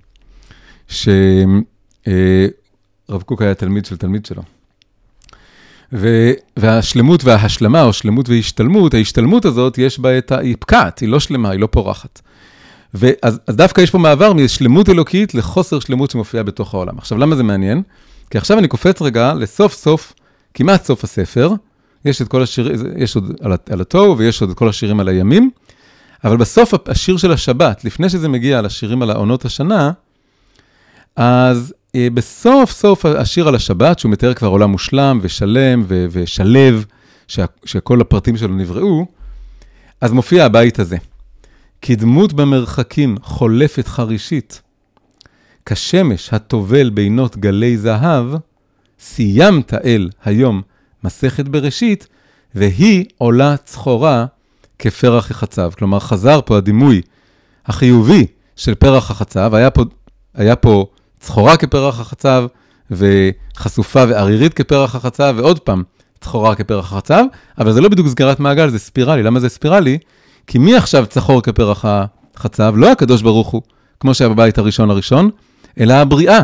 שרב 0.89 1.15
אה, 3.11 3.19
קוק 3.25 3.43
היה 3.43 3.55
תלמיד 3.55 3.85
של 3.85 3.97
תלמיד 3.97 4.27
שלו. 4.27 4.43
ו, 5.93 6.33
והשלמות 6.57 7.25
וההשלמה, 7.25 7.83
או 7.83 7.93
שלמות 7.93 8.29
והשתלמות, 8.29 8.95
ההשתלמות 8.95 9.45
הזאת, 9.45 9.79
יש 9.79 9.99
בה 9.99 10.19
את 10.19 10.33
ה... 10.33 10.39
היא 10.39 10.57
פקעת, 10.61 10.99
היא 10.99 11.09
לא 11.09 11.21
שלמה, 11.21 11.51
היא 11.51 11.61
לא 11.61 11.67
פורחת. 11.67 12.21
ואז 12.95 13.41
אז 13.47 13.57
דווקא 13.57 13.81
יש 13.81 13.91
פה 13.91 13.99
מעבר 13.99 14.33
משלמות 14.33 14.89
אלוקית 14.89 15.35
לחוסר 15.35 15.81
שלמות 15.81 16.11
שמופיעה 16.11 16.43
בתוך 16.43 16.75
העולם. 16.75 16.99
עכשיו, 16.99 17.19
למה 17.19 17.37
זה 17.37 17.43
מעניין? 17.43 17.83
כי 18.31 18.39
עכשיו 18.39 18.59
אני 18.59 18.69
קופץ 18.69 19.03
רגע 19.03 19.35
לסוף 19.35 19.75
סוף, 19.75 20.13
כמעט 20.55 20.85
סוף 20.85 21.05
הספר, 21.05 21.53
יש 22.05 22.23
את 22.23 22.29
כל 22.29 22.43
השירים, 22.43 22.77
יש 22.97 23.15
עוד 23.15 23.33
על, 23.71 23.81
התוהו 23.81 24.19
ויש 24.19 24.41
עוד 24.41 24.51
את 24.51 24.57
כל 24.57 24.69
השירים 24.69 25.01
על 25.01 25.09
הימים, 25.09 25.51
אבל 26.25 26.37
בסוף 26.37 26.75
השיר 26.89 27.17
של 27.17 27.33
השבת, 27.33 27.85
לפני 27.85 28.09
שזה 28.09 28.29
מגיע 28.29 28.63
לשירים 28.63 29.03
על 29.03 29.11
העונות 29.11 29.45
השנה, 29.45 29.91
אז 31.17 31.75
אה, 31.95 32.09
בסוף 32.15 32.71
סוף 32.71 33.07
השיר 33.07 33.49
על 33.49 33.55
השבת, 33.55 33.99
שהוא 33.99 34.13
מתאר 34.13 34.35
כבר 34.35 34.49
עולם 34.49 34.71
מושלם 34.71 35.19
ושלם 35.23 35.85
ושלב, 35.89 36.85
שכל 37.65 38.01
הפרטים 38.01 38.37
שלו 38.37 38.55
נבראו, 38.55 39.07
אז 40.01 40.13
מופיע 40.13 40.45
הבית 40.45 40.79
הזה. 40.79 40.97
כדמות 41.87 42.33
במרחקים 42.33 43.17
חולפת 43.23 43.89
חרישית, 43.89 44.63
כשמש 45.67 46.33
הטובל 46.33 46.91
בינות 46.91 47.37
גלי 47.37 47.79
זהב, 47.79 48.27
סיימת 49.01 49.75
אל 49.75 50.11
היום 50.25 50.63
מסכת 51.05 51.49
בראשית, 51.49 52.07
והיא 52.55 53.05
עולה 53.19 53.57
צחורה 53.57 54.27
כפרח 54.79 55.31
החצב. 55.31 55.71
כלומר, 55.79 56.01
חזר 56.01 56.41
פה 56.45 56.57
הדימוי 56.57 57.01
החיובי 57.67 58.27
של 58.57 58.75
פרח 58.75 59.11
החצב, 59.11 59.55
היה 59.55 59.71
פה, 59.71 59.83
היה 60.35 60.57
פה 60.57 60.87
צחורה 61.21 61.57
כפרח 61.57 62.01
החצב, 62.01 62.47
וחשופה 62.91 64.05
וערירית 64.09 64.55
כפרח 64.55 64.95
החצב, 64.95 65.35
ועוד 65.37 65.59
פעם, 65.59 65.83
צחורה 66.21 66.55
כפרח 66.55 66.93
החצב, 66.93 67.25
אבל 67.59 67.73
זה 67.73 67.81
לא 67.81 67.89
בדיוק 67.89 68.09
סגירת 68.09 68.41
מעגל, 68.41 68.71
זה 68.71 68.79
ספירלי. 68.79 69.23
למה 69.23 69.41
זה 69.41 69.49
ספירלי? 69.49 69.99
כי 70.47 70.59
מי 70.59 70.77
עכשיו 70.77 71.07
צחור 71.07 71.43
כפרח 71.43 71.85
החצב? 71.85 72.75
לא 72.77 72.93
הקדוש 72.93 73.23
ברוך 73.23 73.49
הוא, 73.49 73.63
כמו 74.01 74.15
שהיה 74.15 74.29
בבית 74.29 74.59
הראשון 74.59 74.91
הראשון, 74.91 75.31
אלא 75.81 75.95
הבריאה, 75.95 76.41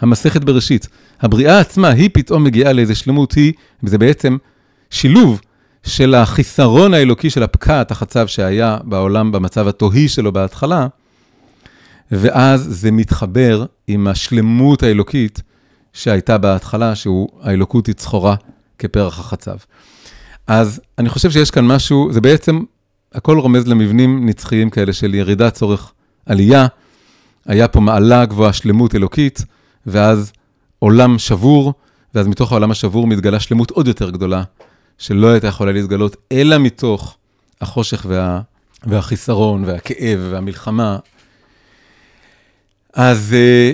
המסכת 0.00 0.44
בראשית. 0.44 0.88
הבריאה 1.20 1.58
עצמה, 1.58 1.88
היא 1.88 2.10
פתאום 2.12 2.44
מגיעה 2.44 2.72
לאיזה 2.72 2.94
שלמות, 2.94 3.32
היא, 3.32 3.52
וזה 3.82 3.98
בעצם 3.98 4.36
שילוב 4.90 5.40
של 5.82 6.14
החיסרון 6.14 6.94
האלוקי 6.94 7.30
של 7.30 7.42
הפקעת 7.42 7.90
החצב 7.90 8.26
שהיה 8.26 8.78
בעולם 8.84 9.32
במצב 9.32 9.68
התוהי 9.68 10.08
שלו 10.08 10.32
בהתחלה, 10.32 10.86
ואז 12.10 12.66
זה 12.70 12.90
מתחבר 12.90 13.64
עם 13.86 14.06
השלמות 14.06 14.82
האלוקית 14.82 15.42
שהייתה 15.92 16.38
בהתחלה, 16.38 16.94
שהוא, 16.94 17.28
האלוקות 17.42 17.86
היא 17.86 17.94
צחורה 17.94 18.34
כפרח 18.78 19.18
החצב. 19.18 19.56
אז 20.46 20.80
אני 20.98 21.08
חושב 21.08 21.30
שיש 21.30 21.50
כאן 21.50 21.66
משהו, 21.66 22.08
זה 22.12 22.20
בעצם, 22.20 22.60
הכל 23.12 23.38
רומז 23.38 23.66
למבנים 23.66 24.26
נצחיים 24.26 24.70
כאלה 24.70 24.92
של 24.92 25.14
ירידה, 25.14 25.50
צורך, 25.50 25.92
עלייה. 26.26 26.66
היה 27.46 27.68
פה 27.68 27.80
מעלה 27.80 28.26
גבוהה, 28.26 28.52
שלמות 28.52 28.94
אלוקית, 28.94 29.44
ואז 29.86 30.32
עולם 30.78 31.18
שבור, 31.18 31.74
ואז 32.14 32.26
מתוך 32.26 32.52
העולם 32.52 32.70
השבור 32.70 33.06
מתגלה 33.06 33.40
שלמות 33.40 33.70
עוד 33.70 33.88
יותר 33.88 34.10
גדולה, 34.10 34.42
שלא 34.98 35.28
הייתה 35.28 35.46
יכולה 35.46 35.72
להתגלות, 35.72 36.16
אלא 36.32 36.58
מתוך 36.58 37.16
החושך 37.60 38.06
וה, 38.08 38.40
והחיסרון 38.86 39.64
והכאב 39.64 40.18
והמלחמה 40.30 40.98
אז, 42.94 43.34
אה, 43.34 43.72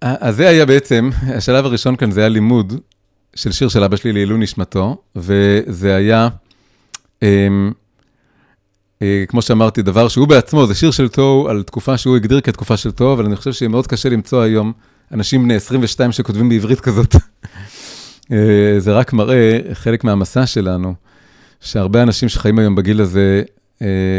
אז 0.00 0.36
זה 0.36 0.48
היה 0.48 0.66
בעצם, 0.66 1.10
השלב 1.36 1.64
הראשון 1.64 1.96
כאן 1.96 2.10
זה 2.10 2.20
היה 2.20 2.28
לימוד 2.28 2.80
של 3.34 3.52
שיר 3.52 3.68
של 3.68 3.84
אבא 3.84 3.96
שלי 3.96 4.12
לעילוי 4.12 4.38
נשמתו, 4.38 4.96
וזה 5.16 5.96
היה, 5.96 6.28
אמ, 7.22 7.72
כמו 9.28 9.42
שאמרתי, 9.42 9.82
דבר 9.82 10.08
שהוא 10.08 10.28
בעצמו, 10.28 10.66
זה 10.66 10.74
שיר 10.74 10.90
של 10.90 11.08
תוהו 11.08 11.48
על 11.48 11.62
תקופה 11.62 11.98
שהוא 11.98 12.16
הגדיר 12.16 12.40
כתקופה 12.40 12.76
של 12.76 12.90
תוהו, 12.90 13.12
אבל 13.12 13.24
אני 13.24 13.36
חושב 13.36 13.52
שמאוד 13.52 13.86
קשה 13.86 14.08
למצוא 14.08 14.42
היום 14.42 14.72
אנשים 15.12 15.42
בני 15.44 15.54
22 15.54 16.12
שכותבים 16.12 16.48
בעברית 16.48 16.80
כזאת. 16.80 17.14
אה, 18.32 18.74
זה 18.78 18.92
רק 18.92 19.12
מראה 19.12 19.58
חלק 19.72 20.04
מהמסע 20.04 20.46
שלנו, 20.46 20.94
שהרבה 21.60 22.02
אנשים 22.02 22.28
שחיים 22.28 22.58
היום 22.58 22.74
בגיל 22.74 23.00
הזה 23.00 23.42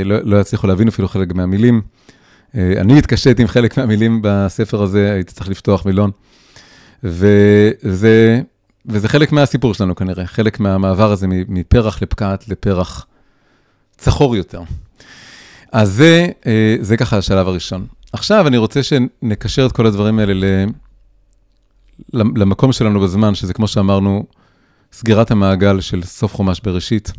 לא, 0.06 0.16
לא 0.24 0.42
יצליחו 0.42 0.68
להבין 0.68 0.88
אפילו 0.88 1.08
חלק 1.08 1.34
מהמילים. 1.34 1.82
אה, 2.56 2.74
אני 2.78 2.98
התקשיתי 2.98 3.42
עם 3.42 3.48
חלק 3.48 3.78
מהמילים 3.78 4.20
בספר 4.24 4.84
הזה, 4.84 5.12
הייתי 5.14 5.34
צריך 5.34 5.50
לפתוח 5.50 5.86
מילון. 5.86 6.12
וזה, 7.04 8.42
וזה 8.86 9.08
חלק 9.08 9.32
מהסיפור 9.32 9.74
שלנו 9.74 9.96
כנראה, 9.96 10.28
חלק 10.28 10.60
מהמעבר 10.60 11.12
הזה 11.12 11.28
מפרח 11.30 12.02
לפקעת 12.02 12.50
לפרח 12.50 13.06
צחור 14.00 14.36
יותר. 14.36 14.62
אז 15.72 15.92
זה, 15.92 16.28
אה, 16.48 16.76
זה 16.82 16.98
ככה 16.98 17.18
השלב 17.18 17.48
הראשון. 17.48 17.88
עכשיו 18.14 18.48
אני 18.48 18.58
רוצה 18.58 18.84
שנקשר 18.84 19.66
את 19.66 19.72
כל 19.72 19.86
הדברים 19.86 20.20
האלה 20.20 20.66
למקום 22.14 22.72
שלנו 22.72 23.00
בזמן, 23.00 23.36
שזה 23.36 23.54
כמו 23.54 23.68
שאמרנו, 23.68 24.26
סגירת 24.94 25.32
המעגל 25.32 25.82
של 25.82 26.04
סוף 26.04 26.36
חומש 26.36 26.62
בראשית. 26.64 27.12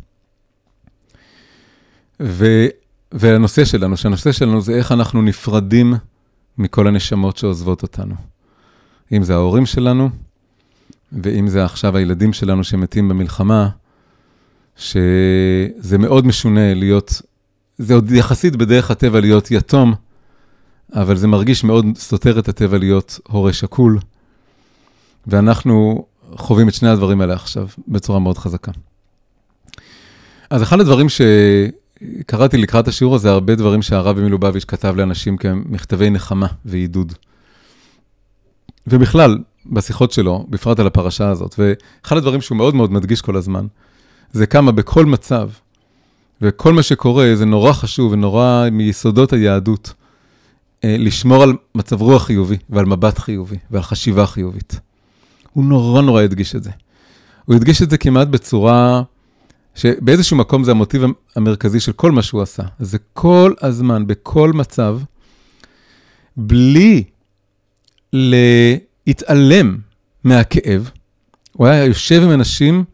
ו... 2.22 2.66
והנושא 3.12 3.64
שלנו, 3.64 3.96
שהנושא 3.96 4.32
שלנו 4.32 4.60
זה 4.60 4.74
איך 4.74 4.92
אנחנו 4.92 5.22
נפרדים 5.22 5.94
מכל 6.58 6.86
הנשמות 6.86 7.36
שעוזבות 7.36 7.82
אותנו. 7.82 8.14
אם 9.12 9.22
זה 9.22 9.34
ההורים 9.34 9.66
שלנו, 9.66 10.10
ואם 11.12 11.48
זה 11.48 11.64
עכשיו 11.64 11.96
הילדים 11.96 12.32
שלנו 12.32 12.64
שמתים 12.64 13.08
במלחמה, 13.08 13.68
שזה 14.76 15.98
מאוד 15.98 16.26
משונה 16.26 16.74
להיות, 16.74 17.22
זה 17.78 17.94
עוד 17.94 18.12
יחסית 18.12 18.56
בדרך 18.56 18.90
הטבע 18.90 19.20
להיות 19.20 19.50
יתום, 19.50 19.94
אבל 20.92 21.16
זה 21.16 21.28
מרגיש 21.28 21.64
מאוד 21.64 21.86
סותר 21.96 22.38
את 22.38 22.48
הטבע 22.48 22.78
להיות 22.78 23.18
הורה 23.28 23.52
שכול, 23.52 23.98
ואנחנו 25.26 26.04
חווים 26.32 26.68
את 26.68 26.74
שני 26.74 26.88
הדברים 26.88 27.20
האלה 27.20 27.34
עכשיו 27.34 27.68
בצורה 27.88 28.18
מאוד 28.18 28.38
חזקה. 28.38 28.72
אז 30.50 30.62
אחד 30.62 30.80
הדברים 30.80 31.08
ש... 31.08 31.20
קראתי 32.26 32.56
לקראת 32.56 32.88
השיעור 32.88 33.14
הזה 33.14 33.30
הרבה 33.30 33.54
דברים 33.54 33.82
שהרבי 33.82 34.20
מלובביץ' 34.20 34.64
כתב 34.64 34.94
לאנשים 34.96 35.36
כמכתבי 35.36 36.10
נחמה 36.10 36.46
ועידוד. 36.64 37.12
ובכלל, 38.86 39.38
בשיחות 39.66 40.12
שלו, 40.12 40.46
בפרט 40.48 40.80
על 40.80 40.86
הפרשה 40.86 41.28
הזאת, 41.28 41.54
ואחד 41.58 42.16
הדברים 42.16 42.40
שהוא 42.40 42.56
מאוד 42.56 42.74
מאוד 42.74 42.92
מדגיש 42.92 43.20
כל 43.20 43.36
הזמן, 43.36 43.66
זה 44.32 44.46
כמה 44.46 44.72
בכל 44.72 45.06
מצב, 45.06 45.50
וכל 46.42 46.72
מה 46.72 46.82
שקורה 46.82 47.32
זה 47.34 47.44
נורא 47.44 47.72
חשוב 47.72 48.12
ונורא 48.12 48.68
מיסודות 48.72 49.32
היהדות, 49.32 49.92
אה, 50.84 50.96
לשמור 50.98 51.42
על 51.42 51.52
מצב 51.74 52.02
רוח 52.02 52.24
חיובי 52.26 52.56
ועל 52.70 52.86
מבט 52.86 53.18
חיובי 53.18 53.56
ועל 53.70 53.82
חשיבה 53.82 54.26
חיובית. 54.26 54.80
הוא 55.52 55.64
נורא 55.64 56.02
נורא 56.02 56.22
הדגיש 56.22 56.56
את 56.56 56.62
זה. 56.62 56.70
הוא 57.44 57.56
הדגיש 57.56 57.82
את 57.82 57.90
זה 57.90 57.98
כמעט 57.98 58.28
בצורה 58.28 59.02
שבאיזשהו 59.74 60.36
מקום 60.36 60.64
זה 60.64 60.70
המוטיב 60.70 61.02
המרכזי 61.36 61.80
של 61.80 61.92
כל 61.92 62.12
מה 62.12 62.22
שהוא 62.22 62.42
עשה. 62.42 62.62
זה 62.78 62.98
כל 63.12 63.54
הזמן, 63.60 64.06
בכל 64.06 64.52
מצב, 64.52 64.98
בלי 66.36 67.04
ל... 68.12 68.34
התעלם 69.06 69.78
מהכאב, 70.24 70.90
הוא 71.52 71.66
היה 71.66 71.84
יושב 71.84 72.22
עם 72.22 72.30
אנשים 72.30 72.84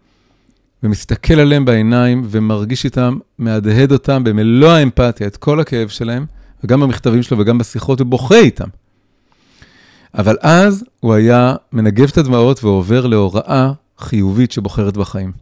ומסתכל 0.86 1.34
עליהם 1.34 1.64
בעיניים 1.64 2.22
ומרגיש 2.30 2.84
איתם, 2.84 3.18
מהדהד 3.38 3.92
אותם 3.92 4.24
במלוא 4.24 4.70
האמפתיה, 4.70 5.26
את 5.26 5.36
כל 5.36 5.60
הכאב 5.60 5.88
שלהם, 5.88 6.26
וגם 6.64 6.80
במכתבים 6.80 7.22
שלו 7.22 7.38
וגם 7.38 7.58
בשיחות, 7.58 8.00
ובוכה 8.00 8.38
איתם. 8.38 8.68
אבל 10.14 10.36
אז 10.40 10.84
הוא 11.00 11.14
היה 11.14 11.54
מנגב 11.72 12.08
את 12.12 12.18
הדמעות 12.18 12.64
ועובר 12.64 13.06
להוראה 13.06 13.72
חיובית 13.98 14.52
שבוחרת 14.52 14.96
בחיים. 14.96 15.32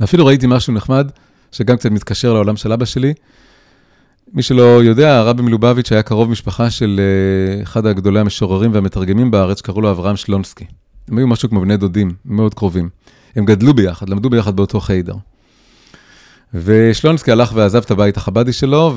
ואפילו 0.00 0.26
ראיתי 0.26 0.46
משהו 0.48 0.72
נחמד, 0.72 1.10
שגם 1.52 1.76
קצת 1.76 1.90
מתקשר 1.90 2.32
לעולם 2.32 2.56
של 2.56 2.72
אבא 2.72 2.84
שלי. 2.84 3.14
מי 4.32 4.42
שלא 4.42 4.84
יודע, 4.84 5.18
הרבי 5.18 5.42
מלובביץ' 5.42 5.92
היה 5.92 6.02
קרוב 6.02 6.30
משפחה 6.30 6.70
של 6.70 7.00
uh, 7.00 7.62
אחד 7.62 7.86
הגדולי 7.86 8.20
המשוררים 8.20 8.74
והמתרגמים 8.74 9.30
בארץ, 9.30 9.58
שקראו 9.58 9.80
לו 9.80 9.90
אברהם 9.90 10.16
שלונסקי. 10.16 10.64
הם 11.08 11.18
היו 11.18 11.26
משהו 11.26 11.48
כמו 11.48 11.60
בני 11.60 11.76
דודים, 11.76 12.10
מאוד 12.24 12.54
קרובים. 12.54 12.88
הם 13.36 13.44
גדלו 13.44 13.74
ביחד, 13.74 14.08
למדו 14.08 14.30
ביחד 14.30 14.56
באותו 14.56 14.80
חיידר. 14.80 15.14
ושלונסקי 16.54 17.32
הלך 17.32 17.52
ועזב 17.54 17.82
את 17.84 17.90
הבית 17.90 18.16
החבדי 18.16 18.52
שלו, 18.52 18.92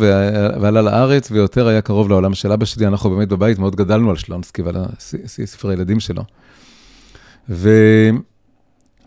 ועלה 0.61 0.81
לארץ, 0.81 1.31
ויותר 1.31 1.67
היה 1.67 1.81
קרוב 1.81 2.09
לעולם 2.09 2.33
של 2.33 2.51
אבא 2.51 2.65
שלי. 2.65 2.87
אנחנו 2.87 3.09
באמת 3.09 3.27
בבית 3.27 3.59
מאוד 3.59 3.75
גדלנו 3.75 4.09
על 4.09 4.15
שלונסקי 4.15 4.61
ועל 4.61 4.75
ספר 5.25 5.69
הילדים 5.69 5.99
שלו. 5.99 6.23
ו... 7.49 7.69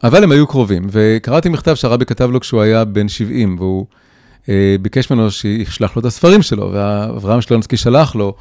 אבל 0.05 0.25
הם 0.25 0.33
היו 0.33 0.47
קרובים, 0.47 0.87
וקראתי 0.91 1.49
מכתב 1.49 1.75
שהרבי 1.75 2.05
כתב 2.07 2.31
לו 2.31 2.41
כשהוא 2.41 2.61
היה 2.61 2.85
בן 2.85 3.09
70, 3.09 3.57
והוא 3.59 3.87
אה, 4.49 4.77
ביקש 4.83 5.11
ממנו 5.11 5.31
שישלח 5.31 5.97
לו 5.97 6.01
את 6.01 6.07
הספרים 6.07 6.43
שלו, 6.43 6.71
ואברהם 6.73 7.41
שלונסקי 7.41 7.77
שלח 7.77 8.15
לו 8.15 8.35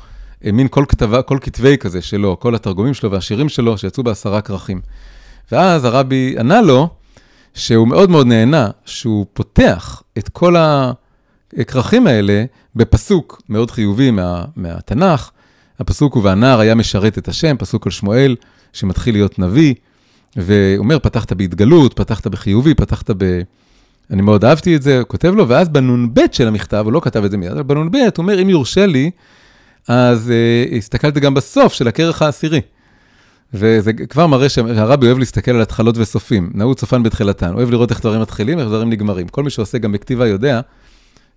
אה, 0.46 0.52
מין 0.52 0.68
כל, 0.68 0.86
כתבה, 0.88 1.22
כל 1.22 1.38
כתבי 1.42 1.78
כזה 1.78 2.02
שלו, 2.02 2.40
כל 2.40 2.56
התרגומים 2.56 2.94
שלו 2.94 3.12
והשירים 3.12 3.50
שלו, 3.50 3.78
שיצאו 3.78 4.04
בעשרה 4.04 4.42
כרכים. 4.42 4.82
ואז 5.52 5.86
הרבי 5.86 6.36
ענה 6.40 6.62
לו, 6.62 6.90
שהוא 7.54 7.88
מאוד 7.88 8.10
מאוד 8.10 8.28
נהנה, 8.28 8.70
שהוא 8.86 9.26
פותח 9.34 10.04
את 10.18 10.30
כל 10.30 10.56
הכרכים 11.58 12.08
האלה 12.08 12.44
בפסוק 12.76 13.42
מאוד 13.50 13.72
חיובי 13.72 14.12
מה, 14.12 14.46
מהתנ"ך. 14.56 15.32
הפסוק 15.80 16.14
הוא, 16.16 16.24
והנער 16.24 16.60
היה 16.60 16.76
משרת 16.76 17.18
את 17.18 17.28
השם, 17.28 17.56
פסוק 17.60 17.88
על 17.88 17.92
שמואל, 17.92 18.36
שמתחיל 18.74 19.16
להיות 19.16 19.40
נביא, 19.40 19.74
ואומר, 20.36 21.00
פתחת 21.00 21.34
בהתגלות, 21.34 21.94
פתחת 21.94 22.28
בחיובי, 22.28 22.74
פתחת 22.74 23.10
ב... 23.18 23.42
אני 24.12 24.22
מאוד 24.22 24.46
אהבתי 24.46 24.76
את 24.76 24.82
זה, 24.82 24.98
הוא 24.98 25.08
כותב 25.08 25.34
לו, 25.36 25.48
ואז 25.48 25.70
בנ"ב 25.70 26.20
של 26.32 26.48
המכתב, 26.48 26.82
הוא 26.86 26.94
לא 26.94 27.02
כתב 27.04 27.24
את 27.24 27.32
זה 27.32 27.38
מיד, 27.38 27.52
אבל 27.52 27.64
בנ"ב, 27.64 27.96
הוא 27.96 28.12
אומר, 28.18 28.42
אם 28.42 28.50
יורשה 28.50 28.86
לי, 28.86 29.12
אז 29.88 30.32
uh, 30.32 30.76
הסתכלתי 30.76 31.20
גם 31.20 31.34
בסוף 31.34 31.74
של 31.74 31.88
הכרך 31.88 32.22
העשירי. 32.22 32.62
וזה 33.54 33.94
כבר 33.94 34.28
מראה 34.28 34.50
שהרבי 34.50 35.08
אוהב 35.08 35.18
להסתכל 35.18 35.52
על 35.52 35.62
התחלות 35.62 35.98
וסופים, 35.98 36.52
נעוד 36.54 36.80
סופן 36.80 37.04
בתחילתן, 37.04 37.54
אוהב 37.54 37.72
לראות 37.72 37.92
איך 37.92 38.02
דברים 38.02 38.22
מתחילים, 38.22 38.60
איך 38.60 38.68
דברים 38.68 38.90
נגמרים. 38.90 39.28
כל 39.28 39.44
מי 39.44 39.50
שעושה 39.50 39.78
גם 39.78 39.92
בכתיבה 39.92 40.28
יודע 40.28 40.62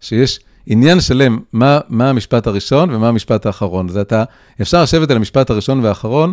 שיש 0.01 0.41
עניין 0.67 1.01
שלם 1.01 1.39
מה, 1.53 1.81
מה 1.89 2.11
המשפט 2.11 2.47
הראשון 2.47 2.95
ומה 2.95 3.09
המשפט 3.09 3.47
האחרון. 3.47 3.89
זה 3.89 4.01
אתה, 4.01 4.25
אפשר 4.63 4.83
לשבת 4.83 5.11
על 5.11 5.17
המשפט 5.17 5.51
הראשון 5.51 5.85
והאחרון, 5.85 6.33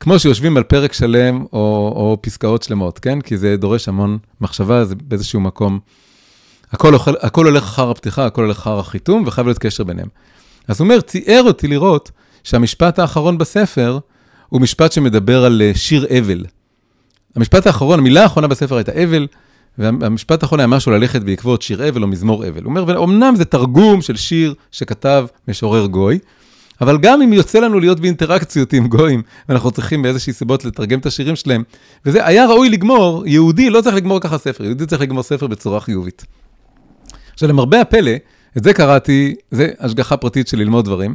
כמו 0.00 0.18
שיושבים 0.18 0.56
על 0.56 0.62
פרק 0.62 0.92
שלם 0.92 1.44
או, 1.52 1.92
או 1.96 2.18
פסקאות 2.20 2.62
שלמות, 2.62 2.98
כן? 2.98 3.20
כי 3.20 3.36
זה 3.36 3.56
דורש 3.56 3.88
המון 3.88 4.18
מחשבה, 4.40 4.84
זה 4.84 4.94
באיזשהו 4.94 5.40
מקום. 5.40 5.78
הכל, 6.72 6.94
אוכל, 6.94 7.14
הכל 7.20 7.46
הולך 7.46 7.62
אחר 7.62 7.90
הפתיחה, 7.90 8.26
הכל 8.26 8.44
הולך 8.44 8.58
אחר 8.58 8.78
החיתום, 8.78 9.22
וחייב 9.26 9.46
להיות 9.46 9.58
קשר 9.58 9.84
ביניהם. 9.84 10.08
אז 10.68 10.80
הוא 10.80 10.84
אומר, 10.84 11.00
ציער 11.00 11.42
אותי 11.42 11.68
לראות 11.68 12.10
שהמשפט 12.44 12.98
האחרון 12.98 13.38
בספר, 13.38 13.98
הוא 14.48 14.60
משפט 14.60 14.92
שמדבר 14.92 15.44
על 15.44 15.62
אה, 15.62 15.72
שיר 15.74 16.06
אבל. 16.18 16.44
המשפט 17.36 17.66
האחרון, 17.66 17.98
המילה 17.98 18.22
האחרונה 18.22 18.48
בספר 18.48 18.76
הייתה 18.76 18.92
אבל, 19.04 19.26
והמשפט 19.78 20.42
האחרון 20.42 20.60
היה 20.60 20.66
משהו 20.66 20.92
ללכת 20.92 21.22
בעקבות 21.22 21.62
שיר 21.62 21.88
אבל 21.88 22.02
או 22.02 22.08
מזמור 22.08 22.48
אבל. 22.48 22.62
הוא 22.62 22.70
אומר, 22.70 22.84
ואומנם 22.86 23.34
זה 23.36 23.44
תרגום 23.44 24.02
של 24.02 24.16
שיר 24.16 24.54
שכתב 24.70 25.26
משורר 25.48 25.86
גוי, 25.86 26.18
אבל 26.80 26.98
גם 26.98 27.22
אם 27.22 27.32
יוצא 27.32 27.58
לנו 27.58 27.80
להיות 27.80 28.00
באינטראקציות 28.00 28.72
עם 28.72 28.88
גויים, 28.88 29.22
ואנחנו 29.48 29.70
צריכים 29.70 30.02
באיזושהי 30.02 30.32
סיבות 30.32 30.64
לתרגם 30.64 30.98
את 30.98 31.06
השירים 31.06 31.36
שלהם, 31.36 31.62
וזה 32.06 32.26
היה 32.26 32.46
ראוי 32.46 32.68
לגמור, 32.68 33.22
יהודי 33.26 33.70
לא 33.70 33.80
צריך 33.80 33.96
לגמור 33.96 34.20
ככה 34.20 34.38
ספר, 34.38 34.64
יהודי 34.64 34.86
צריך 34.86 35.02
לגמור 35.02 35.22
ספר 35.22 35.46
בצורה 35.46 35.80
חיובית. 35.80 36.24
עכשיו, 37.32 37.48
למרבה 37.48 37.80
הפלא, 37.80 38.12
את 38.56 38.64
זה 38.64 38.72
קראתי, 38.72 39.34
זה 39.50 39.70
השגחה 39.78 40.16
פרטית 40.16 40.48
של 40.48 40.58
ללמוד 40.58 40.84
דברים, 40.84 41.14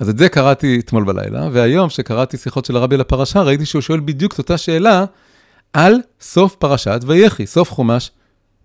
אז 0.00 0.08
את 0.08 0.18
זה 0.18 0.28
קראתי 0.28 0.78
אתמול 0.78 1.04
בלילה, 1.04 1.48
והיום, 1.52 1.88
כשקראתי 1.88 2.36
שיחות 2.36 2.64
של 2.64 2.76
הרבי 2.76 2.96
לפרשה, 2.96 3.42
ראיתי 3.42 3.66
שהוא 3.66 3.82
שואל 3.82 4.00
בדיוק 4.00 4.32
את 4.32 4.38
אותה 4.38 4.58
שאלה 4.58 5.04
על 5.72 5.94
סוף 6.20 6.54
פרשת 6.54 7.00
ויחי, 7.06 7.46
סוף 7.46 7.72
חומש 7.72 8.10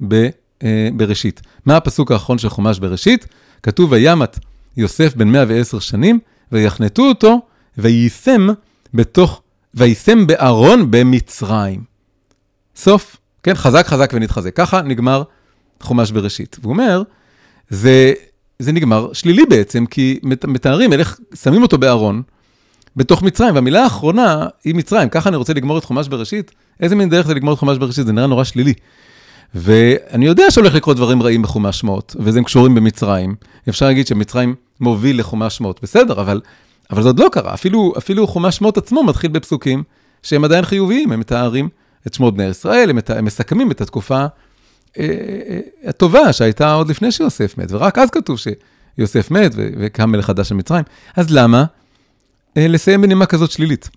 ב, 0.07 0.29
אה, 0.63 0.89
בראשית. 0.97 1.41
מה 1.65 1.77
הפסוק 1.77 2.11
האחרון 2.11 2.37
של 2.37 2.49
חומש 2.49 2.79
בראשית? 2.79 3.27
כתוב, 3.63 3.91
וימת 3.91 4.39
יוסף 4.77 5.15
בן 5.15 5.27
110 5.27 5.79
שנים, 5.79 6.19
ויחנתו 6.51 7.03
אותו, 7.03 7.41
ויישם 7.77 8.47
בתוך, 8.93 9.41
ויישם 9.73 10.27
בארון 10.27 10.91
במצרים. 10.91 11.83
סוף, 12.75 13.17
כן, 13.43 13.55
חזק 13.55 13.87
חזק 13.87 14.11
ונתחזק. 14.13 14.55
ככה 14.55 14.81
נגמר 14.81 15.23
חומש 15.81 16.11
בראשית. 16.11 16.57
והוא 16.61 16.73
אומר, 16.73 17.03
זה 17.69 18.13
זה 18.59 18.71
נגמר 18.71 19.13
שלילי 19.13 19.45
בעצם, 19.49 19.85
כי 19.85 20.19
מתארים, 20.23 20.93
איך 20.93 21.19
שמים 21.43 21.61
אותו 21.61 21.77
בארון, 21.77 22.21
בתוך 22.95 23.23
מצרים, 23.23 23.55
והמילה 23.55 23.83
האחרונה 23.83 24.47
היא 24.63 24.75
מצרים, 24.75 25.09
ככה 25.09 25.29
אני 25.29 25.37
רוצה 25.37 25.53
לגמור 25.53 25.77
את 25.77 25.83
חומש 25.83 26.07
בראשית, 26.07 26.51
איזה 26.79 26.95
מין 26.95 27.09
דרך 27.09 27.27
זה 27.27 27.33
לגמור 27.33 27.53
את 27.53 27.59
חומש 27.59 27.77
בראשית, 27.77 28.05
זה 28.05 28.13
נראה 28.13 28.27
נורא 28.27 28.43
שלילי. 28.43 28.73
ואני 29.55 30.25
יודע 30.25 30.43
שהולך 30.51 30.75
לקרות 30.75 30.97
דברים 30.97 31.23
רעים 31.23 31.41
בחומש 31.41 31.79
שמות, 31.79 32.15
וזה 32.19 32.41
קשורים 32.41 32.75
במצרים. 32.75 33.35
אפשר 33.69 33.85
להגיד 33.85 34.07
שמצרים 34.07 34.55
מוביל 34.79 35.19
לחומש 35.19 35.57
שמות, 35.57 35.79
בסדר, 35.83 36.21
אבל, 36.21 36.41
אבל 36.91 37.01
זה 37.01 37.09
עוד 37.09 37.19
לא 37.19 37.29
קרה. 37.31 37.53
אפילו, 37.53 37.93
אפילו 37.97 38.27
חומש 38.27 38.55
שמות 38.55 38.77
עצמו 38.77 39.03
מתחיל 39.03 39.31
בפסוקים 39.31 39.83
שהם 40.23 40.43
עדיין 40.43 40.65
חיוביים, 40.65 41.11
הם 41.11 41.19
מתארים 41.19 41.69
את 42.07 42.13
שמות 42.13 42.33
בני 42.33 42.45
ישראל, 42.45 42.89
הם, 42.89 42.97
הם 43.07 43.25
מסכמים 43.25 43.71
את 43.71 43.81
התקופה 43.81 44.25
הטובה 45.83 46.33
שהייתה 46.33 46.73
עוד 46.73 46.89
לפני 46.89 47.11
שיוסף 47.11 47.57
מת, 47.57 47.67
ורק 47.71 47.97
אז 47.97 48.09
כתוב 48.09 48.37
שיוסף 48.39 49.31
מת 49.31 49.51
וקם 49.55 50.09
מלך 50.09 50.25
חדש 50.25 50.49
של 50.49 50.55
מצרים. 50.55 50.83
אז 51.15 51.29
למה 51.29 51.65
אה, 52.57 52.67
לסיים 52.67 53.01
בנימה 53.01 53.25
כזאת 53.25 53.51
שלילית? 53.51 53.89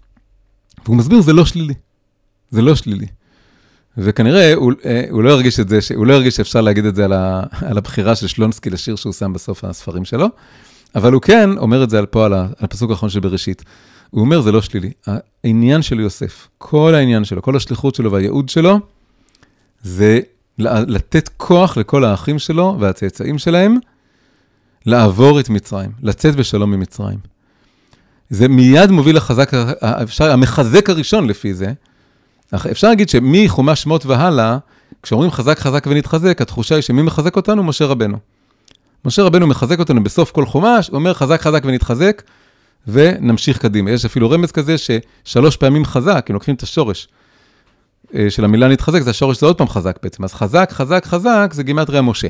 והוא 0.84 0.96
מסביר, 0.96 1.20
זה 1.20 1.32
לא 1.32 1.44
שלילי. 1.44 1.74
זה 2.50 2.62
לא 2.62 2.74
שלילי. 2.74 3.06
וכנראה 3.98 4.54
הוא, 4.54 4.72
הוא 5.10 5.22
לא 5.22 5.30
הרגיש 5.30 5.60
את 5.60 5.68
זה, 5.68 5.78
הוא 5.94 6.06
לא 6.06 6.14
הרגיש 6.14 6.36
שאפשר 6.36 6.60
להגיד 6.60 6.84
את 6.84 6.94
זה 6.94 7.04
על, 7.04 7.12
ה, 7.12 7.42
על 7.66 7.78
הבחירה 7.78 8.14
של 8.14 8.26
שלונסקי 8.26 8.70
לשיר 8.70 8.96
שהוא 8.96 9.12
שם 9.12 9.32
בסוף 9.32 9.64
הספרים 9.64 10.04
שלו, 10.04 10.26
אבל 10.94 11.12
הוא 11.12 11.22
כן 11.22 11.58
אומר 11.58 11.84
את 11.84 11.90
זה 11.90 11.98
על 11.98 12.06
פה, 12.06 12.26
על 12.26 12.34
הפסוק 12.60 12.90
האחרון 12.90 13.10
של 13.10 13.20
בראשית. 13.20 13.64
הוא 14.10 14.20
אומר, 14.20 14.40
זה 14.40 14.52
לא 14.52 14.62
שלילי. 14.62 14.90
העניין 15.44 15.82
של 15.82 16.00
יוסף, 16.00 16.48
כל 16.58 16.94
העניין 16.94 17.24
שלו, 17.24 17.42
כל 17.42 17.56
השליחות 17.56 17.94
שלו 17.94 18.12
והייעוד 18.12 18.48
שלו, 18.48 18.80
זה 19.82 20.20
לתת 20.58 21.28
כוח 21.36 21.76
לכל 21.76 22.04
האחים 22.04 22.38
שלו 22.38 22.76
והצאצאים 22.80 23.38
שלהם 23.38 23.76
לעבור 24.86 25.40
את 25.40 25.48
מצרים, 25.48 25.90
לצאת 26.02 26.36
בשלום 26.36 26.70
ממצרים. 26.70 27.18
זה 28.30 28.48
מיד 28.48 28.90
מוביל 28.90 29.16
לחזק, 29.16 29.54
אפשר, 29.82 30.30
המחזק 30.30 30.90
הראשון 30.90 31.26
לפי 31.26 31.54
זה. 31.54 31.72
אפשר 32.54 32.88
להגיד 32.88 33.08
שמחומש 33.08 33.82
שמות 33.82 34.06
והלאה, 34.06 34.58
כשאומרים 35.02 35.30
חזק 35.30 35.58
חזק 35.58 35.86
ונתחזק, 35.86 36.42
התחושה 36.42 36.74
היא 36.74 36.82
שמי 36.82 37.02
מחזק 37.02 37.36
אותנו? 37.36 37.64
משה 37.64 37.86
רבנו. 37.86 38.18
משה 39.04 39.22
רבנו 39.22 39.46
מחזק 39.46 39.78
אותנו 39.78 40.04
בסוף 40.04 40.30
כל 40.30 40.46
חומש, 40.46 40.90
אומר 40.90 41.14
חזק 41.14 41.42
חזק 41.42 41.62
ונתחזק, 41.64 42.22
ונמשיך 42.88 43.58
קדימה. 43.58 43.90
יש 43.90 44.04
אפילו 44.04 44.30
רמז 44.30 44.52
כזה 44.52 44.74
ששלוש 44.78 45.56
פעמים 45.56 45.84
חזק, 45.84 46.26
אם 46.30 46.34
לוקחים 46.34 46.54
את 46.54 46.62
השורש 46.62 47.08
של 48.28 48.44
המילה 48.44 48.68
נתחזק, 48.68 49.00
זה 49.00 49.10
השורש, 49.10 49.40
זה 49.40 49.46
עוד 49.46 49.58
פעם 49.58 49.68
חזק 49.68 49.98
בעצם. 50.02 50.24
אז 50.24 50.34
חזק, 50.34 50.68
חזק, 50.72 51.04
חזק, 51.06 51.50
זה 51.52 51.62
גימטריה 51.62 52.02
משה. 52.02 52.28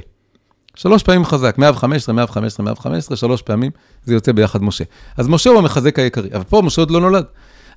שלוש 0.74 1.02
פעמים 1.02 1.24
חזק, 1.24 1.54
115, 1.58 2.14
115, 2.14 2.64
115, 2.64 3.16
שלוש 3.16 3.42
פעמים, 3.42 3.70
זה 4.04 4.14
יוצא 4.14 4.32
ביחד 4.32 4.62
משה. 4.62 4.84
אז 5.16 5.28
משה 5.28 5.50
הוא 5.50 5.58
המחזק 5.58 5.98
העיקרי, 5.98 6.28
אבל 6.34 6.44
פה 6.44 6.62
משה 6.64 6.82
עוד 6.82 6.90
לא 6.90 7.00
נולד. 7.00 7.24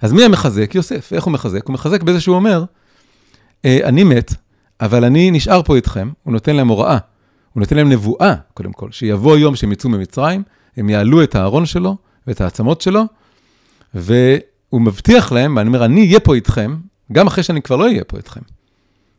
אז 0.02 0.14
מי 0.14 0.24
המחזק? 0.24 0.76
יוסף. 0.76 1.14
איך 1.14 1.24
הוא 1.24 1.34
מחזק? 1.34 1.68
הוא 1.68 1.74
מחזק 1.74 2.04
בזה 2.04 2.22
שהוא 2.22 2.36
אומר, 2.36 2.64
אה, 3.66 3.80
אני 3.84 4.04
מת, 4.04 4.34
אבל 4.82 5.04
אני 5.04 5.32
נשאר 5.32 5.64
פה 5.64 5.76
איתכם, 5.76 6.10
הוא 6.24 6.34
נותן 6.34 6.56
להם 6.56 6.68
הוראה, 6.68 6.97
הוא 7.54 7.62
נותן 7.62 7.76
להם 7.76 7.89
נבואה, 7.89 8.36
קודם 8.54 8.74
כל, 8.74 8.91
שיבוא 8.91 9.38
יום 9.38 9.56
שהם 9.56 9.72
יצאו 9.72 9.89
ממצרים, 9.89 10.43
הם 10.78 10.89
יעלו 10.89 11.24
את 11.24 11.36
הארון 11.36 11.66
שלו 11.66 11.97
ואת 12.28 12.41
העצמות 12.41 12.82
שלו, 12.82 13.04
והוא 13.93 14.82
מבטיח 14.82 15.32
להם, 15.32 15.56
ואני 15.56 15.68
אומר, 15.68 15.86
אני 15.86 16.08
אהיה 16.08 16.20
פה 16.20 16.36
איתכם, 16.36 16.76
גם 17.12 17.28
אחרי 17.28 17.43
שאני 17.43 17.62
כבר 17.62 17.76
לא 17.76 17.84
אהיה 17.84 18.03
פה 18.03 18.18
איתכם. 18.18 18.41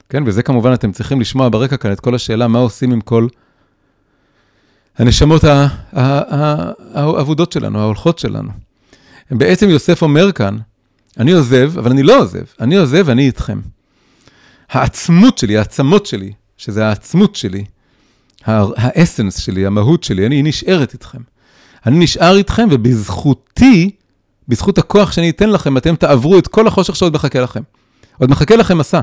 כן, 0.08 0.22
וזה 0.26 0.42
כמובן, 0.42 0.72
אתם 0.72 0.92
צריכים 0.92 1.20
לשמוע 1.20 1.48
ברקע 1.48 1.76
כאן 1.76 1.92
את 1.92 2.00
כל 2.00 2.14
השאלה, 2.14 2.48
מה 2.48 2.58
עושים 2.58 2.92
עם 2.92 3.00
כל 3.00 3.26
הנשמות 4.98 5.44
האבודות 5.92 7.52
שלנו, 7.52 7.80
ההולכות 7.80 8.18
שלנו. 8.18 8.50
בעצם 9.30 9.68
יוסף 9.68 10.02
אומר 10.02 10.32
כאן, 10.32 10.58
אני 11.18 11.32
עוזב, 11.32 11.72
אבל 11.78 11.90
אני 11.90 12.02
לא 12.02 12.18
עוזב. 12.18 12.44
אני 12.60 12.76
עוזב 12.76 13.02
ואני 13.06 13.26
איתכם. 13.26 13.60
העצמות 14.70 15.38
שלי, 15.38 15.58
העצמות 15.58 16.06
שלי, 16.06 16.32
שזה 16.56 16.86
העצמות 16.86 17.36
שלי, 17.36 17.64
האסנס 18.46 19.38
שלי, 19.38 19.66
המהות 19.66 20.04
שלי, 20.04 20.26
אני 20.26 20.42
נשארת 20.42 20.92
איתכם. 20.92 21.18
אני 21.86 21.98
נשאר 21.98 22.36
איתכם, 22.36 22.68
ובזכותי, 22.70 23.90
בזכות 24.48 24.78
הכוח 24.78 25.12
שאני 25.12 25.30
אתן 25.30 25.50
לכם, 25.50 25.76
אתם 25.76 25.96
תעברו 25.96 26.38
את 26.38 26.48
כל 26.48 26.66
החושך 26.66 26.96
שעוד 26.96 27.14
מחכה 27.14 27.40
לכם. 27.40 27.62
עוד 28.22 28.30
מחכה 28.30 28.56
לכם 28.56 28.78
מסע. 28.78 29.00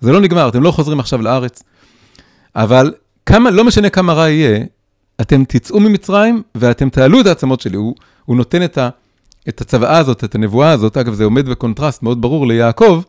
זה 0.00 0.12
לא 0.12 0.20
נגמר, 0.20 0.48
אתם 0.48 0.62
לא 0.62 0.70
חוזרים 0.70 1.00
עכשיו 1.00 1.22
לארץ. 1.22 1.62
אבל 2.56 2.94
כמה, 3.26 3.50
לא 3.50 3.64
משנה 3.64 3.90
כמה 3.90 4.12
רע 4.12 4.28
יהיה, 4.28 4.64
אתם 5.20 5.44
תצאו 5.48 5.80
ממצרים 5.80 6.42
ואתם 6.54 6.88
תעלו 6.88 7.20
את 7.20 7.26
העצמות 7.26 7.60
שלי. 7.60 7.76
הוא, 7.76 7.94
הוא 8.24 8.36
נותן 8.36 8.64
את, 8.64 8.78
ה, 8.78 8.88
את 9.48 9.60
הצוואה 9.60 9.98
הזאת, 9.98 10.24
את 10.24 10.34
הנבואה 10.34 10.70
הזאת, 10.70 10.96
אגב, 10.96 11.14
זה 11.14 11.24
עומד 11.24 11.48
בקונטרסט 11.48 12.02
מאוד 12.02 12.22
ברור 12.22 12.46
ליעקב, 12.46 13.02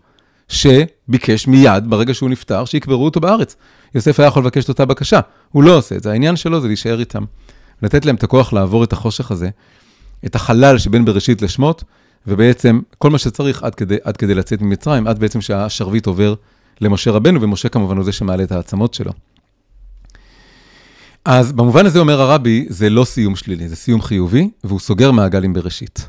שביקש 0.48 1.48
מיד, 1.48 1.90
ברגע 1.90 2.14
שהוא 2.14 2.30
נפטר, 2.30 2.66
שיקברו 2.66 3.06
אותו 3.06 3.20
בארץ. 3.20 3.56
יוסף 3.96 4.20
היה 4.20 4.28
יכול 4.28 4.44
לבקש 4.44 4.64
את 4.64 4.70
אותה 4.70 4.86
בקשה, 4.86 5.20
הוא 5.52 5.64
לא 5.64 5.78
עושה 5.78 5.96
את 5.96 6.04
זה. 6.04 6.12
העניין 6.12 6.36
שלו 6.36 6.62
זה 6.62 6.68
להישאר 6.68 7.00
איתם. 7.00 7.24
לתת 7.82 8.06
להם 8.06 8.16
את 8.16 8.24
הכוח 8.24 8.54
לעבור 8.54 8.84
את 8.84 8.94
החושך 8.94 9.32
הזה, 9.32 9.50
את 10.26 10.36
החלל 10.36 10.78
שבין 10.78 11.06
בראשית 11.06 11.42
לשמות, 11.42 11.84
ובעצם 12.28 12.80
כל 12.98 13.10
מה 13.10 13.18
שצריך 13.18 13.64
עד 13.64 13.76
כדי, 13.76 13.98
עד 14.04 14.18
כדי 14.18 14.36
לצאת 14.36 14.62
ממצרים, 14.62 15.08
עד 15.08 15.20
בעצם 15.20 15.42
שהשרביט 15.42 16.06
עובר 16.06 16.34
למשה 16.82 17.12
רבנו, 17.12 17.42
ומשה 17.42 17.70
כמובן 17.70 17.98
הוא 17.98 18.06
זה 18.06 18.12
שמעלה 18.12 18.44
את 18.44 18.52
העצמות 18.52 18.94
שלו. 18.94 19.12
אז 21.26 21.52
במובן 21.52 21.86
הזה 21.86 22.00
אומר 22.00 22.22
הרבי, 22.22 22.66
זה 22.70 22.90
לא 22.90 23.06
סיום 23.06 23.36
שלילי, 23.36 23.70
זה 23.70 23.76
סיום 23.76 24.02
חיובי, 24.02 24.50
והוא 24.64 24.80
סוגר 24.80 25.12
מעגל 25.12 25.44
עם 25.44 25.54
בראשית. 25.54 26.08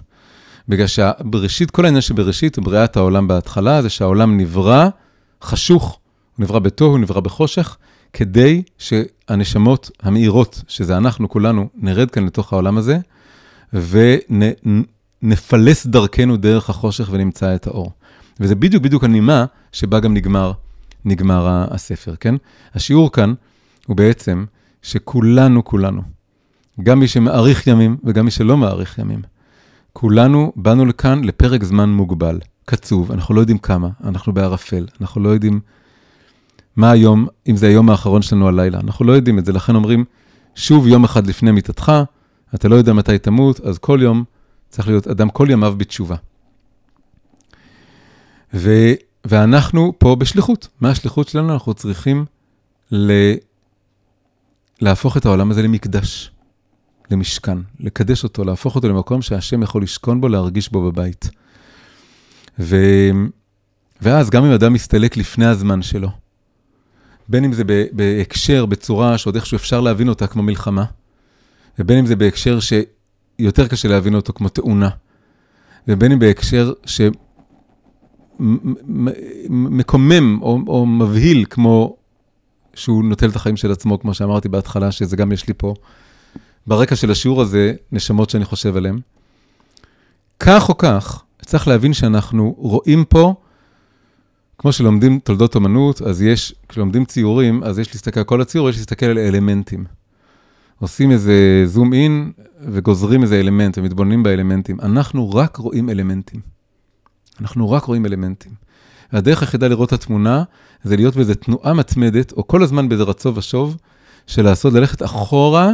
בגלל 0.68 0.86
שבראשית, 0.86 1.70
כל 1.70 1.84
העניין 1.84 2.00
שבראשית, 2.00 2.58
בריאת 2.58 2.96
העולם 2.96 3.28
בהתחלה, 3.28 3.82
זה 3.82 3.88
שהעולם 3.88 4.36
נברא 4.36 4.88
חשוך, 5.42 5.98
הוא 6.36 6.44
נברא 6.44 6.58
בתוהו, 6.58 6.90
הוא 6.90 6.98
נברא 6.98 7.20
בחושך, 7.20 7.76
כדי 8.12 8.62
שהנשמות 8.78 9.90
המאירות, 10.02 10.62
שזה 10.68 10.96
אנחנו 10.96 11.28
כולנו, 11.28 11.68
נרד 11.74 12.10
כאן 12.10 12.26
לתוך 12.26 12.52
העולם 12.52 12.78
הזה, 12.78 12.98
ונפלס 15.24 15.86
דרכנו 15.86 16.36
דרך 16.36 16.70
החושך 16.70 17.08
ונמצא 17.10 17.54
את 17.54 17.66
האור. 17.66 17.92
וזה 18.40 18.54
בדיוק 18.54 18.82
בדיוק 18.82 19.04
הנימה 19.04 19.44
שבה 19.72 20.00
גם 20.00 20.14
נגמר, 20.14 20.52
נגמר 21.04 21.66
הספר, 21.70 22.14
כן? 22.20 22.34
השיעור 22.74 23.12
כאן 23.12 23.34
הוא 23.86 23.96
בעצם 23.96 24.44
שכולנו, 24.82 25.64
כולנו, 25.64 26.02
גם 26.82 26.98
מי 27.00 27.08
שמאריך 27.08 27.66
ימים 27.66 27.96
וגם 28.04 28.24
מי 28.24 28.30
שלא 28.30 28.56
מאריך 28.56 28.98
ימים, 28.98 29.22
כולנו 29.92 30.52
באנו 30.56 30.86
לכאן 30.86 31.24
לפרק 31.24 31.64
זמן 31.64 31.90
מוגבל, 31.90 32.38
קצוב, 32.64 33.12
אנחנו 33.12 33.34
לא 33.34 33.40
יודעים 33.40 33.58
כמה, 33.58 33.88
אנחנו 34.04 34.32
בערפל, 34.32 34.86
אנחנו 35.00 35.20
לא 35.20 35.28
יודעים 35.28 35.60
מה 36.76 36.90
היום, 36.90 37.26
אם 37.48 37.56
זה 37.56 37.66
היום 37.66 37.90
האחרון 37.90 38.22
שלנו 38.22 38.48
הלילה, 38.48 38.80
אנחנו 38.80 39.04
לא 39.04 39.12
יודעים 39.12 39.38
את 39.38 39.44
זה, 39.44 39.52
לכן 39.52 39.74
אומרים, 39.74 40.04
שוב 40.54 40.86
יום 40.86 41.04
אחד 41.04 41.26
לפני 41.26 41.50
מיתתך, 41.50 41.92
אתה 42.54 42.68
לא 42.68 42.74
יודע 42.74 42.92
מתי 42.92 43.18
תמות, 43.18 43.60
אז 43.60 43.78
כל 43.78 43.98
יום 44.02 44.24
צריך 44.74 44.88
להיות 44.88 45.06
אדם 45.06 45.30
כל 45.30 45.46
ימיו 45.50 45.74
בתשובה. 45.76 46.16
ו, 48.54 48.92
ואנחנו 49.24 49.92
פה 49.98 50.16
בשליחות. 50.16 50.68
מה 50.80 50.90
השליחות 50.90 51.28
שלנו? 51.28 51.52
אנחנו 51.52 51.74
צריכים 51.74 52.24
ל, 52.92 53.12
להפוך 54.80 55.16
את 55.16 55.26
העולם 55.26 55.50
הזה 55.50 55.62
למקדש, 55.62 56.30
למשכן, 57.10 57.58
לקדש 57.80 58.24
אותו, 58.24 58.44
להפוך 58.44 58.74
אותו 58.76 58.88
למקום 58.88 59.22
שהשם 59.22 59.62
יכול 59.62 59.82
לשכון 59.82 60.20
בו, 60.20 60.28
להרגיש 60.28 60.72
בו 60.72 60.90
בבית. 60.90 61.30
ו... 62.58 62.76
ואז 64.02 64.30
גם 64.30 64.44
אם 64.44 64.52
אדם 64.52 64.72
מסתלק 64.72 65.16
לפני 65.16 65.46
הזמן 65.46 65.82
שלו, 65.82 66.08
בין 67.28 67.44
אם 67.44 67.52
זה 67.52 67.62
בהקשר, 67.92 68.66
בצורה 68.66 69.18
שעוד 69.18 69.34
איכשהו 69.34 69.56
אפשר 69.56 69.80
להבין 69.80 70.08
אותה 70.08 70.26
כמו 70.26 70.42
מלחמה, 70.42 70.84
ובין 71.78 71.98
אם 71.98 72.06
זה 72.06 72.16
בהקשר 72.16 72.60
שיותר 73.40 73.68
קשה 73.68 73.88
להבין 73.88 74.14
אותו 74.14 74.32
כמו 74.32 74.48
תאונה, 74.48 74.88
ובין 75.88 76.12
אם 76.12 76.18
בהקשר 76.18 76.72
שמקומם 78.38 80.42
או, 80.42 80.58
או 80.66 80.86
מבהיל 80.86 81.44
כמו 81.50 81.96
שהוא 82.74 83.04
נוטל 83.04 83.28
את 83.28 83.36
החיים 83.36 83.56
של 83.56 83.72
עצמו, 83.72 84.00
כמו 84.00 84.14
שאמרתי 84.14 84.48
בהתחלה, 84.48 84.92
שזה 84.92 85.16
גם 85.16 85.32
יש 85.32 85.48
לי 85.48 85.54
פה 85.56 85.74
ברקע 86.66 86.96
של 86.96 87.10
השיעור 87.10 87.42
הזה, 87.42 87.72
נשמות 87.92 88.30
שאני 88.30 88.44
חושב 88.44 88.76
עליהן. 88.76 89.00
כך 90.40 90.68
או 90.68 90.78
כך, 90.78 91.24
צריך 91.46 91.68
להבין 91.68 91.92
שאנחנו 91.92 92.54
רואים 92.58 93.04
פה, 93.04 93.34
כמו 94.58 94.72
שלומדים 94.72 95.18
תולדות 95.18 95.54
אומנות, 95.54 96.02
אז 96.02 96.22
יש, 96.22 96.54
כשלומדים 96.68 97.04
ציורים, 97.04 97.64
אז 97.64 97.78
יש 97.78 97.94
להסתכל 97.94 98.20
על 98.20 98.24
כל 98.24 98.40
הציור, 98.40 98.70
יש 98.70 98.76
להסתכל 98.76 99.06
על 99.06 99.18
אלמנטים. 99.18 99.84
עושים 100.80 101.10
איזה 101.10 101.62
זום 101.66 101.92
אין 101.92 102.32
וגוזרים 102.60 103.22
איזה 103.22 103.40
אלמנט 103.40 103.78
ומתבוננים 103.78 104.22
באלמנטים. 104.22 104.80
אנחנו 104.80 105.30
רק 105.30 105.56
רואים 105.56 105.90
אלמנטים. 105.90 106.40
אנחנו 107.40 107.70
רק 107.70 107.84
רואים 107.84 108.06
אלמנטים. 108.06 108.52
והדרך 109.12 109.40
היחידה 109.40 109.68
לראות 109.68 109.88
את 109.88 109.92
התמונה 109.92 110.42
זה 110.84 110.96
להיות 110.96 111.16
באיזו 111.16 111.34
תנועה 111.34 111.74
מתמדת, 111.74 112.32
או 112.32 112.46
כל 112.46 112.62
הזמן 112.62 112.88
באיזה 112.88 113.02
רצו 113.02 113.34
ושוב, 113.34 113.76
של 114.26 114.42
לעשות, 114.42 114.72
ללכת 114.72 115.02
אחורה, 115.02 115.70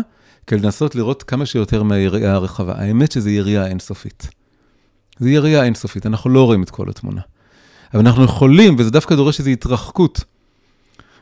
כדי 0.46 0.60
לנסות 0.60 0.94
לראות 0.94 1.22
כמה 1.22 1.46
שיותר 1.46 1.82
מהיריעה 1.82 2.34
הרחבה. 2.34 2.74
האמת 2.76 3.12
שזו 3.12 3.28
יריעה 3.30 3.66
אינסופית. 3.66 4.28
זו 5.18 5.28
יריעה 5.28 5.64
אינסופית, 5.64 6.06
אנחנו 6.06 6.30
לא 6.30 6.44
רואים 6.44 6.62
את 6.62 6.70
כל 6.70 6.88
התמונה. 6.88 7.20
אבל 7.94 8.06
אנחנו 8.06 8.24
יכולים, 8.24 8.76
וזה 8.78 8.90
דווקא 8.90 9.14
דורש 9.14 9.38
איזו 9.40 9.50
התרחקות. 9.50 10.24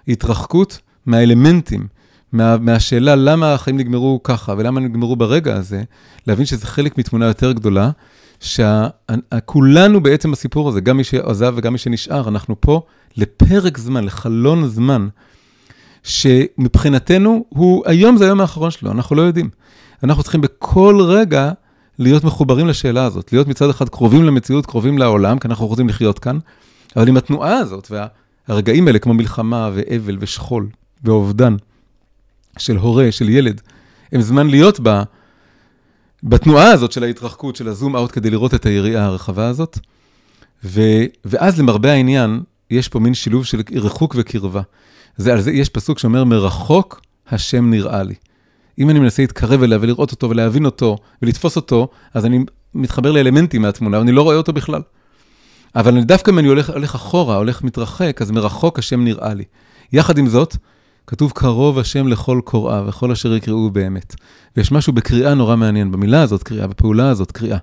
התרחקות 0.08 0.78
מהאלמנטים, 1.06 1.88
מה, 2.32 2.56
מהשאלה 2.56 3.16
למה 3.16 3.54
החיים 3.54 3.76
נגמרו 3.76 4.20
ככה 4.22 4.54
ולמה 4.58 4.80
נגמרו 4.80 5.16
ברגע 5.16 5.56
הזה, 5.56 5.82
להבין 6.26 6.46
שזה 6.46 6.66
חלק 6.66 6.98
מתמונה 6.98 7.26
יותר 7.26 7.52
גדולה, 7.52 7.90
שכולנו 8.40 10.00
בעצם 10.00 10.32
הסיפור 10.32 10.68
הזה, 10.68 10.80
גם 10.80 10.96
מי 10.96 11.04
שעזב 11.04 11.54
וגם 11.56 11.72
מי 11.72 11.78
שנשאר, 11.78 12.28
אנחנו 12.28 12.60
פה 12.60 12.82
לפרק 13.16 13.78
זמן, 13.78 14.04
לחלון 14.04 14.68
זמן, 14.68 15.08
שמבחינתנו 16.02 17.44
הוא, 17.48 17.82
היום 17.86 18.16
זה 18.16 18.24
היום 18.24 18.40
האחרון 18.40 18.70
שלו, 18.70 18.90
אנחנו 18.90 19.16
לא 19.16 19.22
יודעים. 19.22 19.50
אנחנו 20.04 20.22
צריכים 20.22 20.40
בכל 20.40 21.00
רגע 21.02 21.52
להיות 21.98 22.24
מחוברים 22.24 22.66
לשאלה 22.66 23.04
הזאת, 23.04 23.32
להיות 23.32 23.48
מצד 23.48 23.70
אחד 23.70 23.88
קרובים 23.88 24.24
למציאות, 24.24 24.66
קרובים 24.66 24.98
לעולם, 24.98 25.38
כי 25.38 25.48
אנחנו 25.48 25.66
רוצים 25.66 25.88
לחיות 25.88 26.18
כאן, 26.18 26.38
אבל 26.96 27.08
עם 27.08 27.16
התנועה 27.16 27.56
הזאת 27.56 27.90
והרגעים 28.48 28.86
האלה, 28.86 28.98
כמו 28.98 29.14
מלחמה 29.14 29.70
ואבל 29.74 30.16
ושכול 30.20 30.68
ואובדן 31.04 31.56
של 32.58 32.76
הורה, 32.76 33.12
של 33.12 33.28
ילד, 33.28 33.60
הם 34.12 34.20
זמן 34.20 34.46
להיות 34.46 34.80
בה. 34.80 35.02
בתנועה 36.22 36.70
הזאת 36.70 36.92
של 36.92 37.04
ההתרחקות, 37.04 37.56
של 37.56 37.68
הזום 37.68 37.96
אאוט, 37.96 38.12
כדי 38.12 38.30
לראות 38.30 38.54
את 38.54 38.66
היריעה 38.66 39.04
הרחבה 39.04 39.48
הזאת. 39.48 39.78
ו, 40.64 40.80
ואז 41.24 41.60
למרבה 41.60 41.92
העניין, 41.92 42.40
יש 42.70 42.88
פה 42.88 42.98
מין 42.98 43.14
שילוב 43.14 43.44
של 43.44 43.62
ריחוק 43.72 44.14
וקרבה. 44.18 44.62
זה, 45.16 45.32
על 45.32 45.40
זה 45.40 45.52
יש 45.52 45.68
פסוק 45.68 45.98
שאומר, 45.98 46.24
מרחוק 46.24 47.00
השם 47.28 47.70
נראה 47.70 48.02
לי. 48.02 48.14
אם 48.78 48.90
אני 48.90 48.98
מנסה 48.98 49.22
להתקרב 49.22 49.62
אליו 49.62 49.78
ולראות 49.82 50.12
אותו 50.12 50.30
ולהבין 50.30 50.64
אותו 50.64 50.96
ולתפוס 51.22 51.56
אותו, 51.56 51.88
אז 52.14 52.26
אני 52.26 52.44
מתחבר 52.74 53.12
לאלמנטים 53.12 53.62
מהתמונה, 53.62 53.98
ואני 53.98 54.12
לא 54.12 54.22
רואה 54.22 54.36
אותו 54.36 54.52
בכלל. 54.52 54.82
אבל 55.76 56.02
דווקא 56.02 56.30
אם 56.30 56.38
אני 56.38 56.48
הולך, 56.48 56.70
הולך 56.70 56.94
אחורה, 56.94 57.36
הולך 57.36 57.62
מתרחק, 57.62 58.22
אז 58.22 58.30
מרחוק 58.30 58.78
השם 58.78 59.04
נראה 59.04 59.34
לי. 59.34 59.44
יחד 59.92 60.18
עם 60.18 60.26
זאת, 60.26 60.56
כתוב 61.08 61.32
קרוב 61.34 61.78
השם 61.78 62.08
לכל 62.08 62.40
קוראיו, 62.44 62.84
וכל 62.88 63.12
אשר 63.12 63.34
יקראו 63.34 63.70
באמת. 63.70 64.14
ויש 64.56 64.72
משהו 64.72 64.92
בקריאה 64.92 65.34
נורא 65.34 65.56
מעניין, 65.56 65.92
במילה 65.92 66.22
הזאת 66.22 66.42
קריאה, 66.42 66.66
בפעולה 66.66 67.08
הזאת 67.08 67.32
קריאה. 67.32 67.58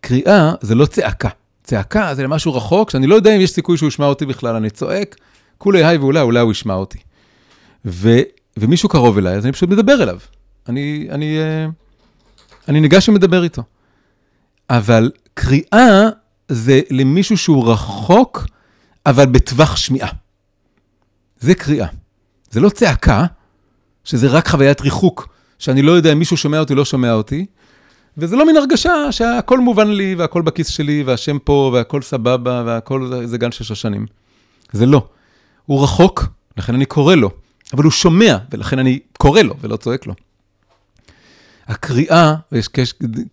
קריאה 0.00 0.52
זה 0.60 0.74
לא 0.74 0.86
צעקה. 0.86 1.28
צעקה 1.62 2.14
זה 2.14 2.22
למשהו 2.22 2.54
רחוק, 2.54 2.90
שאני 2.90 3.06
לא 3.06 3.14
יודע 3.14 3.36
אם 3.36 3.40
יש 3.40 3.50
סיכוי 3.50 3.76
שהוא 3.76 3.88
ישמע 3.88 4.06
אותי 4.06 4.26
בכלל, 4.26 4.56
אני 4.56 4.70
צועק, 4.70 5.16
כולי 5.58 5.84
היי 5.84 5.96
ואולי, 5.96 6.20
אולי 6.20 6.40
הוא 6.40 6.52
ישמע 6.52 6.74
אותי. 6.74 6.98
ו, 7.84 8.18
ומישהו 8.58 8.88
קרוב 8.88 9.18
אליי, 9.18 9.36
אז 9.36 9.44
אני 9.44 9.52
פשוט 9.52 9.68
מדבר 9.68 10.02
אליו. 10.02 10.18
אני, 10.68 11.08
אני, 11.10 11.38
אה, 11.38 11.66
אני 12.68 12.80
ניגש 12.80 13.08
ומדבר 13.08 13.44
איתו. 13.44 13.62
אבל 14.70 15.10
קריאה 15.34 16.02
זה 16.48 16.80
למישהו 16.90 17.36
שהוא 17.36 17.72
רחוק, 17.72 18.46
אבל 19.06 19.26
בטווח 19.26 19.76
שמיעה. 19.76 20.10
זה 21.40 21.54
קריאה. 21.54 22.03
זה 22.54 22.60
לא 22.60 22.68
צעקה, 22.68 23.26
שזה 24.04 24.28
רק 24.28 24.48
חוויית 24.48 24.80
ריחוק, 24.80 25.28
שאני 25.58 25.82
לא 25.82 25.92
יודע 25.92 26.12
אם 26.12 26.18
מישהו 26.18 26.36
שומע 26.36 26.58
אותי, 26.58 26.74
לא 26.74 26.84
שומע 26.84 27.12
אותי, 27.12 27.46
וזה 28.18 28.36
לא 28.36 28.46
מין 28.46 28.56
הרגשה 28.56 29.12
שהכל 29.12 29.60
מובן 29.60 29.88
לי, 29.88 30.14
והכל 30.14 30.42
בכיס 30.42 30.68
שלי, 30.68 31.02
והשם 31.02 31.38
פה, 31.38 31.70
והכל 31.74 32.02
סבבה, 32.02 32.62
והכל 32.66 33.12
זה 33.24 33.38
גן 33.38 33.52
שש 33.52 33.70
השנים. 33.70 34.06
זה 34.72 34.86
לא. 34.86 35.06
הוא 35.66 35.84
רחוק, 35.84 36.24
לכן 36.56 36.74
אני 36.74 36.84
קורא 36.84 37.14
לו, 37.14 37.30
אבל 37.72 37.84
הוא 37.84 37.92
שומע, 37.92 38.36
ולכן 38.52 38.78
אני 38.78 38.98
קורא 39.18 39.42
לו 39.42 39.54
ולא 39.60 39.76
צועק 39.76 40.06
לו. 40.06 40.14
הקריאה, 41.66 42.34
יש 42.52 42.68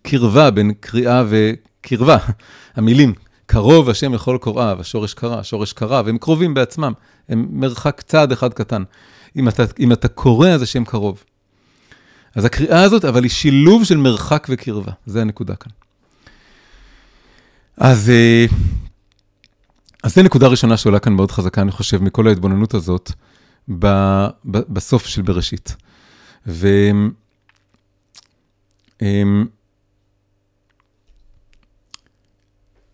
קרבה 0.02 0.50
בין 0.50 0.72
קריאה 0.80 1.24
וקרבה, 1.28 2.16
המילים, 2.76 3.14
קרוב 3.46 3.90
השם 3.90 4.14
לכל 4.14 4.38
קוראיו, 4.40 4.80
השורש 4.80 5.14
קרא, 5.14 5.38
השורש 5.38 5.72
קרא, 5.72 6.02
והם 6.04 6.18
קרובים 6.18 6.54
בעצמם, 6.54 6.92
הם 7.28 7.46
מרחק 7.50 8.00
צעד 8.00 8.32
אחד 8.32 8.52
קטן. 8.52 8.82
אם 9.36 9.48
אתה, 9.48 9.62
אם 9.78 9.92
אתה 9.92 10.08
קורא, 10.08 10.48
אז 10.48 10.62
השם 10.62 10.84
קרוב. 10.84 11.24
אז 12.34 12.44
הקריאה 12.44 12.82
הזאת, 12.82 13.04
אבל 13.04 13.22
היא 13.22 13.30
שילוב 13.30 13.84
של 13.84 13.96
מרחק 13.96 14.46
וקרבה, 14.50 14.92
זה 15.06 15.20
הנקודה 15.20 15.56
כאן. 15.56 15.72
אז, 17.76 18.10
אה, 18.10 18.46
אז 20.02 20.14
זו 20.14 20.22
נקודה 20.22 20.46
ראשונה 20.46 20.76
שעולה 20.76 20.98
כאן 20.98 21.12
מאוד 21.12 21.30
חזקה, 21.30 21.62
אני 21.62 21.70
חושב, 21.70 22.02
מכל 22.02 22.28
ההתבוננות 22.28 22.74
הזאת, 22.74 23.12
ב, 23.78 23.86
ב, 24.44 24.58
בסוף 24.68 25.06
של 25.06 25.22
בראשית. 25.22 25.76
ו... 26.46 26.68
אמ, 29.02 29.44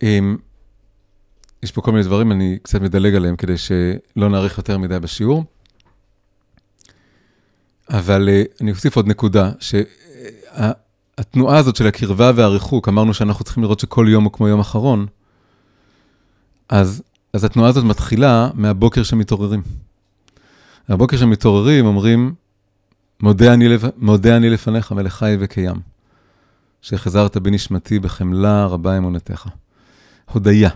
אמ, 0.03 0.36
יש 1.62 1.72
פה 1.72 1.80
כל 1.80 1.93
מיני 1.93 2.05
דברים, 2.05 2.32
אני 2.32 2.59
קצת 2.62 2.80
מדלג 2.80 3.14
עליהם 3.14 3.36
כדי 3.36 3.55
שלא 3.59 4.28
נאריך 4.28 4.59
יותר 4.59 4.78
מדי 4.78 4.99
בשיעור. 4.99 5.45
אבל 7.91 8.28
אה, 8.28 8.43
אני 8.61 8.70
אוסיף 8.70 8.97
עוד 8.97 9.07
נקודה, 9.07 9.51
שהתנועה 10.57 11.59
הזאת 11.59 11.76
של 11.76 11.86
הקרבה 11.86 12.30
והריחוק, 12.34 12.89
אמרנו 12.89 13.14
שאנחנו 13.14 13.45
צריכים 13.45 13.62
לראות 13.62 13.80
שכל 13.80 14.07
יום 14.09 14.24
הוא 14.24 14.32
כמו 14.32 14.49
יום 14.49 14.61
אחרון, 14.61 15.07
אז, 16.68 17.03
אז 17.32 17.45
התנועה 17.45 17.68
הזאת 17.68 17.84
מתחילה 17.84 18.51
מהבוקר 18.55 19.03
שמתעוררים. 19.03 19.62
הבוקר 20.89 21.16
שמתעוררים 21.16 21.86
אומרים, 21.86 22.34
מודה 23.20 23.55
אני, 23.55 23.68
לפ... 23.68 23.82
מודה 23.97 24.36
אני 24.36 24.51
לפניך, 24.51 24.93
מלך 24.93 25.14
חי 25.14 25.36
וקיים, 25.41 25.76
שחזרת 26.82 27.36
בנשמתי 27.36 27.99
בחמלה 27.99 28.66
רבה 28.66 28.99
אמונתך. 28.99 29.49
הודיה. 30.32 30.70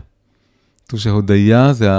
כתוב 0.87 1.01
שהודיה 1.01 1.73
זה 1.73 1.91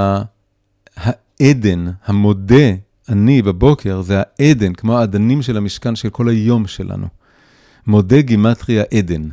העדן, 0.95 1.85
המודה, 2.05 2.65
אני 3.09 3.41
בבוקר, 3.41 4.01
זה 4.01 4.21
העדן, 4.39 4.73
כמו 4.73 4.97
האדנים 4.97 5.41
של 5.41 5.57
המשכן 5.57 5.95
של 5.95 6.09
כל 6.09 6.29
היום 6.29 6.67
שלנו. 6.67 7.07
מודה 7.87 8.21
גימטריה 8.21 8.83
עדן. 8.93 9.29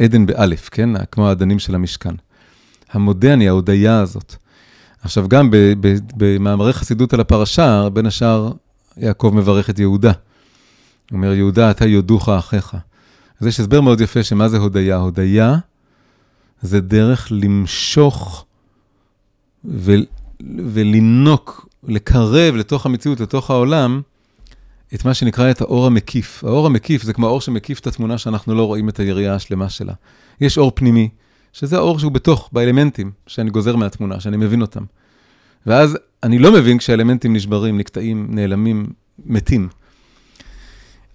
עדן 0.00 0.26
באלף, 0.26 0.68
כן? 0.68 1.04
כמו 1.04 1.28
האדנים 1.28 1.58
של 1.58 1.74
המשכן. 1.74 2.14
המודה 2.92 3.32
אני, 3.32 3.48
ההודיה 3.48 4.00
הזאת. 4.00 4.34
עכשיו, 5.02 5.28
גם 5.28 5.50
במאמרי 6.16 6.72
חסידות 6.72 7.14
על 7.14 7.20
הפרשה, 7.20 7.88
בין 7.88 8.06
השאר, 8.06 8.52
יעקב 8.96 9.32
מברך 9.34 9.70
את 9.70 9.78
יהודה. 9.78 10.12
הוא 11.10 11.16
אומר, 11.16 11.32
יהודה, 11.32 11.70
אתה 11.70 11.86
יודוך 11.86 12.28
אחיך. 12.28 12.76
אז 13.40 13.46
יש 13.46 13.60
הסבר 13.60 13.80
מאוד 13.80 14.00
יפה 14.00 14.22
שמה 14.22 14.48
זה 14.48 14.58
הודיה. 14.58 14.96
הודיה 14.96 15.56
זה 16.62 16.80
דרך 16.80 17.28
למשוך 17.30 18.44
ו, 19.64 19.94
ולנוק, 20.72 21.68
לקרב 21.86 22.54
לתוך 22.54 22.86
המציאות, 22.86 23.20
לתוך 23.20 23.50
העולם, 23.50 24.00
את 24.94 25.04
מה 25.04 25.14
שנקרא 25.14 25.50
את 25.50 25.60
האור 25.60 25.86
המקיף. 25.86 26.44
האור 26.44 26.66
המקיף 26.66 27.02
זה 27.02 27.12
כמו 27.12 27.26
האור 27.26 27.40
שמקיף 27.40 27.80
את 27.80 27.86
התמונה 27.86 28.18
שאנחנו 28.18 28.54
לא 28.54 28.64
רואים 28.64 28.88
את 28.88 29.00
היריעה 29.00 29.34
השלמה 29.34 29.68
שלה. 29.68 29.92
יש 30.40 30.58
אור 30.58 30.72
פנימי, 30.74 31.08
שזה 31.52 31.76
האור 31.76 31.98
שהוא 31.98 32.12
בתוך, 32.12 32.48
באלמנטים, 32.52 33.10
שאני 33.26 33.50
גוזר 33.50 33.76
מהתמונה, 33.76 34.20
שאני 34.20 34.36
מבין 34.36 34.60
אותם. 34.60 34.84
ואז 35.66 35.98
אני 36.22 36.38
לא 36.38 36.52
מבין 36.52 36.78
כשהאלמנטים 36.78 37.32
נשברים, 37.32 37.78
נקטעים, 37.78 38.26
נעלמים, 38.30 38.86
מתים. 39.26 39.68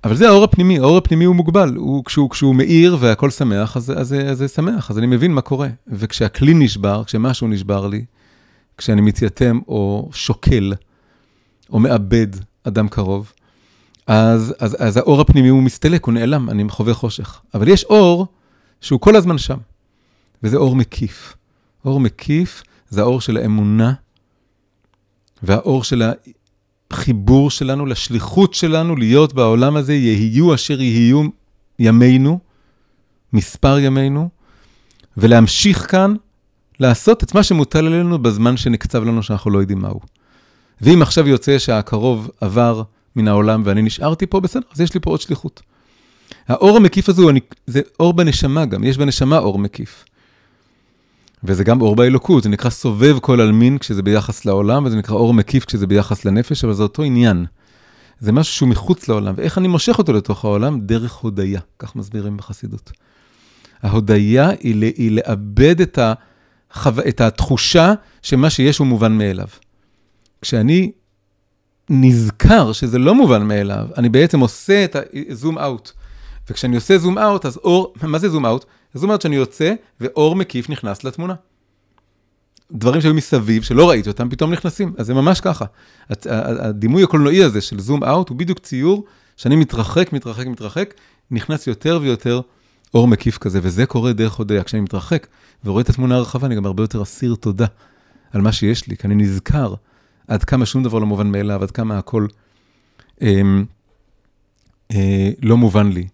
אבל 0.04 0.16
זה 0.16 0.30
האור 0.30 0.44
הפנימי, 0.44 0.80
האור 0.80 0.98
הפנימי 0.98 1.26
הוא 1.26 1.36
מוגבל, 1.36 1.76
הוא, 1.76 2.06
כשהוא, 2.06 2.30
כשהוא 2.30 2.56
מאיר 2.56 2.98
והכל 3.00 3.30
שמח, 3.30 3.78
אז, 3.78 3.94
אז, 3.98 4.14
אז 4.14 4.38
זה 4.38 4.48
שמח, 4.48 4.92
אז 4.92 4.98
אני 4.98 5.08
מבין 5.08 5.34
מה 5.34 5.42
קורה. 5.42 5.68
וכשהכלי 5.88 6.54
נשבר, 6.54 7.04
כשמשהו 7.04 7.48
נשבר 7.48 7.88
לי, 7.88 8.06
כשאני 8.78 9.02
מתייתם 9.02 9.60
או 9.68 10.10
שוקל, 10.14 10.74
או 11.70 11.80
מאבד 11.80 12.28
אדם 12.64 12.88
קרוב, 12.88 13.34
אז, 14.08 14.54
אז, 14.60 14.78
אז 14.80 14.98
האור 14.98 15.22
הפנימי 15.22 15.48
הוא 15.48 15.64
מסתלק, 15.64 16.06
הוא 16.06 16.14
נעלם, 16.14 16.50
אני 16.50 16.70
חווה 16.70 16.94
חושך. 16.94 17.42
אבל 17.54 17.68
יש 17.68 17.84
אור 17.84 18.28
שהוא 18.82 19.00
כל 19.00 19.16
הזמן 19.16 19.38
שם, 19.38 19.58
וזה 20.44 20.58
אור 20.58 20.76
מקיף. 20.76 21.36
אור 21.86 22.00
מקיף 22.00 22.64
זה 22.90 23.02
האור 23.02 23.22
של 23.22 23.38
האמונה, 23.38 23.94
והאור 25.44 25.84
של 25.84 26.04
החיבור 26.92 27.52
שלנו, 27.52 27.86
לשליחות 27.86 28.54
שלנו 28.54 28.96
להיות 28.96 29.34
בעולם 29.34 29.76
הזה, 29.76 29.94
יהיו 29.94 30.54
אשר 30.56 30.82
יהיו 30.82 31.24
ימינו, 31.80 32.40
מספר 33.34 33.80
ימינו, 33.80 34.30
ולהמשיך 35.18 35.92
כאן 35.92 36.16
לעשות 36.82 37.24
את 37.24 37.36
מה 37.36 37.44
שמוטל 37.44 37.86
עלינו 37.86 38.20
בזמן 38.20 38.58
שנקצב 38.58 39.04
לנו 39.04 39.24
שאנחנו 39.24 39.52
לא 39.52 39.60
יודעים 39.60 39.80
מהו. 39.80 40.00
ואם 40.82 41.02
עכשיו 41.02 41.28
יוצא 41.28 41.60
שהקרוב 41.60 42.30
עבר 42.42 42.82
מן 43.16 43.28
העולם 43.28 43.62
ואני 43.66 43.82
נשארתי 43.82 44.28
פה, 44.28 44.40
בסדר, 44.40 44.62
אז 44.74 44.82
יש 44.82 44.94
לי 44.94 45.00
פה 45.00 45.10
עוד 45.10 45.22
שליחות. 45.22 45.62
האור 46.48 46.78
המקיף 46.78 47.10
הזה 47.10 47.22
הוא, 47.22 47.32
זה 47.68 47.82
אור 48.00 48.14
בנשמה 48.14 48.66
גם, 48.66 48.84
יש 48.84 48.98
בנשמה 48.98 49.38
אור 49.38 49.60
מקיף. 49.60 50.06
וזה 51.44 51.64
גם 51.64 51.82
אור 51.82 51.96
באלוקות, 51.96 52.44
זה 52.44 52.50
נקרא 52.50 52.70
סובב 52.70 53.20
כל 53.20 53.42
עלמין 53.42 53.78
כשזה 53.78 54.04
ביחס 54.04 54.46
לעולם, 54.46 54.86
וזה 54.86 54.98
נקרא 54.98 55.16
אור 55.16 55.34
מקיף 55.34 55.66
כשזה 55.66 55.88
ביחס 55.88 56.26
לנפש, 56.26 56.64
אבל 56.64 56.74
זה 56.74 56.84
אותו 56.84 57.04
עניין. 57.04 57.46
זה 58.20 58.32
משהו 58.32 58.54
שהוא 58.54 58.70
מחוץ 58.70 59.08
לעולם, 59.08 59.34
ואיך 59.38 59.58
אני 59.58 59.68
מושך 59.68 59.98
אותו 59.98 60.14
לתוך 60.14 60.46
העולם? 60.46 60.82
דרך 60.82 61.14
הודיה, 61.14 61.60
כך 61.80 61.96
מסבירים 61.96 62.38
בחסידות. 62.38 62.92
ההודיה 63.84 64.50
היא, 64.50 64.94
היא 64.98 65.12
לאבד 65.12 65.82
את, 65.82 65.98
החו... 65.98 66.31
את 67.10 67.22
התחושה 67.22 67.94
שמה 68.22 68.50
שיש 68.50 68.78
הוא 68.78 68.88
מובן 68.88 69.18
מאליו. 69.18 69.48
כשאני 70.42 70.92
נזכר 71.90 72.72
שזה 72.72 73.00
לא 73.00 73.16
מובן 73.16 73.48
מאליו, 73.48 73.88
אני 73.98 74.10
בעצם 74.10 74.40
עושה 74.40 74.84
את 74.84 74.96
הזום 75.30 75.58
אאוט. 75.58 75.92
וכשאני 76.50 76.76
עושה 76.76 76.98
זום 76.98 77.18
אאוט, 77.18 77.46
אז 77.46 77.58
אור, 77.58 77.94
מה 78.04 78.20
זה 78.20 78.30
זום 78.30 78.46
אאוט? 78.46 78.66
זאת 78.94 79.04
אומרת 79.04 79.22
שאני 79.22 79.36
יוצא 79.36 79.74
ואור 80.02 80.36
מקיף 80.36 80.70
נכנס 80.70 81.04
לתמונה. 81.04 81.34
דברים 82.72 83.02
שהיו 83.02 83.14
מסביב, 83.14 83.64
שלא 83.64 83.90
ראיתי 83.90 84.10
אותם, 84.10 84.30
פתאום 84.30 84.54
נכנסים. 84.54 84.94
אז 84.98 85.06
זה 85.06 85.14
ממש 85.14 85.42
ככה. 85.42 85.66
הדימוי 86.26 87.04
הקולנועי 87.04 87.44
הזה 87.44 87.62
של 87.62 87.80
זום 87.80 88.04
אאוט 88.04 88.30
הוא 88.30 88.38
בדיוק 88.38 88.60
ציור 88.60 89.06
שאני 89.38 89.56
מתרחק, 89.56 90.14
מתרחק, 90.14 90.48
מתרחק, 90.48 90.94
נכנס 91.32 91.68
יותר 91.68 92.00
ויותר 92.02 92.42
אור 92.94 93.08
מקיף 93.08 93.38
כזה, 93.38 93.60
וזה 93.64 93.86
קורה 93.86 94.14
דרך 94.14 94.34
הודיה. 94.34 94.64
כשאני 94.64 94.82
מתרחק 94.82 95.28
ורואה 95.66 95.82
את 95.82 95.90
התמונה 95.90 96.16
הרחבה, 96.16 96.48
אני 96.48 96.56
גם 96.56 96.66
הרבה 96.66 96.84
יותר 96.84 97.02
אסיר 97.02 97.36
תודה 97.36 97.66
על 98.32 98.42
מה 98.42 98.52
שיש 98.52 98.88
לי, 98.88 98.98
כי 98.98 99.08
אני 99.08 99.16
נזכר 99.16 99.74
עד 100.28 100.44
כמה 100.44 100.66
שום 100.66 100.84
דבר 100.84 101.00
לא 101.00 101.06
מובן 101.06 101.32
מאליו, 101.32 101.64
עד 101.64 101.72
כמה 101.72 101.98
הכל 101.98 102.28
אה, 103.22 103.42
אה, 104.92 105.30
לא 105.42 105.58
מובן 105.58 105.88
לי, 105.92 106.08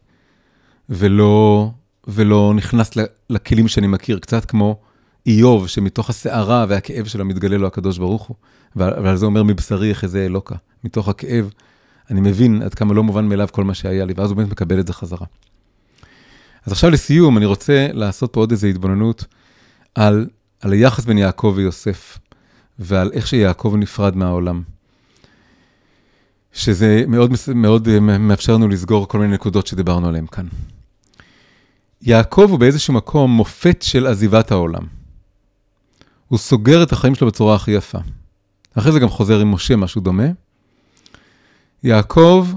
ולא, 0.89 1.69
ולא 2.07 2.53
נכנס 2.55 2.91
לכלים 3.29 3.67
שאני 3.67 3.87
מכיר, 3.87 4.19
קצת 4.19 4.45
כמו 4.45 4.79
איוב, 5.25 5.67
שמתוך 5.67 6.09
הסערה 6.09 6.65
והכאב 6.69 7.05
שלו 7.05 7.25
מתגלה 7.25 7.57
לו 7.57 7.67
הקדוש 7.67 7.97
ברוך 7.97 8.23
הוא, 8.23 8.35
ועל 8.75 9.17
זה 9.17 9.25
אומר 9.25 9.43
מבשרי 9.43 9.89
יחזה 9.89 10.25
אלוקה, 10.25 10.55
מתוך 10.83 11.07
הכאב, 11.07 11.49
אני 12.11 12.21
מבין 12.21 12.61
עד 12.61 12.73
כמה 12.73 12.93
לא 12.93 13.03
מובן 13.03 13.25
מאליו 13.25 13.47
כל 13.51 13.63
מה 13.63 13.73
שהיה 13.73 14.05
לי, 14.05 14.13
ואז 14.17 14.29
הוא 14.29 14.37
באמת 14.37 14.51
מקבל 14.51 14.79
את 14.79 14.87
זה 14.87 14.93
חזרה. 14.93 15.25
אז 16.67 16.71
עכשיו 16.71 16.89
לסיום, 16.89 17.37
אני 17.37 17.45
רוצה 17.45 17.87
לעשות 17.93 18.33
פה 18.33 18.39
עוד 18.39 18.51
איזו 18.51 18.67
התבוננות 18.67 19.25
על, 19.95 20.27
על 20.61 20.71
היחס 20.71 21.05
בין 21.05 21.17
יעקב 21.17 21.53
ויוסף, 21.55 22.17
ועל 22.79 23.11
איך 23.13 23.27
שיעקב 23.27 23.73
נפרד 23.77 24.15
מהעולם. 24.15 24.63
שזה 26.53 27.03
מאוד, 27.07 27.31
מאוד 27.55 27.87
אה, 27.87 27.99
מאפשר 27.99 28.53
לנו 28.53 28.67
לסגור 28.67 29.07
כל 29.07 29.19
מיני 29.19 29.33
נקודות 29.33 29.67
שדיברנו 29.67 30.07
עליהן 30.07 30.27
כאן. 30.27 30.47
יעקב 32.01 32.47
הוא 32.49 32.59
באיזשהו 32.59 32.93
מקום 32.93 33.31
מופת 33.31 33.81
של 33.81 34.07
עזיבת 34.07 34.51
העולם. 34.51 34.83
הוא 36.27 36.39
סוגר 36.39 36.83
את 36.83 36.91
החיים 36.91 37.15
שלו 37.15 37.27
בצורה 37.27 37.55
הכי 37.55 37.71
יפה. 37.71 37.99
אחרי 38.73 38.91
זה 38.91 38.99
גם 38.99 39.09
חוזר 39.09 39.39
עם 39.39 39.51
משה, 39.51 39.75
משהו 39.75 40.01
דומה. 40.01 40.27
יעקב 41.83 42.47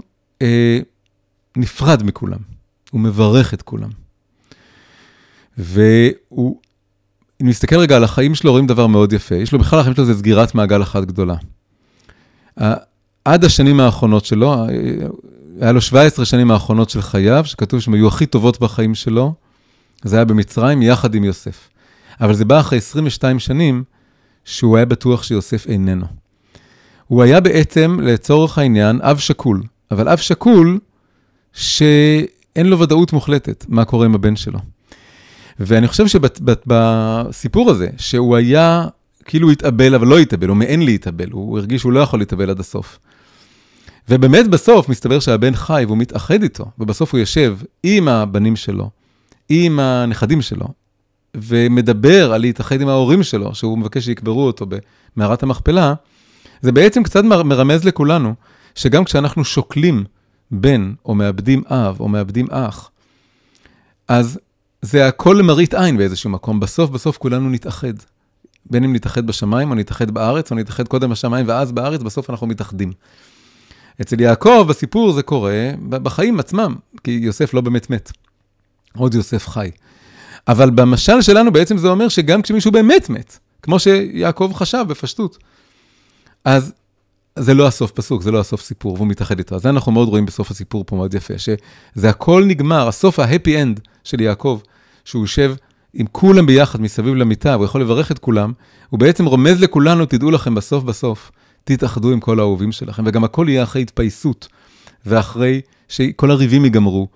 אה, 0.43 0.79
נפרד 1.57 2.03
מכולם, 2.03 2.39
הוא 2.91 3.01
מברך 3.01 3.55
את 3.55 3.63
כולם. 3.63 4.00
והוא, 5.61 6.61
אם 7.43 7.49
נסתכל 7.49 7.79
רגע 7.79 7.97
על 7.97 8.05
החיים 8.05 8.35
שלו, 8.35 8.51
רואים 8.51 8.67
דבר 8.67 8.87
מאוד 8.87 9.13
יפה. 9.13 9.35
יש 9.35 9.53
לו 9.53 9.59
בכלל, 9.59 9.79
החיים 9.79 9.95
שלו 9.95 10.05
זה 10.05 10.15
סגירת 10.15 10.55
מעגל 10.55 10.83
אחת 10.83 11.05
גדולה. 11.05 11.35
עד 13.25 13.45
השנים 13.45 13.81
האחרונות 13.81 14.25
שלו, 14.25 14.67
היה 15.61 15.73
לו 15.73 15.81
17 15.81 16.25
שנים 16.25 16.51
האחרונות 16.51 16.91
של 16.91 17.03
חייו, 17.03 17.45
שכתוב 17.47 17.81
שהן 17.81 17.95
היו 17.95 18.09
הכי 18.09 18.27
טובות 18.27 18.61
בחיים 18.61 18.95
שלו, 18.95 19.35
זה 20.05 20.17
היה 20.17 20.25
במצרים 20.25 20.83
יחד 20.83 21.15
עם 21.15 21.25
יוסף. 21.25 21.69
אבל 22.21 22.35
זה 22.35 22.45
בא 22.45 22.61
אחרי 22.61 22.79
22 22.79 23.39
שנים 23.39 23.85
שהוא 24.45 24.77
היה 24.77 24.87
בטוח 24.87 25.23
שיוסף 25.23 25.67
איננו. 25.67 26.07
הוא 27.07 27.23
היה 27.23 27.41
בעצם, 27.41 27.99
לצורך 28.03 28.59
העניין, 28.59 29.01
אב 29.03 29.19
שכול, 29.19 29.63
אבל 29.91 30.09
אב 30.09 30.19
שכול 30.19 30.79
שאין 31.53 32.67
לו 32.67 32.79
ודאות 32.79 33.13
מוחלטת 33.13 33.65
מה 33.69 33.85
קורה 33.85 34.07
עם 34.07 34.15
הבן 34.15 34.37
שלו. 34.37 34.59
ואני 35.61 35.89
חושב 35.89 36.07
שבסיפור 36.07 37.71
הזה, 37.71 37.89
שהוא 37.97 38.37
היה 38.37 38.87
כאילו 39.25 39.51
התאבל, 39.51 39.95
אבל 39.95 40.07
לא 40.07 40.19
התאבל, 40.19 40.49
הוא 40.49 40.57
מעין 40.57 40.85
להתאבל, 40.85 41.31
הוא 41.31 41.59
הרגיש 41.59 41.81
שהוא 41.81 41.93
לא 41.93 42.01
יכול 42.01 42.19
להתאבל 42.19 42.51
עד 42.51 42.61
הסוף. 42.61 42.99
ובאמת 44.09 44.49
בסוף 44.49 44.89
מסתבר 44.89 45.21
שהבן 45.21 45.55
חי 45.55 45.85
והוא 45.87 45.99
מתאחד 45.99 46.43
איתו, 46.43 46.65
ובסוף 46.79 47.13
הוא 47.13 47.19
יושב 47.19 47.59
עם 47.83 48.09
הבנים 48.09 48.57
שלו, 48.57 48.91
עם 49.49 49.81
הנכדים 49.81 50.43
שלו, 50.43 50.67
ומדבר 51.37 52.33
על 52.33 52.41
להתאחד 52.41 52.81
עם 52.81 52.89
ההורים 52.89 53.23
שלו, 53.23 53.55
שהוא 53.55 53.79
מבקש 53.79 54.05
שיקברו 54.05 54.47
אותו 54.47 54.67
במערת 55.17 55.43
המכפלה, 55.43 55.95
זה 56.63 56.73
בעצם 56.73 57.03
קצת 57.03 57.25
מרמז 57.25 57.85
לכולנו, 57.85 58.35
שגם 58.75 59.05
כשאנחנו 59.05 59.45
שוקלים 59.45 60.05
בן, 60.51 60.93
או 61.05 61.15
מאבדים 61.15 61.63
אב, 61.67 62.01
או 62.01 62.09
מאבדים 62.09 62.47
אח, 62.51 62.91
אז 64.09 64.39
זה 64.83 65.09
הכל 65.09 65.37
למראית 65.39 65.75
עין 65.75 65.97
באיזשהו 65.97 66.31
מקום. 66.31 66.61
בסוף, 66.61 66.91
בסוף 66.91 67.19
כולנו 67.19 67.51
נתאחד. 67.51 67.93
בין 68.71 68.85
אם 68.85 68.93
נתאחד 68.93 69.27
בשמיים, 69.27 69.71
או 69.71 69.75
נתאחד 69.75 70.11
בארץ, 70.11 70.51
או 70.51 70.57
נתאחד 70.57 70.89
קודם 70.89 71.11
בשמיים 71.11 71.49
ואז 71.49 71.73
בארץ, 71.73 72.03
בסוף 72.03 72.31
אנחנו 72.31 72.47
מתאחדים. 72.47 72.93
אצל 74.01 74.21
יעקב, 74.21 74.67
בסיפור 74.69 75.13
זה 75.13 75.23
קורה 75.23 75.71
בחיים 75.89 76.41
עצמם, 76.41 76.75
כי 77.05 77.11
יוסף 77.11 77.55
לא 77.55 77.61
באמת 77.61 77.91
מת. 77.91 78.13
עוד 78.97 79.15
יוסף 79.15 79.49
חי. 79.49 79.71
אבל 80.49 80.71
במשל 80.71 81.23
שלנו 81.23 81.53
בעצם 81.53 81.79
זה 81.79 81.89
אומר 81.89 82.09
שגם 82.09 82.43
כשמישהו 82.43 82.73
באמת 82.73 83.11
מת, 83.11 83.39
כמו 83.63 83.79
שיעקב 83.79 84.53
חשב 84.55 84.85
בפשטות, 84.89 85.39
אז 86.45 86.73
זה 87.37 87.55
לא 87.55 87.67
הסוף 87.67 87.91
פסוק, 87.91 88.23
זה 88.23 88.31
לא 88.31 88.41
הסוף 88.41 88.63
סיפור, 88.63 88.95
והוא 88.95 89.07
מתאחד 89.07 89.39
איתו. 89.39 89.55
אז 89.55 89.63
זה 89.63 89.71
אנחנו 89.71 89.93
מאוד 89.93 90.09
רואים 90.09 90.27
בסוף 90.27 90.51
הסיפור 90.51 90.85
פה 90.87 90.97
מאוד 90.97 91.15
יפה, 91.15 91.35
שזה 91.39 92.11
הכל 92.11 92.45
נגמר, 92.47 92.89
הסוף 92.89 93.19
ההפי 93.19 93.63
אנד 93.63 93.81
של 94.05 94.21
יעקב, 94.21 94.61
שהוא 95.11 95.23
יושב 95.23 95.55
עם 95.95 96.07
כולם 96.13 96.47
ביחד 96.47 96.81
מסביב 96.81 97.15
למיטה, 97.15 97.55
הוא 97.55 97.65
יכול 97.65 97.81
לברך 97.81 98.13
את 98.13 98.19
כולם, 98.19 98.53
הוא 98.91 99.01
בעצם 99.01 99.25
רומז 99.25 99.61
לכולנו, 99.63 100.07
תדעו 100.07 100.31
לכם, 100.31 100.55
בסוף 100.55 100.85
בסוף, 100.85 101.31
תתאחדו 101.65 102.13
עם 102.13 102.21
כל 102.21 102.39
האהובים 102.39 102.73
שלכם, 102.73 103.03
וגם 103.07 103.25
הכל 103.25 103.47
יהיה 103.49 103.63
אחרי 103.63 103.83
התפייסות, 103.83 104.49
ואחרי 105.07 105.61
שכל 105.89 106.31
הריבים 106.31 106.65
ייגמרו, 106.65 107.09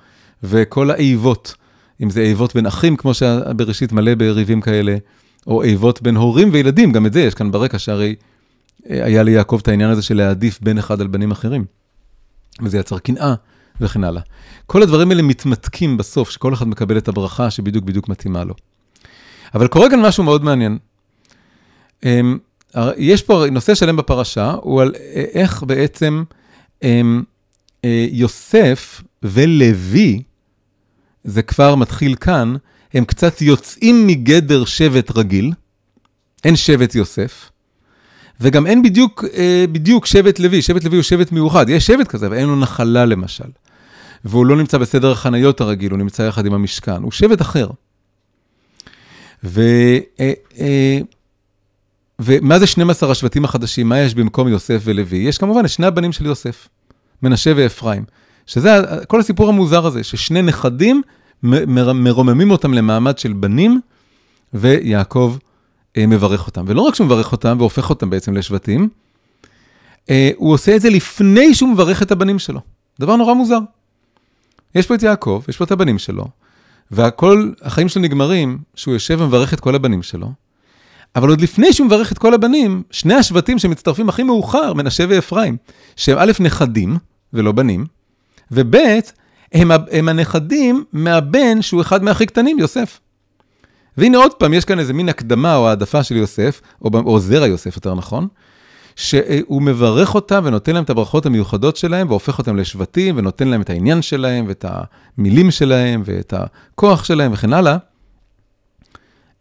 וכל 0.42 0.90
האיבות, 0.90 1.54
אם 2.02 2.10
זה 2.10 2.20
איבות 2.20 2.54
בין 2.54 2.66
אחים, 2.66 2.96
כמו 2.96 3.14
שבראשית 3.14 3.92
מלא 3.92 4.14
בריבים 4.14 4.60
כאלה, 4.60 4.96
או 5.46 5.62
איבות 5.62 6.02
בין 6.02 6.16
הורים 6.16 6.48
וילדים, 6.52 6.92
גם 6.92 7.06
את 7.06 7.12
זה 7.12 7.20
יש 7.20 7.34
כאן 7.34 7.50
ברקע, 7.50 7.78
שהרי 7.78 8.14
אה, 8.90 9.04
היה 9.04 9.22
ליעקב 9.22 9.58
את 9.62 9.68
העניין 9.68 9.90
הזה 9.90 10.02
של 10.02 10.16
להעדיף 10.16 10.58
בן 10.62 10.78
אחד 10.78 11.00
על 11.00 11.06
בנים 11.06 11.30
אחרים. 11.30 11.64
וזה 12.62 12.78
יצר 12.78 12.98
קנאה 12.98 13.34
וכן 13.80 14.04
הלאה. 14.04 14.22
כל 14.66 14.82
הדברים 14.82 15.10
האלה 15.10 15.22
מתמתקים 15.22 15.96
בסוף, 15.96 16.30
שכל 16.30 16.54
אחד 16.54 16.68
מקבל 16.68 16.98
את 16.98 17.08
הברכה 17.08 17.50
שבדיוק 17.50 17.84
בדיוק 17.84 18.08
מתאימה 18.08 18.44
לו. 18.44 18.54
אבל 19.54 19.68
קורה 19.68 19.90
כאן 19.90 20.00
משהו 20.00 20.24
מאוד 20.24 20.44
מעניין. 20.44 20.78
אמ, 22.04 22.38
יש 22.96 23.22
פה 23.22 23.44
נושא 23.50 23.74
שלם 23.74 23.96
בפרשה, 23.96 24.50
הוא 24.62 24.82
על 24.82 24.94
אה, 24.98 25.24
איך 25.32 25.62
בעצם 25.62 26.24
אמ, 26.82 27.22
אה, 27.84 28.06
יוסף 28.10 29.02
ולוי, 29.22 30.22
זה 31.24 31.42
כבר 31.42 31.74
מתחיל 31.74 32.14
כאן, 32.14 32.54
הם 32.94 33.04
קצת 33.04 33.42
יוצאים 33.42 34.06
מגדר 34.06 34.64
שבט 34.64 35.10
רגיל, 35.16 35.52
אין 36.44 36.56
שבט 36.56 36.94
יוסף, 36.94 37.50
וגם 38.40 38.66
אין 38.66 38.82
בדיוק, 38.82 39.24
אה, 39.34 39.64
בדיוק 39.72 40.06
שבט 40.06 40.38
לוי, 40.38 40.62
שבט 40.62 40.84
לוי 40.84 40.96
הוא 40.96 41.02
שבט 41.02 41.32
מיוחד, 41.32 41.68
יש 41.68 41.86
שבט 41.86 42.08
כזה, 42.08 42.26
אבל 42.26 42.36
אין 42.36 42.46
לו 42.46 42.56
נחלה 42.56 43.04
למשל. 43.04 43.48
והוא 44.24 44.46
לא 44.46 44.56
נמצא 44.56 44.78
בסדר 44.78 45.12
החניות 45.12 45.60
הרגיל, 45.60 45.90
הוא 45.90 45.98
נמצא 45.98 46.22
יחד 46.22 46.46
עם 46.46 46.54
המשכן, 46.54 47.02
הוא 47.02 47.12
שבט 47.12 47.40
אחר. 47.40 47.68
ו, 49.44 49.60
אה, 50.20 50.32
אה, 50.58 50.98
ומה 52.18 52.58
זה 52.58 52.66
12 52.66 53.10
השבטים 53.10 53.44
החדשים? 53.44 53.88
מה 53.88 53.98
יש 53.98 54.14
במקום 54.14 54.48
יוסף 54.48 54.82
ולוי? 54.84 55.18
יש 55.18 55.38
כמובן 55.38 55.64
את 55.64 55.70
שני 55.70 55.86
הבנים 55.86 56.12
של 56.12 56.26
יוסף, 56.26 56.68
מנשה 57.22 57.52
ואפרים, 57.56 58.04
שזה 58.46 58.80
כל 59.08 59.20
הסיפור 59.20 59.48
המוזר 59.48 59.86
הזה, 59.86 60.04
ששני 60.04 60.42
נכדים 60.42 61.02
מרוממים 61.42 62.50
אותם 62.50 62.74
למעמד 62.74 63.18
של 63.18 63.32
בנים, 63.32 63.80
ויעקב 64.54 65.36
אה, 65.96 66.06
מברך 66.06 66.46
אותם. 66.46 66.64
ולא 66.66 66.80
רק 66.80 66.94
שהוא 66.94 67.06
מברך 67.06 67.32
אותם 67.32 67.56
והופך 67.58 67.90
אותם 67.90 68.10
בעצם 68.10 68.34
לשבטים, 68.34 68.88
הוא 70.36 70.52
עושה 70.52 70.76
את 70.76 70.80
זה 70.80 70.90
לפני 70.90 71.54
שהוא 71.54 71.70
מברך 71.70 72.02
את 72.02 72.12
הבנים 72.12 72.38
שלו. 72.38 72.60
דבר 73.00 73.16
נורא 73.16 73.34
מוזר. 73.34 73.58
יש 74.74 74.86
פה 74.86 74.94
את 74.94 75.02
יעקב, 75.02 75.42
יש 75.48 75.56
פה 75.56 75.64
את 75.64 75.70
הבנים 75.70 75.98
שלו, 75.98 76.24
והכל, 76.90 77.50
החיים 77.62 77.88
שלו 77.88 78.02
נגמרים, 78.02 78.58
שהוא 78.74 78.94
יושב 78.94 79.20
ומברך 79.20 79.54
את 79.54 79.60
כל 79.60 79.74
הבנים 79.74 80.02
שלו, 80.02 80.32
אבל 81.16 81.28
עוד 81.28 81.40
לפני 81.40 81.72
שהוא 81.72 81.86
מברך 81.86 82.12
את 82.12 82.18
כל 82.18 82.34
הבנים, 82.34 82.82
שני 82.90 83.14
השבטים 83.14 83.58
שמצטרפים 83.58 84.08
הכי 84.08 84.22
מאוחר, 84.22 84.72
מנשה 84.72 85.04
ואפרים, 85.08 85.56
שהם 85.96 86.18
א', 86.18 86.32
נכדים 86.40 86.98
ולא 87.32 87.52
בנים, 87.52 87.86
וב', 88.50 88.76
הם, 89.52 89.70
הם 89.90 90.08
הנכדים 90.08 90.84
מהבן 90.92 91.62
שהוא 91.62 91.80
אחד 91.80 92.02
מהכי 92.02 92.26
קטנים, 92.26 92.58
יוסף. 92.58 93.00
והנה 93.96 94.18
עוד 94.18 94.34
פעם, 94.34 94.54
יש 94.54 94.64
כאן 94.64 94.78
איזה 94.78 94.92
מין 94.92 95.08
הקדמה 95.08 95.56
או 95.56 95.68
העדפה 95.68 96.02
של 96.02 96.16
יוסף, 96.16 96.60
או, 96.82 96.90
או 97.04 97.18
זרע 97.18 97.46
יוסף 97.46 97.76
יותר 97.76 97.94
נכון, 97.94 98.28
שהוא 98.96 99.62
מברך 99.62 100.14
אותם 100.14 100.42
ונותן 100.44 100.74
להם 100.74 100.84
את 100.84 100.90
הברכות 100.90 101.26
המיוחדות 101.26 101.76
שלהם, 101.76 102.08
והופך 102.08 102.38
אותם 102.38 102.56
לשבטים, 102.56 103.16
ונותן 103.16 103.48
להם 103.48 103.60
את 103.60 103.70
העניין 103.70 104.02
שלהם, 104.02 104.44
ואת 104.48 104.64
המילים 104.68 105.50
שלהם, 105.50 106.02
ואת 106.04 106.34
הכוח 106.36 107.04
שלהם 107.04 107.32
וכן 107.32 107.52
הלאה, 107.52 107.76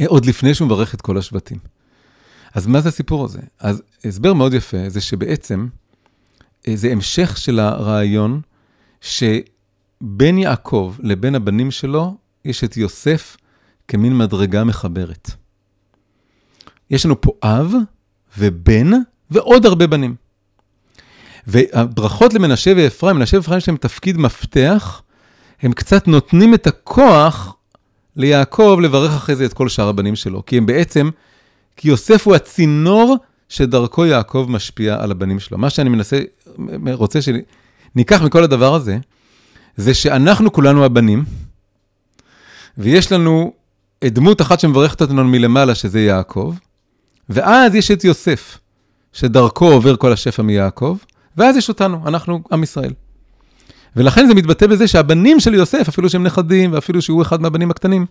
עוד 0.08 0.26
לפני 0.26 0.54
שהוא 0.54 0.66
מברך 0.66 0.94
את 0.94 1.02
כל 1.02 1.18
השבטים. 1.18 1.58
אז 2.54 2.68
מה 2.68 2.82
זה 2.82 2.90
הסיפור 2.90 3.26
הזה? 3.26 3.40
אז 3.60 3.82
הסבר 4.06 4.34
מאוד 4.34 4.54
יפה 4.54 4.90
זה 4.90 5.02
שבעצם 5.02 5.68
אה, 6.68 6.76
זה 6.76 6.92
המשך 6.92 7.38
של 7.38 7.60
הרעיון 7.60 8.42
שבין 9.02 10.38
יעקב 10.38 10.96
לבין 11.00 11.36
הבנים 11.36 11.72
שלו 11.72 12.18
יש 12.46 12.64
את 12.64 12.78
יוסף 12.78 13.38
כמין 13.88 14.18
מדרגה 14.18 14.64
מחברת. 14.64 15.32
יש 16.90 17.06
לנו 17.06 17.22
פה 17.22 17.32
אב 17.44 17.74
ובן 18.38 18.92
ועוד 19.34 19.66
הרבה 19.66 19.88
בנים. 19.88 20.16
והברכות 21.48 22.34
למנשה 22.34 22.74
ואפרים, 22.78 23.16
מנשה 23.16 23.38
ואפרים 23.38 23.58
יש 23.58 23.68
להם 23.68 23.78
תפקיד 23.78 24.18
מפתח, 24.18 25.02
הם 25.62 25.74
קצת 25.74 26.08
נותנים 26.08 26.54
את 26.54 26.68
הכוח 26.68 27.56
ליעקב 28.16 28.80
לברך 28.82 29.12
אחרי 29.12 29.36
זה 29.36 29.46
את 29.46 29.54
כל 29.54 29.70
שאר 29.70 29.88
הבנים 29.88 30.16
שלו, 30.16 30.46
כי 30.46 30.58
הם 30.58 30.66
בעצם, 30.66 31.10
כי 31.78 31.90
יוסף 31.90 32.28
הוא 32.28 32.36
הצינור 32.36 33.18
שדרכו 33.50 34.06
יעקב 34.06 34.46
משפיע 34.50 35.04
על 35.04 35.12
הבנים 35.12 35.40
שלו. 35.40 35.58
מה 35.58 35.70
שאני 35.70 35.90
מנסה, 35.90 36.22
רוצה 36.92 37.20
שניקח 37.22 38.22
מכל 38.22 38.44
הדבר 38.44 38.76
הזה, 38.76 38.98
זה 39.78 39.94
שאנחנו 39.94 40.52
כולנו 40.52 40.86
הבנים, 40.86 41.24
ויש 42.78 43.12
לנו 43.12 43.54
דמות 44.04 44.42
אחת 44.42 44.60
שמברכת 44.60 45.02
אותנו 45.02 45.24
מלמעלה, 45.24 45.76
שזה 45.76 46.02
יעקב, 46.02 46.54
ואז 47.30 47.76
יש 47.76 47.92
את 47.92 48.04
יוסף, 48.04 48.58
שדרכו 49.14 49.66
עובר 49.66 49.96
כל 49.96 50.14
השפע 50.14 50.44
מיעקב, 50.44 50.98
ואז 51.38 51.58
יש 51.58 51.70
אותנו, 51.70 52.08
אנחנו 52.08 52.42
עם 52.52 52.64
ישראל. 52.64 52.94
ולכן 53.96 54.28
זה 54.28 54.34
מתבטא 54.34 54.68
בזה 54.68 54.88
שהבנים 54.88 55.40
של 55.40 55.54
יוסף, 55.54 55.88
אפילו 55.88 56.10
שהם 56.10 56.24
נכדים, 56.24 56.74
ואפילו 56.74 57.02
שהוא 57.02 57.22
אחד 57.22 57.42
מהבנים 57.42 57.72
הקטנים, 57.72 58.06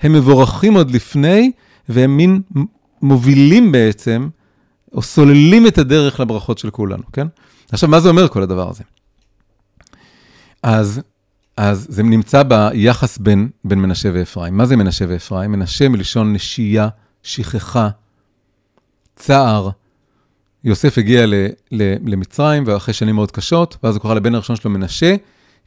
הם 0.00 0.12
מבורכים 0.12 0.74
עוד 0.74 0.90
לפני, 0.90 1.52
והם 1.88 2.16
מין 2.16 2.40
מובילים 3.02 3.72
בעצם, 3.72 4.28
או 4.92 5.02
סוללים 5.02 5.66
את 5.66 5.78
הדרך 5.78 6.20
לברכות 6.20 6.58
של 6.58 6.70
כולנו, 6.70 7.02
כן? 7.12 7.26
עכשיו, 7.72 7.88
מה 7.88 8.00
זה 8.00 8.08
אומר 8.08 8.28
כל 8.28 8.42
הדבר 8.42 8.70
הזה? 8.70 8.82
אז 10.62 11.00
אז 11.56 11.86
זה 11.90 12.02
נמצא 12.02 12.42
ביחס 12.42 13.18
בין, 13.18 13.48
בין 13.64 13.78
מנשה 13.78 14.08
ואפרים. 14.14 14.56
מה 14.56 14.66
זה 14.66 14.76
מנשה 14.76 15.04
ואפרים? 15.08 15.52
מנשה 15.52 15.88
מלשון 15.88 16.32
נשייה, 16.32 16.88
שכחה, 17.22 17.88
צער. 19.16 19.70
יוסף 20.66 20.98
הגיע 20.98 21.26
ל, 21.26 21.34
ל, 21.72 21.94
למצרים, 22.06 22.64
ואחרי 22.66 22.94
שנים 22.94 23.14
מאוד 23.14 23.30
קשות, 23.30 23.76
ואז 23.82 23.94
הוא 23.94 24.02
קרא 24.02 24.14
לבן 24.14 24.34
הראשון 24.34 24.56
שלו 24.56 24.70
מנשה, 24.70 25.14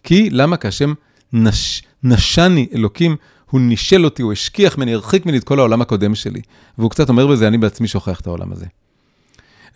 כי 0.04 0.30
למה? 0.32 0.58
כי 0.58 0.68
השם 0.68 0.94
נש, 1.34 1.84
נשני, 2.04 2.68
אלוקים, 2.74 3.16
הוא 3.50 3.62
נישל 3.62 4.06
אותי, 4.06 4.22
הוא 4.22 4.32
השכיח 4.32 4.78
ממני, 4.78 4.94
הרחיק 4.94 5.26
ממני 5.26 5.38
את 5.38 5.44
כל 5.44 5.60
העולם 5.60 5.82
הקודם 5.82 6.16
שלי. 6.16 6.42
והוא 6.78 6.92
קצת 6.92 7.10
אומר 7.10 7.28
בזה, 7.28 7.48
אני 7.48 7.58
בעצמי 7.58 7.88
שוכח 7.88 8.20
את 8.20 8.28
העולם 8.28 8.52
הזה. 8.52 8.66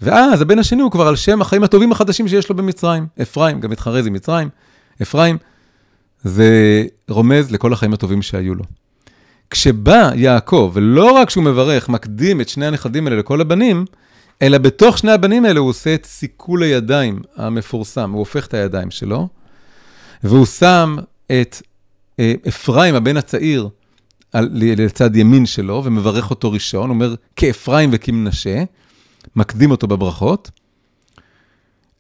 ואז 0.01 0.41
הבן 0.41 0.59
השני 0.59 0.82
הוא 0.82 0.91
כבר 0.91 1.07
על 1.07 1.15
שם 1.15 1.41
החיים 1.41 1.63
הטובים 1.63 1.91
החדשים 1.91 2.28
שיש 2.28 2.49
לו 2.49 2.55
במצרים. 2.55 3.07
אפרים, 3.21 3.59
גם 3.59 3.69
מתחרז 3.69 4.07
עם 4.07 4.13
מצרים. 4.13 4.49
אפרים, 5.01 5.38
זה 6.24 6.84
רומז 7.09 7.51
לכל 7.51 7.74
החיים 7.74 7.93
הטובים 7.93 8.21
שהיו 8.21 8.55
לו. 8.55 8.63
כשבא 9.49 10.11
יעקב, 10.15 10.71
ולא 10.74 11.11
רק 11.11 11.30
שהוא 11.30 11.43
מברך, 11.43 11.89
מקדים 11.89 12.41
את 12.41 12.49
שני 12.49 12.65
הנכדים 12.65 13.07
האלה 13.07 13.19
לכל 13.19 13.41
הבנים, 13.41 13.86
אלא 14.42 14.58
בתוך 14.58 14.98
שני 14.98 15.12
הבנים 15.12 15.46
האלה 15.46 15.60
הוא 15.60 15.70
עושה 15.70 15.96
את 15.96 16.06
סיכול 16.06 16.64
הידיים 16.64 17.22
המפורסם, 17.36 18.12
הוא 18.12 18.20
הופך 18.20 18.48
את 18.48 18.54
הידיים 18.54 18.92
שלו, 18.92 19.28
והוא 20.24 20.46
שם 20.46 20.96
את 21.26 21.62
אה, 22.20 22.34
אפרים, 22.48 22.96
הבן 22.96 23.18
הצעיר, 23.18 23.70
על, 24.34 24.50
לצד 24.54 25.16
ימין 25.16 25.46
שלו 25.46 25.82
ומברך 25.86 26.30
אותו 26.30 26.52
ראשון, 26.52 26.90
אומר, 26.90 27.16
כאפרים 27.36 27.90
וכמנשה, 27.94 28.64
מקדים 29.36 29.72
אותו 29.72 29.88
בברכות, 29.88 30.52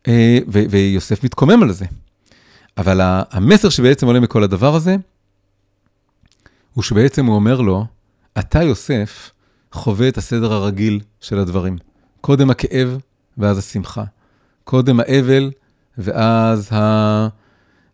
אה, 0.07 0.39
ו- 0.47 0.63
ויוסף 0.69 1.23
מתקומם 1.23 1.63
על 1.63 1.71
זה. 1.71 1.85
אבל 2.77 2.99
המסר 3.31 3.69
שבעצם 3.69 4.07
עולה 4.07 4.19
מכל 4.19 4.43
הדבר 4.43 4.75
הזה, 4.75 4.95
הוא 6.73 6.83
שבעצם 6.83 7.25
הוא 7.25 7.35
אומר 7.35 7.61
לו, 7.61 7.85
אתה, 8.39 8.63
יוסף, 8.63 9.31
חווה 9.71 10.07
את 10.07 10.17
הסדר 10.17 10.53
הרגיל 10.53 10.99
של 11.21 11.39
הדברים. 11.39 11.77
קודם 12.25 12.49
הכאב 12.49 12.97
ואז 13.37 13.57
השמחה. 13.57 14.03
קודם 14.63 14.99
האבל 14.99 15.51
ואז 15.97 16.69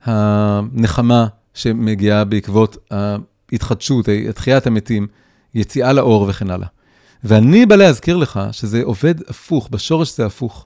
הנחמה 0.04 1.28
שמגיעה 1.54 2.26
בעקבות 2.26 2.78
ההתחדשות, 3.52 4.06
תחיית 4.36 4.68
המתים, 4.68 5.08
יציאה 5.56 5.94
לאור 5.94 6.26
וכן 6.30 6.50
הלאה. 6.50 6.68
ואני 7.24 7.66
בא 7.66 7.76
להזכיר 7.76 8.18
לך 8.18 8.40
שזה 8.52 8.82
עובד 8.84 9.16
הפוך, 9.30 9.70
בשורש 9.72 10.18
זה 10.18 10.26
הפוך. 10.26 10.66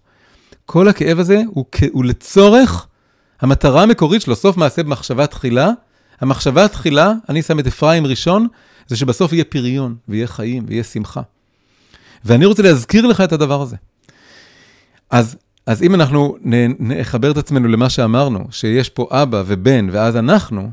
כל 0.66 0.88
הכאב 0.88 1.20
הזה 1.20 1.42
הוא, 1.48 1.66
הוא 1.92 2.06
לצורך 2.06 2.88
המטרה 3.42 3.84
המקורית 3.84 4.22
שלו, 4.22 4.36
סוף 4.36 4.58
מעשה 4.58 4.84
במחשבה 4.84 5.28
תחילה. 5.28 5.70
המחשבה 6.22 6.68
תחילה, 6.68 7.14
אני 7.30 7.42
שם 7.42 7.60
את 7.60 7.68
אפרים 7.68 8.06
ראשון, 8.06 8.48
זה 8.88 8.96
שבסוף 8.96 9.34
יהיה 9.34 9.44
פריון, 9.44 9.96
ויהיה 10.10 10.28
חיים, 10.28 10.66
ויהיה 10.68 10.84
שמחה. 10.84 11.22
ואני 12.26 12.46
רוצה 12.46 12.64
להזכיר 12.64 13.06
לך 13.06 13.22
את 13.22 13.32
הדבר 13.32 13.62
הזה. 13.62 13.76
אז, 15.10 15.36
אז 15.66 15.84
אם 15.84 15.96
אנחנו 15.96 16.38
נחבר 16.80 17.32
את 17.32 17.38
עצמנו 17.38 17.68
למה 17.68 17.90
שאמרנו, 17.90 18.48
שיש 18.52 18.90
פה 18.90 19.08
אבא 19.12 19.44
ובן, 19.46 19.88
ואז 19.92 20.18
אנחנו, 20.18 20.72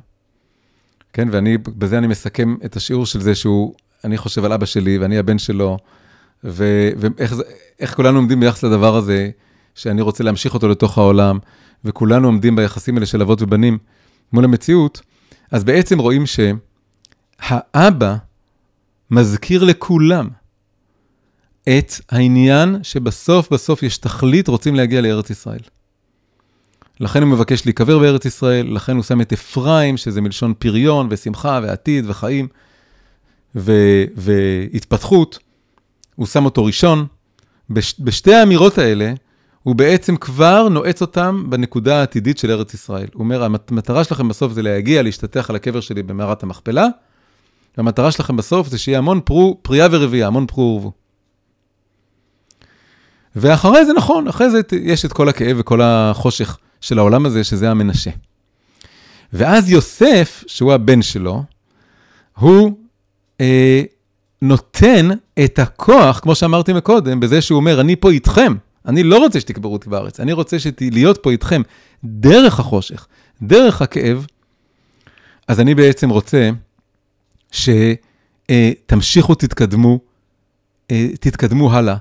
כן, 1.13 1.29
ואני, 1.33 1.59
בזה 1.59 1.99
אני 1.99 2.07
מסכם 2.07 2.57
את 2.65 2.77
השיעור 2.77 3.07
של 3.07 3.21
זה 3.21 3.35
שהוא, 3.35 3.75
אני 4.05 4.19
חושב 4.19 4.45
על 4.45 4.53
אבא 4.53 4.67
שלי 4.67 4.99
ואני 4.99 5.19
הבן 5.19 5.39
שלו, 5.39 5.79
ו, 6.45 6.91
ואיך 6.97 7.95
כולנו 7.95 8.19
עומדים 8.19 8.41
ביחס 8.41 8.63
לדבר 8.63 8.97
הזה, 8.97 9.31
שאני 9.75 10.03
רוצה 10.03 10.25
להמשיך 10.25 10.55
אותו 10.55 10.69
לתוך 10.69 10.99
העולם, 10.99 11.39
וכולנו 11.85 12.29
עומדים 12.29 12.57
ביחסים 12.57 12.95
האלה 12.95 13.07
של 13.07 13.23
אבות 13.23 13.43
ובנים 13.43 13.79
מול 14.33 14.45
המציאות, 14.45 15.01
אז 15.51 15.65
בעצם 15.65 15.99
רואים 15.99 16.25
שהאבא 16.27 18.17
מזכיר 19.11 19.65
לכולם 19.65 20.29
את 21.69 21.93
העניין 22.11 22.77
שבסוף 22.83 23.53
בסוף 23.53 23.83
יש 23.83 23.99
תכלית, 23.99 24.49
רוצים 24.49 24.75
להגיע 24.75 25.01
לארץ 25.01 25.31
ישראל. 25.31 25.61
לכן 27.01 27.23
הוא 27.23 27.31
מבקש 27.31 27.65
להיקבר 27.65 27.99
בארץ 27.99 28.25
ישראל, 28.25 28.75
לכן 28.75 28.97
הוא 28.97 29.03
שם 29.03 29.21
את 29.21 29.33
אפרים, 29.33 29.97
שזה 29.97 30.21
מלשון 30.21 30.55
פריון 30.59 31.07
ושמחה 31.11 31.61
ועתיד 31.63 32.05
וחיים 32.09 32.49
ו- 33.57 34.05
והתפתחות. 34.17 35.39
הוא 36.17 36.27
שם 36.27 36.45
אותו 36.45 36.65
ראשון. 36.65 37.07
בש- 37.71 38.01
בשתי 38.01 38.35
האמירות 38.35 38.79
האלה, 38.79 39.13
הוא 39.63 39.75
בעצם 39.75 40.17
כבר 40.17 40.69
נועץ 40.69 41.01
אותם 41.01 41.45
בנקודה 41.49 41.99
העתידית 42.01 42.39
של 42.39 42.51
ארץ 42.51 42.75
ישראל. 42.75 43.09
הוא 43.13 43.21
אומר, 43.21 43.43
המטרה 43.43 44.05
שלכם 44.05 44.29
בסוף 44.29 44.53
זה 44.53 44.63
להגיע, 44.63 45.03
להשתטח 45.03 45.51
על 45.51 45.57
הקבר 45.57 45.81
שלי 45.81 46.03
במערת 46.03 46.43
המכפלה, 46.43 46.87
והמטרה 47.77 48.11
שלכם 48.11 48.37
בסוף 48.37 48.69
זה 48.69 48.79
שיהיה 48.79 48.99
המון 48.99 49.21
פרו, 49.25 49.59
פריאה 49.63 49.87
ורבייה, 49.91 50.27
המון 50.27 50.47
פרו 50.47 50.63
ורבו. 50.83 51.00
ואחרי 53.37 53.87
זה 53.87 53.93
נכון, 53.93 54.29
אחרי 54.29 54.51
זה 54.51 54.61
יש 54.83 55.05
את 55.05 55.13
כל 55.13 55.29
הכאב 55.29 55.57
וכל 55.61 55.81
החושך 55.83 56.59
של 56.81 56.99
העולם 56.99 57.27
הזה, 57.27 57.45
שזה 57.45 57.71
המנשה. 57.71 58.11
ואז 59.33 59.71
יוסף, 59.71 60.45
שהוא 60.47 60.73
הבן 60.73 61.03
שלו, 61.03 61.43
הוא 62.39 62.73
אה, 63.41 63.83
נותן 64.43 65.09
את 65.45 65.59
הכוח, 65.59 66.19
כמו 66.19 66.35
שאמרתי 66.35 66.73
מקודם, 66.73 67.21
בזה 67.21 67.41
שהוא 67.41 67.57
אומר, 67.57 67.81
אני 67.81 67.97
פה 67.97 68.11
איתכם. 68.11 68.55
אני 68.87 69.03
לא 69.03 69.19
רוצה 69.19 69.41
שתקברו 69.41 69.73
אותי 69.73 69.91
בארץ, 69.91 70.21
אני 70.21 70.33
רוצה 70.33 70.57
להיות 70.81 71.19
פה 71.23 71.31
איתכם 71.31 71.63
דרך 72.05 72.61
החושך, 72.61 73.07
דרך 73.43 73.83
הכאב. 73.83 74.27
אז 75.49 75.61
אני 75.61 75.75
בעצם 75.75 76.11
רוצה 76.11 76.51
שתמשיכו, 77.51 79.35
תתקדמו, 79.35 79.99
אה, 80.91 81.09
תתקדמו 81.21 81.73
הלאה, 81.73 81.97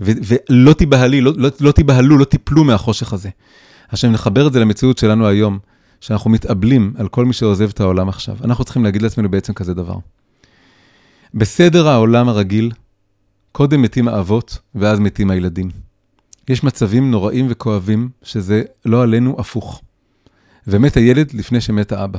ולא 0.00 0.72
תיבהלי, 0.72 1.20
לא, 1.20 1.32
לא, 1.36 1.50
לא 1.60 1.72
תיבהלו, 1.72 2.18
לא 2.18 2.24
תיפלו 2.24 2.64
מהחושך 2.64 3.12
הזה. 3.12 3.30
עכשיו, 3.88 4.10
אם 4.10 4.14
נחבר 4.14 4.46
את 4.46 4.52
זה 4.52 4.60
למציאות 4.60 4.98
שלנו 4.98 5.26
היום, 5.26 5.58
שאנחנו 6.00 6.30
מתאבלים 6.30 6.94
על 6.98 7.08
כל 7.08 7.24
מי 7.24 7.32
שעוזב 7.32 7.68
את 7.68 7.80
העולם 7.80 8.08
עכשיו, 8.08 8.36
אנחנו 8.44 8.64
צריכים 8.64 8.84
להגיד 8.84 9.02
לעצמנו 9.02 9.30
בעצם 9.30 9.52
כזה 9.52 9.74
דבר. 9.74 9.96
בסדר 11.34 11.88
העולם 11.88 12.28
הרגיל, 12.28 12.72
קודם 13.52 13.82
מתים 13.82 14.08
האבות, 14.08 14.58
ואז 14.74 14.98
מתים 14.98 15.30
הילדים. 15.30 15.70
יש 16.48 16.64
מצבים 16.64 17.10
נוראים 17.10 17.46
וכואבים 17.50 18.08
שזה 18.22 18.62
לא 18.84 19.02
עלינו 19.02 19.36
הפוך. 19.38 19.82
ומת 20.66 20.96
הילד 20.96 21.34
לפני 21.34 21.60
שמת 21.60 21.92
האבא. 21.92 22.18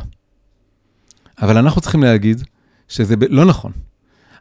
אבל 1.41 1.57
אנחנו 1.57 1.81
צריכים 1.81 2.03
להגיד 2.03 2.43
שזה 2.87 3.15
לא 3.29 3.45
נכון. 3.45 3.71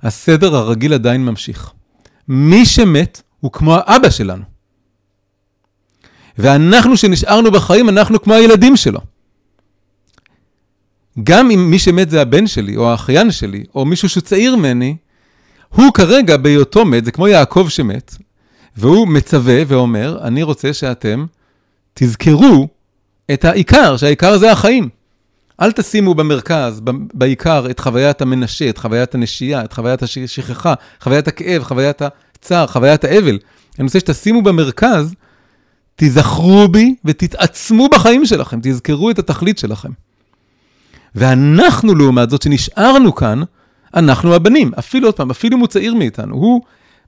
הסדר 0.03 0.57
הרגיל 0.57 0.95
עדיין 0.95 1.25
ממשיך. 1.25 1.73
מי 2.29 2.67
שמת 2.67 3.23
הוא 3.41 3.53
כמו 3.53 3.75
האבא 3.75 4.11
שלנו. 4.11 4.45
ואנחנו 6.39 6.97
שנשארנו 6.97 7.51
בחיים, 7.51 7.89
אנחנו 7.89 8.23
כמו 8.23 8.35
הילדים 8.35 8.77
שלו. 8.77 9.01
גם 11.23 11.51
אם 11.51 11.71
מי 11.71 11.79
שמת 11.79 12.11
זה 12.11 12.23
הבן 12.23 12.47
שלי, 12.47 12.77
או 12.77 12.91
האחיין 12.91 13.31
שלי, 13.31 13.65
או 13.75 13.85
מישהו 13.85 14.09
שצעיר 14.09 14.57
ממני, 14.57 14.97
הוא 15.69 15.93
כרגע 15.93 16.37
בהיותו 16.37 16.85
מת, 16.85 17.05
זה 17.05 17.13
כמו 17.13 17.29
יעקב 17.29 17.67
שמת, 17.69 18.15
והוא 18.77 19.09
מצווה 19.09 19.63
ואומר, 19.67 20.19
אני 20.23 20.43
רוצה 20.43 20.73
שאתם 20.73 21.27
תזכרו 21.95 22.69
את 23.33 23.45
העיקר, 23.45 23.97
שהעיקר 23.97 24.39
זה 24.39 24.53
החיים. 24.53 24.89
אל 25.61 25.73
תשימו 25.73 26.15
במרכז, 26.15 26.81
בעיקר, 27.15 27.67
את 27.71 27.81
חוויית 27.81 28.23
המנשה, 28.23 28.69
את 28.69 28.79
חוויית 28.79 29.15
הנשייה, 29.15 29.65
את 29.65 29.73
חוויית 29.73 30.03
השכחה, 30.03 30.75
חוויית 31.01 31.29
הכאב, 31.29 31.63
חוויית 31.63 32.03
הצער, 32.03 32.67
חוויית 32.67 33.05
האבל. 33.05 33.39
אני 33.79 33.85
רוצה 33.85 34.01
שתשימו 34.01 34.43
במרכז, 34.43 35.15
תיזכרו 35.97 36.69
בי 36.69 36.95
ותתעצמו 37.05 37.89
בחיים 37.89 38.27
שלכם, 38.27 38.59
תזכרו 38.63 39.11
את 39.11 39.19
התכלית 39.19 39.59
שלכם. 39.59 39.91
ואנחנו, 41.15 41.95
לעומת 41.95 42.31
זאת, 42.31 42.43
שנשארנו 42.43 43.15
כאן, 43.15 43.43
אנחנו 43.95 44.35
הבנים. 44.35 44.71
אפילו, 44.79 45.09
עוד 45.09 45.15
פעם, 45.15 45.31
אפילו 45.31 45.57
אם 45.57 45.61
הוא 45.61 45.69
צעיר 45.69 45.95
מאיתנו, 45.95 46.35
הוא 46.35 46.61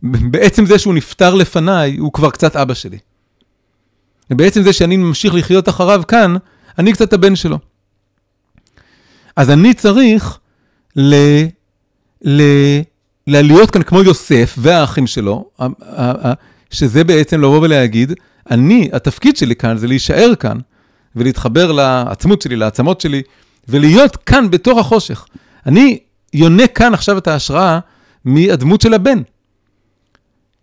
בעצם 0.03 0.67
זה 0.67 0.79
שהוא 0.79 0.95
נפטר 0.95 1.35
לפניי, 1.35 1.97
הוא 1.97 2.13
כבר 2.13 2.31
קצת 2.31 2.57
אבא 2.57 2.75
שלי. 2.75 2.99
ובעצם 4.31 4.63
זה 4.63 4.73
שאני 4.73 4.97
ממשיך 4.97 5.35
לחיות 5.35 5.69
אחריו 5.69 6.03
כאן, 6.09 6.37
אני 6.79 6.93
קצת 6.93 7.13
הבן 7.13 7.37
שלו. 7.37 7.59
אז 9.37 9.51
אני 9.51 9.75
צריך 9.75 10.39
ל... 10.97 11.15
ל... 12.25 12.43
להיות 13.27 13.71
כאן 13.71 13.83
כמו 13.83 14.03
יוסף 14.03 14.55
והאחים 14.59 15.07
שלו, 15.07 15.51
שזה 16.71 17.05
בעצם 17.05 17.41
לבוא 17.41 17.61
ולהגיד, 17.61 18.13
אני, 18.51 18.89
התפקיד 18.93 19.37
שלי 19.37 19.57
כאן 19.57 19.77
זה 19.77 19.87
להישאר 19.87 20.35
כאן 20.35 20.59
ולהתחבר 21.17 21.73
לעצמות 21.73 22.43
שלי, 22.43 22.57
לעצמות 22.57 23.01
שלי, 23.01 23.23
ולהיות 23.69 24.17
כאן 24.17 24.51
בתוך 24.51 24.79
החושך. 24.79 25.27
אני 25.67 25.99
יונה 26.33 26.67
כאן 26.67 26.95
עכשיו 26.95 27.19
את 27.19 27.29
ההשראה 27.29 27.79
מהדמות 28.25 28.81
של 28.81 28.95
הבן. 28.95 29.19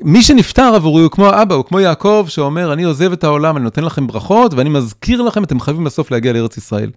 מי 0.01 0.23
שנפטר 0.23 0.75
עבורי 0.75 1.03
הוא 1.03 1.11
כמו 1.11 1.25
האבא, 1.25 1.55
הוא 1.55 1.65
כמו 1.65 1.79
יעקב 1.79 2.25
שאומר, 2.29 2.73
אני 2.73 2.83
עוזב 2.83 3.11
את 3.11 3.23
העולם, 3.23 3.57
אני 3.57 3.63
נותן 3.63 3.83
לכם 3.83 4.07
ברכות, 4.07 4.53
ואני 4.53 4.69
מזכיר 4.69 5.21
לכם, 5.21 5.43
אתם 5.43 5.59
חייבים 5.59 5.83
בסוף 5.83 6.11
להגיע 6.11 6.33
לארץ 6.33 6.57
ישראל. 6.57 6.89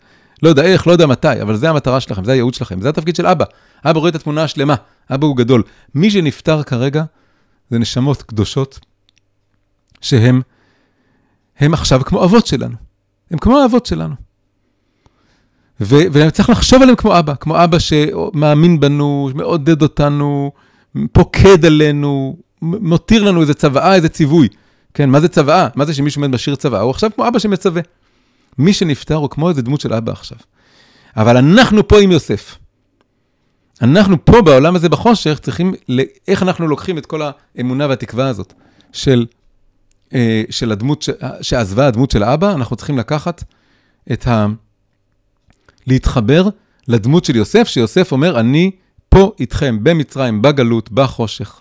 לא 0.43 0.49
יודע 0.49 0.62
איך, 0.62 0.87
לא 0.87 0.93
יודע 0.93 1.07
מתי, 1.07 1.43
אבל 1.43 1.57
זה 1.57 1.70
המטרה 1.70 2.01
שלכם, 2.01 2.24
זה 2.24 2.32
הייעוד 2.32 2.55
שלכם, 2.55 2.80
זה 2.80 2.89
התפקיד 2.89 3.16
של 3.16 3.26
אבא. 3.26 3.45
אבא 3.84 3.99
רואה 3.99 4.11
את 4.11 4.14
התמונה 4.14 4.45
השלמה, 4.45 4.74
אבא 5.11 5.26
הוא 5.26 5.37
גדול. 5.37 5.62
מי 5.95 6.11
שנפטר 6.11 6.62
כרגע, 6.62 7.05
זה 7.70 7.78
נשמות 7.78 8.22
קדושות, 8.22 8.80
שהם 10.01 10.43
הם 11.59 11.74
עכשיו 11.74 12.01
כמו 12.05 12.24
אבות 12.24 12.47
שלנו. 12.47 12.74
הם 13.30 13.39
כמו 13.39 13.59
האבות 13.59 13.87
שלנו. 13.87 14.14
וצריך 15.80 16.51
לחשוב 16.51 16.82
עליהם 16.82 16.97
כמו 16.97 17.18
אבא, 17.18 17.34
כמו 17.34 17.64
אבא 17.64 17.78
שמאמין 17.78 18.80
בנו, 18.80 19.30
מעודד 19.34 19.82
אותנו, 19.82 20.53
פוקד 21.12 21.64
עלינו, 21.64 22.37
מותיר 22.62 23.22
לנו 23.22 23.41
איזה 23.41 23.55
צוואה, 23.55 23.95
איזה 23.95 24.09
ציווי. 24.09 24.49
כן, 24.95 25.11
מה 25.11 25.20
זה 25.20 25.28
צוואה? 25.28 25.68
מה 25.74 25.84
זה 25.84 25.95
שמישהו 25.95 26.22
עומד 26.22 26.34
בשיר 26.34 26.57
צוואה? 26.57 26.80
הוא 26.80 26.91
עכשיו 26.91 27.11
כמו 27.14 27.28
אבא 27.28 27.39
שמצווה. 27.39 27.82
מי 28.59 28.72
שנפטר 28.72 29.14
הוא 29.14 29.30
כמו 29.30 29.48
איזה 29.48 29.62
דמות 29.62 29.80
של 29.80 29.92
אבא 29.92 30.12
עכשיו. 30.12 30.38
אבל 31.16 31.36
אנחנו 31.36 31.88
פה 31.88 32.00
עם 32.00 32.12
יוסף. 32.12 32.59
אנחנו 33.82 34.24
פה 34.24 34.42
בעולם 34.42 34.76
הזה 34.76 34.88
בחושך 34.88 35.38
צריכים, 35.42 35.74
איך 36.28 36.42
אנחנו 36.42 36.68
לוקחים 36.68 36.98
את 36.98 37.07
כל 37.07 37.20
האמונה 37.57 37.86
והתקווה 37.86 38.28
הזאת 38.28 38.52
של, 38.92 39.26
אה, 40.14 40.42
של 40.50 40.72
הדמות 40.72 41.02
ש, 41.02 41.11
שעזבה 41.42 41.86
הדמות 41.86 42.11
של 42.11 42.22
האבא, 42.22 42.52
אנחנו 42.52 42.76
צריכים 42.76 42.98
לקחת 42.98 43.44
את 44.12 44.26
ה... 44.26 44.46
להתחבר 45.86 46.48
לדמות 46.88 47.24
של 47.24 47.36
יוסף, 47.36 47.68
שיוסף 47.68 48.12
אומר, 48.12 48.40
אני 48.40 48.70
פה 49.09 49.32
איתכם, 49.40 49.78
במצרים, 49.82 50.42
בגלות, 50.42 50.92
בחושך. 50.92 51.61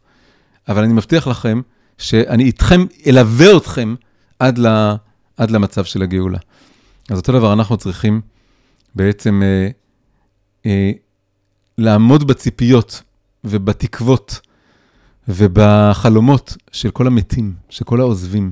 אבל 0.67 0.83
אני 0.83 0.93
מבטיח 0.93 1.27
לכם 1.27 1.61
שאני 1.97 2.43
איתכם, 2.43 2.85
אלווה 3.07 3.57
אתכם 3.57 3.95
עד, 4.39 4.57
ל, 4.57 4.67
עד 5.37 5.51
למצב 5.51 5.85
של 5.85 6.01
הגאולה. 6.01 6.37
אז 7.09 7.17
אותו 7.17 7.31
דבר 7.31 7.53
אנחנו 7.53 7.77
צריכים 7.77 8.21
בעצם 8.95 9.41
אה, 9.43 9.69
אה, 10.65 10.91
לעמוד 11.77 12.27
בציפיות 12.27 13.03
ובתקוות 13.43 14.39
ובחלומות 15.27 16.57
של 16.71 16.91
כל 16.91 17.07
המתים, 17.07 17.53
של 17.69 17.85
כל 17.85 17.99
העוזבים, 17.99 18.51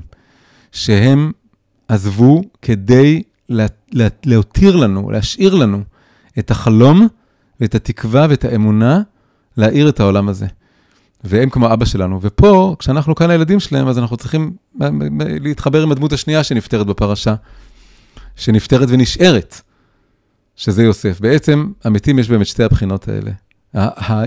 שהם 0.72 1.32
עזבו 1.88 2.42
כדי 2.62 3.22
לה, 3.48 3.66
לה, 3.92 4.08
להותיר 4.24 4.76
לנו, 4.76 5.10
להשאיר 5.10 5.54
לנו 5.54 5.82
את 6.38 6.50
החלום 6.50 7.08
ואת 7.60 7.74
התקווה 7.74 8.26
ואת 8.30 8.44
האמונה 8.44 9.02
להאיר 9.56 9.88
את 9.88 10.00
העולם 10.00 10.28
הזה. 10.28 10.46
והם 11.24 11.50
כמו 11.50 11.72
אבא 11.72 11.84
שלנו. 11.84 12.18
ופה, 12.22 12.76
כשאנחנו 12.78 13.14
כאן 13.14 13.30
הילדים 13.30 13.60
שלהם, 13.60 13.88
אז 13.88 13.98
אנחנו 13.98 14.16
צריכים 14.16 14.56
להתחבר 15.40 15.82
עם 15.82 15.92
הדמות 15.92 16.12
השנייה 16.12 16.44
שנפטרת 16.44 16.86
בפרשה, 16.86 17.34
שנפטרת 18.36 18.88
ונשארת, 18.90 19.60
שזה 20.56 20.82
יוסף. 20.82 21.20
בעצם, 21.20 21.72
המתים 21.84 22.18
יש 22.18 22.30
את 22.30 22.46
שתי 22.46 22.64
הבחינות 22.64 23.08
האלה. 23.08 23.30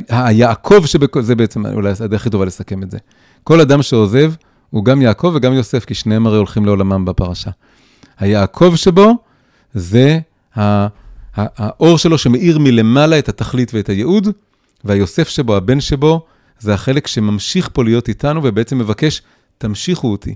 היעקב 0.10 0.86
שבכל, 0.86 1.22
זה 1.22 1.36
בעצם 1.36 1.66
אולי 1.66 1.93
הדרך 1.99 2.22
הכי 2.22 2.30
טובה 2.30 2.45
לסכם 2.45 2.84
את 2.84 2.91
זה. 2.91 2.97
כל 3.43 3.62
אדם 3.62 3.82
שעוזב 3.82 4.34
הוא 4.70 4.86
גם 4.86 5.01
יעקב 5.01 5.32
וגם 5.36 5.53
יוסף, 5.53 5.86
כי 5.86 5.93
שניהם 5.93 6.28
הרי 6.28 6.38
הולכים 6.38 6.66
לעולמם 6.66 7.05
בפרשה. 7.05 7.51
היעקב 8.20 8.74
שבו 8.76 9.14
זה 9.74 10.20
האור 11.36 11.97
שלו 11.97 12.18
שמאיר 12.18 12.60
מלמעלה 12.60 13.20
את 13.20 13.30
התכלית 13.30 13.74
ואת 13.74 13.89
הייעוד, 13.89 14.28
והיוסף 14.84 15.30
שבו, 15.30 15.55
הבן 15.55 15.82
שבו, 15.82 16.26
זה 16.60 16.74
החלק 16.74 17.08
שממשיך 17.08 17.70
פה 17.74 17.84
להיות 17.84 18.08
איתנו 18.08 18.41
ובעצם 18.43 18.78
מבקש, 18.78 19.22
תמשיכו 19.58 20.12
אותי. 20.12 20.36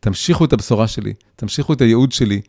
תמשיכו 0.00 0.44
את 0.44 0.52
הבשורה 0.52 0.88
שלי, 0.88 1.12
תמשיכו 1.36 1.72
את 1.72 1.80
הייעוד 1.80 2.12
שלי. 2.12 2.40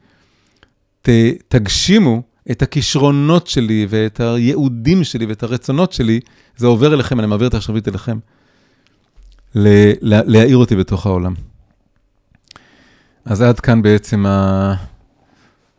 ת, 1.03 1.09
תגשימו 1.47 2.21
את 2.51 2.61
הכישרונות 2.61 3.47
שלי 3.47 3.87
ואת 3.89 4.19
הייעודים 4.19 5.03
שלי 5.03 5.25
ואת 5.25 5.43
הרצונות 5.43 5.93
שלי, 5.93 6.19
זה 6.57 6.67
עובר 6.67 6.93
אליכם, 6.93 7.19
אני 7.19 7.27
מעביר 7.27 7.47
את 7.47 7.53
השרביט 7.53 7.87
אליכם, 7.87 8.17
להאיר 9.55 10.57
אותי 10.57 10.75
בתוך 10.75 11.05
העולם. 11.05 11.33
אז 13.25 13.41
עד 13.41 13.59
כאן 13.59 13.81
בעצם 13.81 14.25
ה... 14.25 14.73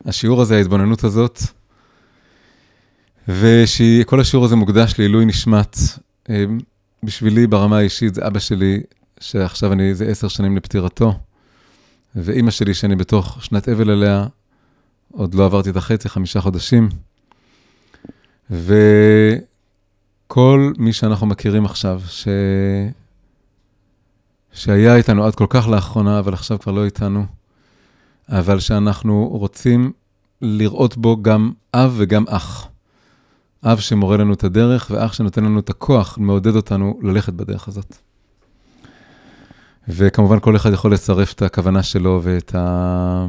השיעור 0.06 0.42
הזה, 0.42 0.56
ההתבוננות 0.56 1.04
הזאת, 1.04 1.42
ושכל 3.28 4.20
השיעור 4.20 4.44
הזה 4.44 4.56
מוקדש 4.56 4.94
לעילוי 4.98 5.24
נשמת. 5.24 5.76
אה, 6.30 6.44
בשבילי, 7.02 7.46
ברמה 7.46 7.78
האישית, 7.78 8.14
זה 8.14 8.26
אבא 8.26 8.38
שלי, 8.38 8.80
שעכשיו 9.20 9.72
אני, 9.72 9.94
זה 9.94 10.06
עשר 10.06 10.28
שנים 10.28 10.56
לפטירתו, 10.56 11.18
ואימא 12.16 12.50
שלי, 12.50 12.74
שאני 12.74 12.96
בתוך 12.96 13.44
שנת 13.44 13.68
אבל 13.68 13.90
עליה, 13.90 14.26
עוד 15.16 15.34
לא 15.34 15.44
עברתי 15.44 15.70
את 15.70 15.76
החצי, 15.76 16.08
חמישה 16.08 16.40
חודשים. 16.40 16.88
וכל 18.50 18.72
מי 20.78 20.92
שאנחנו 20.92 21.26
מכירים 21.26 21.64
עכשיו, 21.64 22.02
ש... 22.08 22.28
שהיה 24.52 24.96
איתנו 24.96 25.24
עד 25.24 25.34
כל 25.34 25.46
כך 25.48 25.68
לאחרונה, 25.68 26.18
אבל 26.18 26.32
עכשיו 26.32 26.58
כבר 26.58 26.72
לא 26.72 26.84
איתנו, 26.84 27.26
אבל 28.28 28.60
שאנחנו 28.60 29.28
רוצים 29.28 29.92
לראות 30.42 30.96
בו 30.96 31.22
גם 31.22 31.52
אב 31.74 31.94
וגם 31.96 32.24
אח. 32.28 32.68
אב 33.64 33.78
שמורה 33.78 34.16
לנו 34.16 34.32
את 34.32 34.44
הדרך, 34.44 34.90
ואח 34.90 35.12
שנותן 35.12 35.44
לנו 35.44 35.58
את 35.58 35.70
הכוח, 35.70 36.18
מעודד 36.18 36.56
אותנו 36.56 37.00
ללכת 37.02 37.32
בדרך 37.32 37.68
הזאת. 37.68 37.96
וכמובן, 39.88 40.40
כל 40.40 40.56
אחד 40.56 40.72
יכול 40.72 40.92
לצרף 40.92 41.32
את 41.32 41.42
הכוונה 41.42 41.82
שלו 41.82 42.20
ואת 42.22 42.54
ה... 42.54 43.26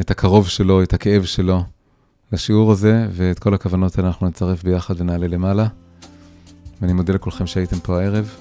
את 0.00 0.10
הקרוב 0.10 0.48
שלו, 0.48 0.82
את 0.82 0.94
הכאב 0.94 1.24
שלו 1.24 1.62
לשיעור 2.32 2.72
הזה, 2.72 3.06
ואת 3.10 3.38
כל 3.38 3.54
הכוונות 3.54 3.98
האלה 3.98 4.08
אנחנו 4.08 4.26
נצרף 4.26 4.64
ביחד 4.64 5.00
ונעלה 5.00 5.26
למעלה. 5.26 5.66
ואני 6.80 6.92
מודה 6.92 7.12
לכולכם 7.12 7.46
שהייתם 7.46 7.78
פה 7.78 8.00
הערב, 8.00 8.36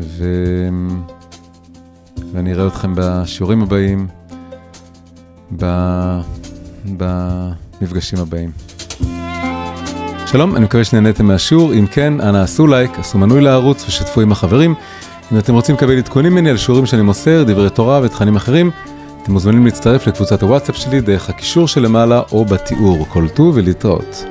ו... 0.00 0.24
ואני 2.32 2.52
אראה 2.52 2.66
אתכם 2.66 2.92
בשיעורים 2.96 3.62
הבאים, 3.62 4.08
ב... 5.58 5.66
במפגשים 6.96 8.18
הבאים. 8.18 8.50
שלום, 10.26 10.56
אני 10.56 10.64
מקווה 10.64 10.84
שנהניתם 10.84 11.26
מהשיעור, 11.26 11.74
אם 11.74 11.86
כן, 11.90 12.20
אנא 12.20 12.38
עשו 12.38 12.66
לייק, 12.66 12.98
עשו 12.98 13.18
מנוי 13.18 13.40
לערוץ 13.40 13.84
ושתפו 13.88 14.20
עם 14.20 14.32
החברים. 14.32 14.74
אם 15.32 15.38
אתם 15.38 15.54
רוצים 15.54 15.74
לקבל 15.74 15.98
עדכונים 15.98 16.32
ממני 16.32 16.50
על 16.50 16.56
שיעורים 16.56 16.86
שאני 16.86 17.02
מוסר, 17.02 17.44
דברי 17.46 17.70
תורה 17.70 18.00
ותכנים 18.02 18.36
אחרים, 18.36 18.70
אתם 19.28 19.34
מוזמנים 19.34 19.64
להצטרף 19.64 20.06
לקבוצת 20.06 20.42
הוואטסאפ 20.42 20.76
שלי 20.76 21.00
דרך 21.00 21.30
הקישור 21.30 21.68
שלמעלה 21.68 22.22
או 22.32 22.44
בתיאור. 22.44 23.06
כל 23.08 23.28
טוב 23.28 23.56
ולהתראות. 23.56 24.24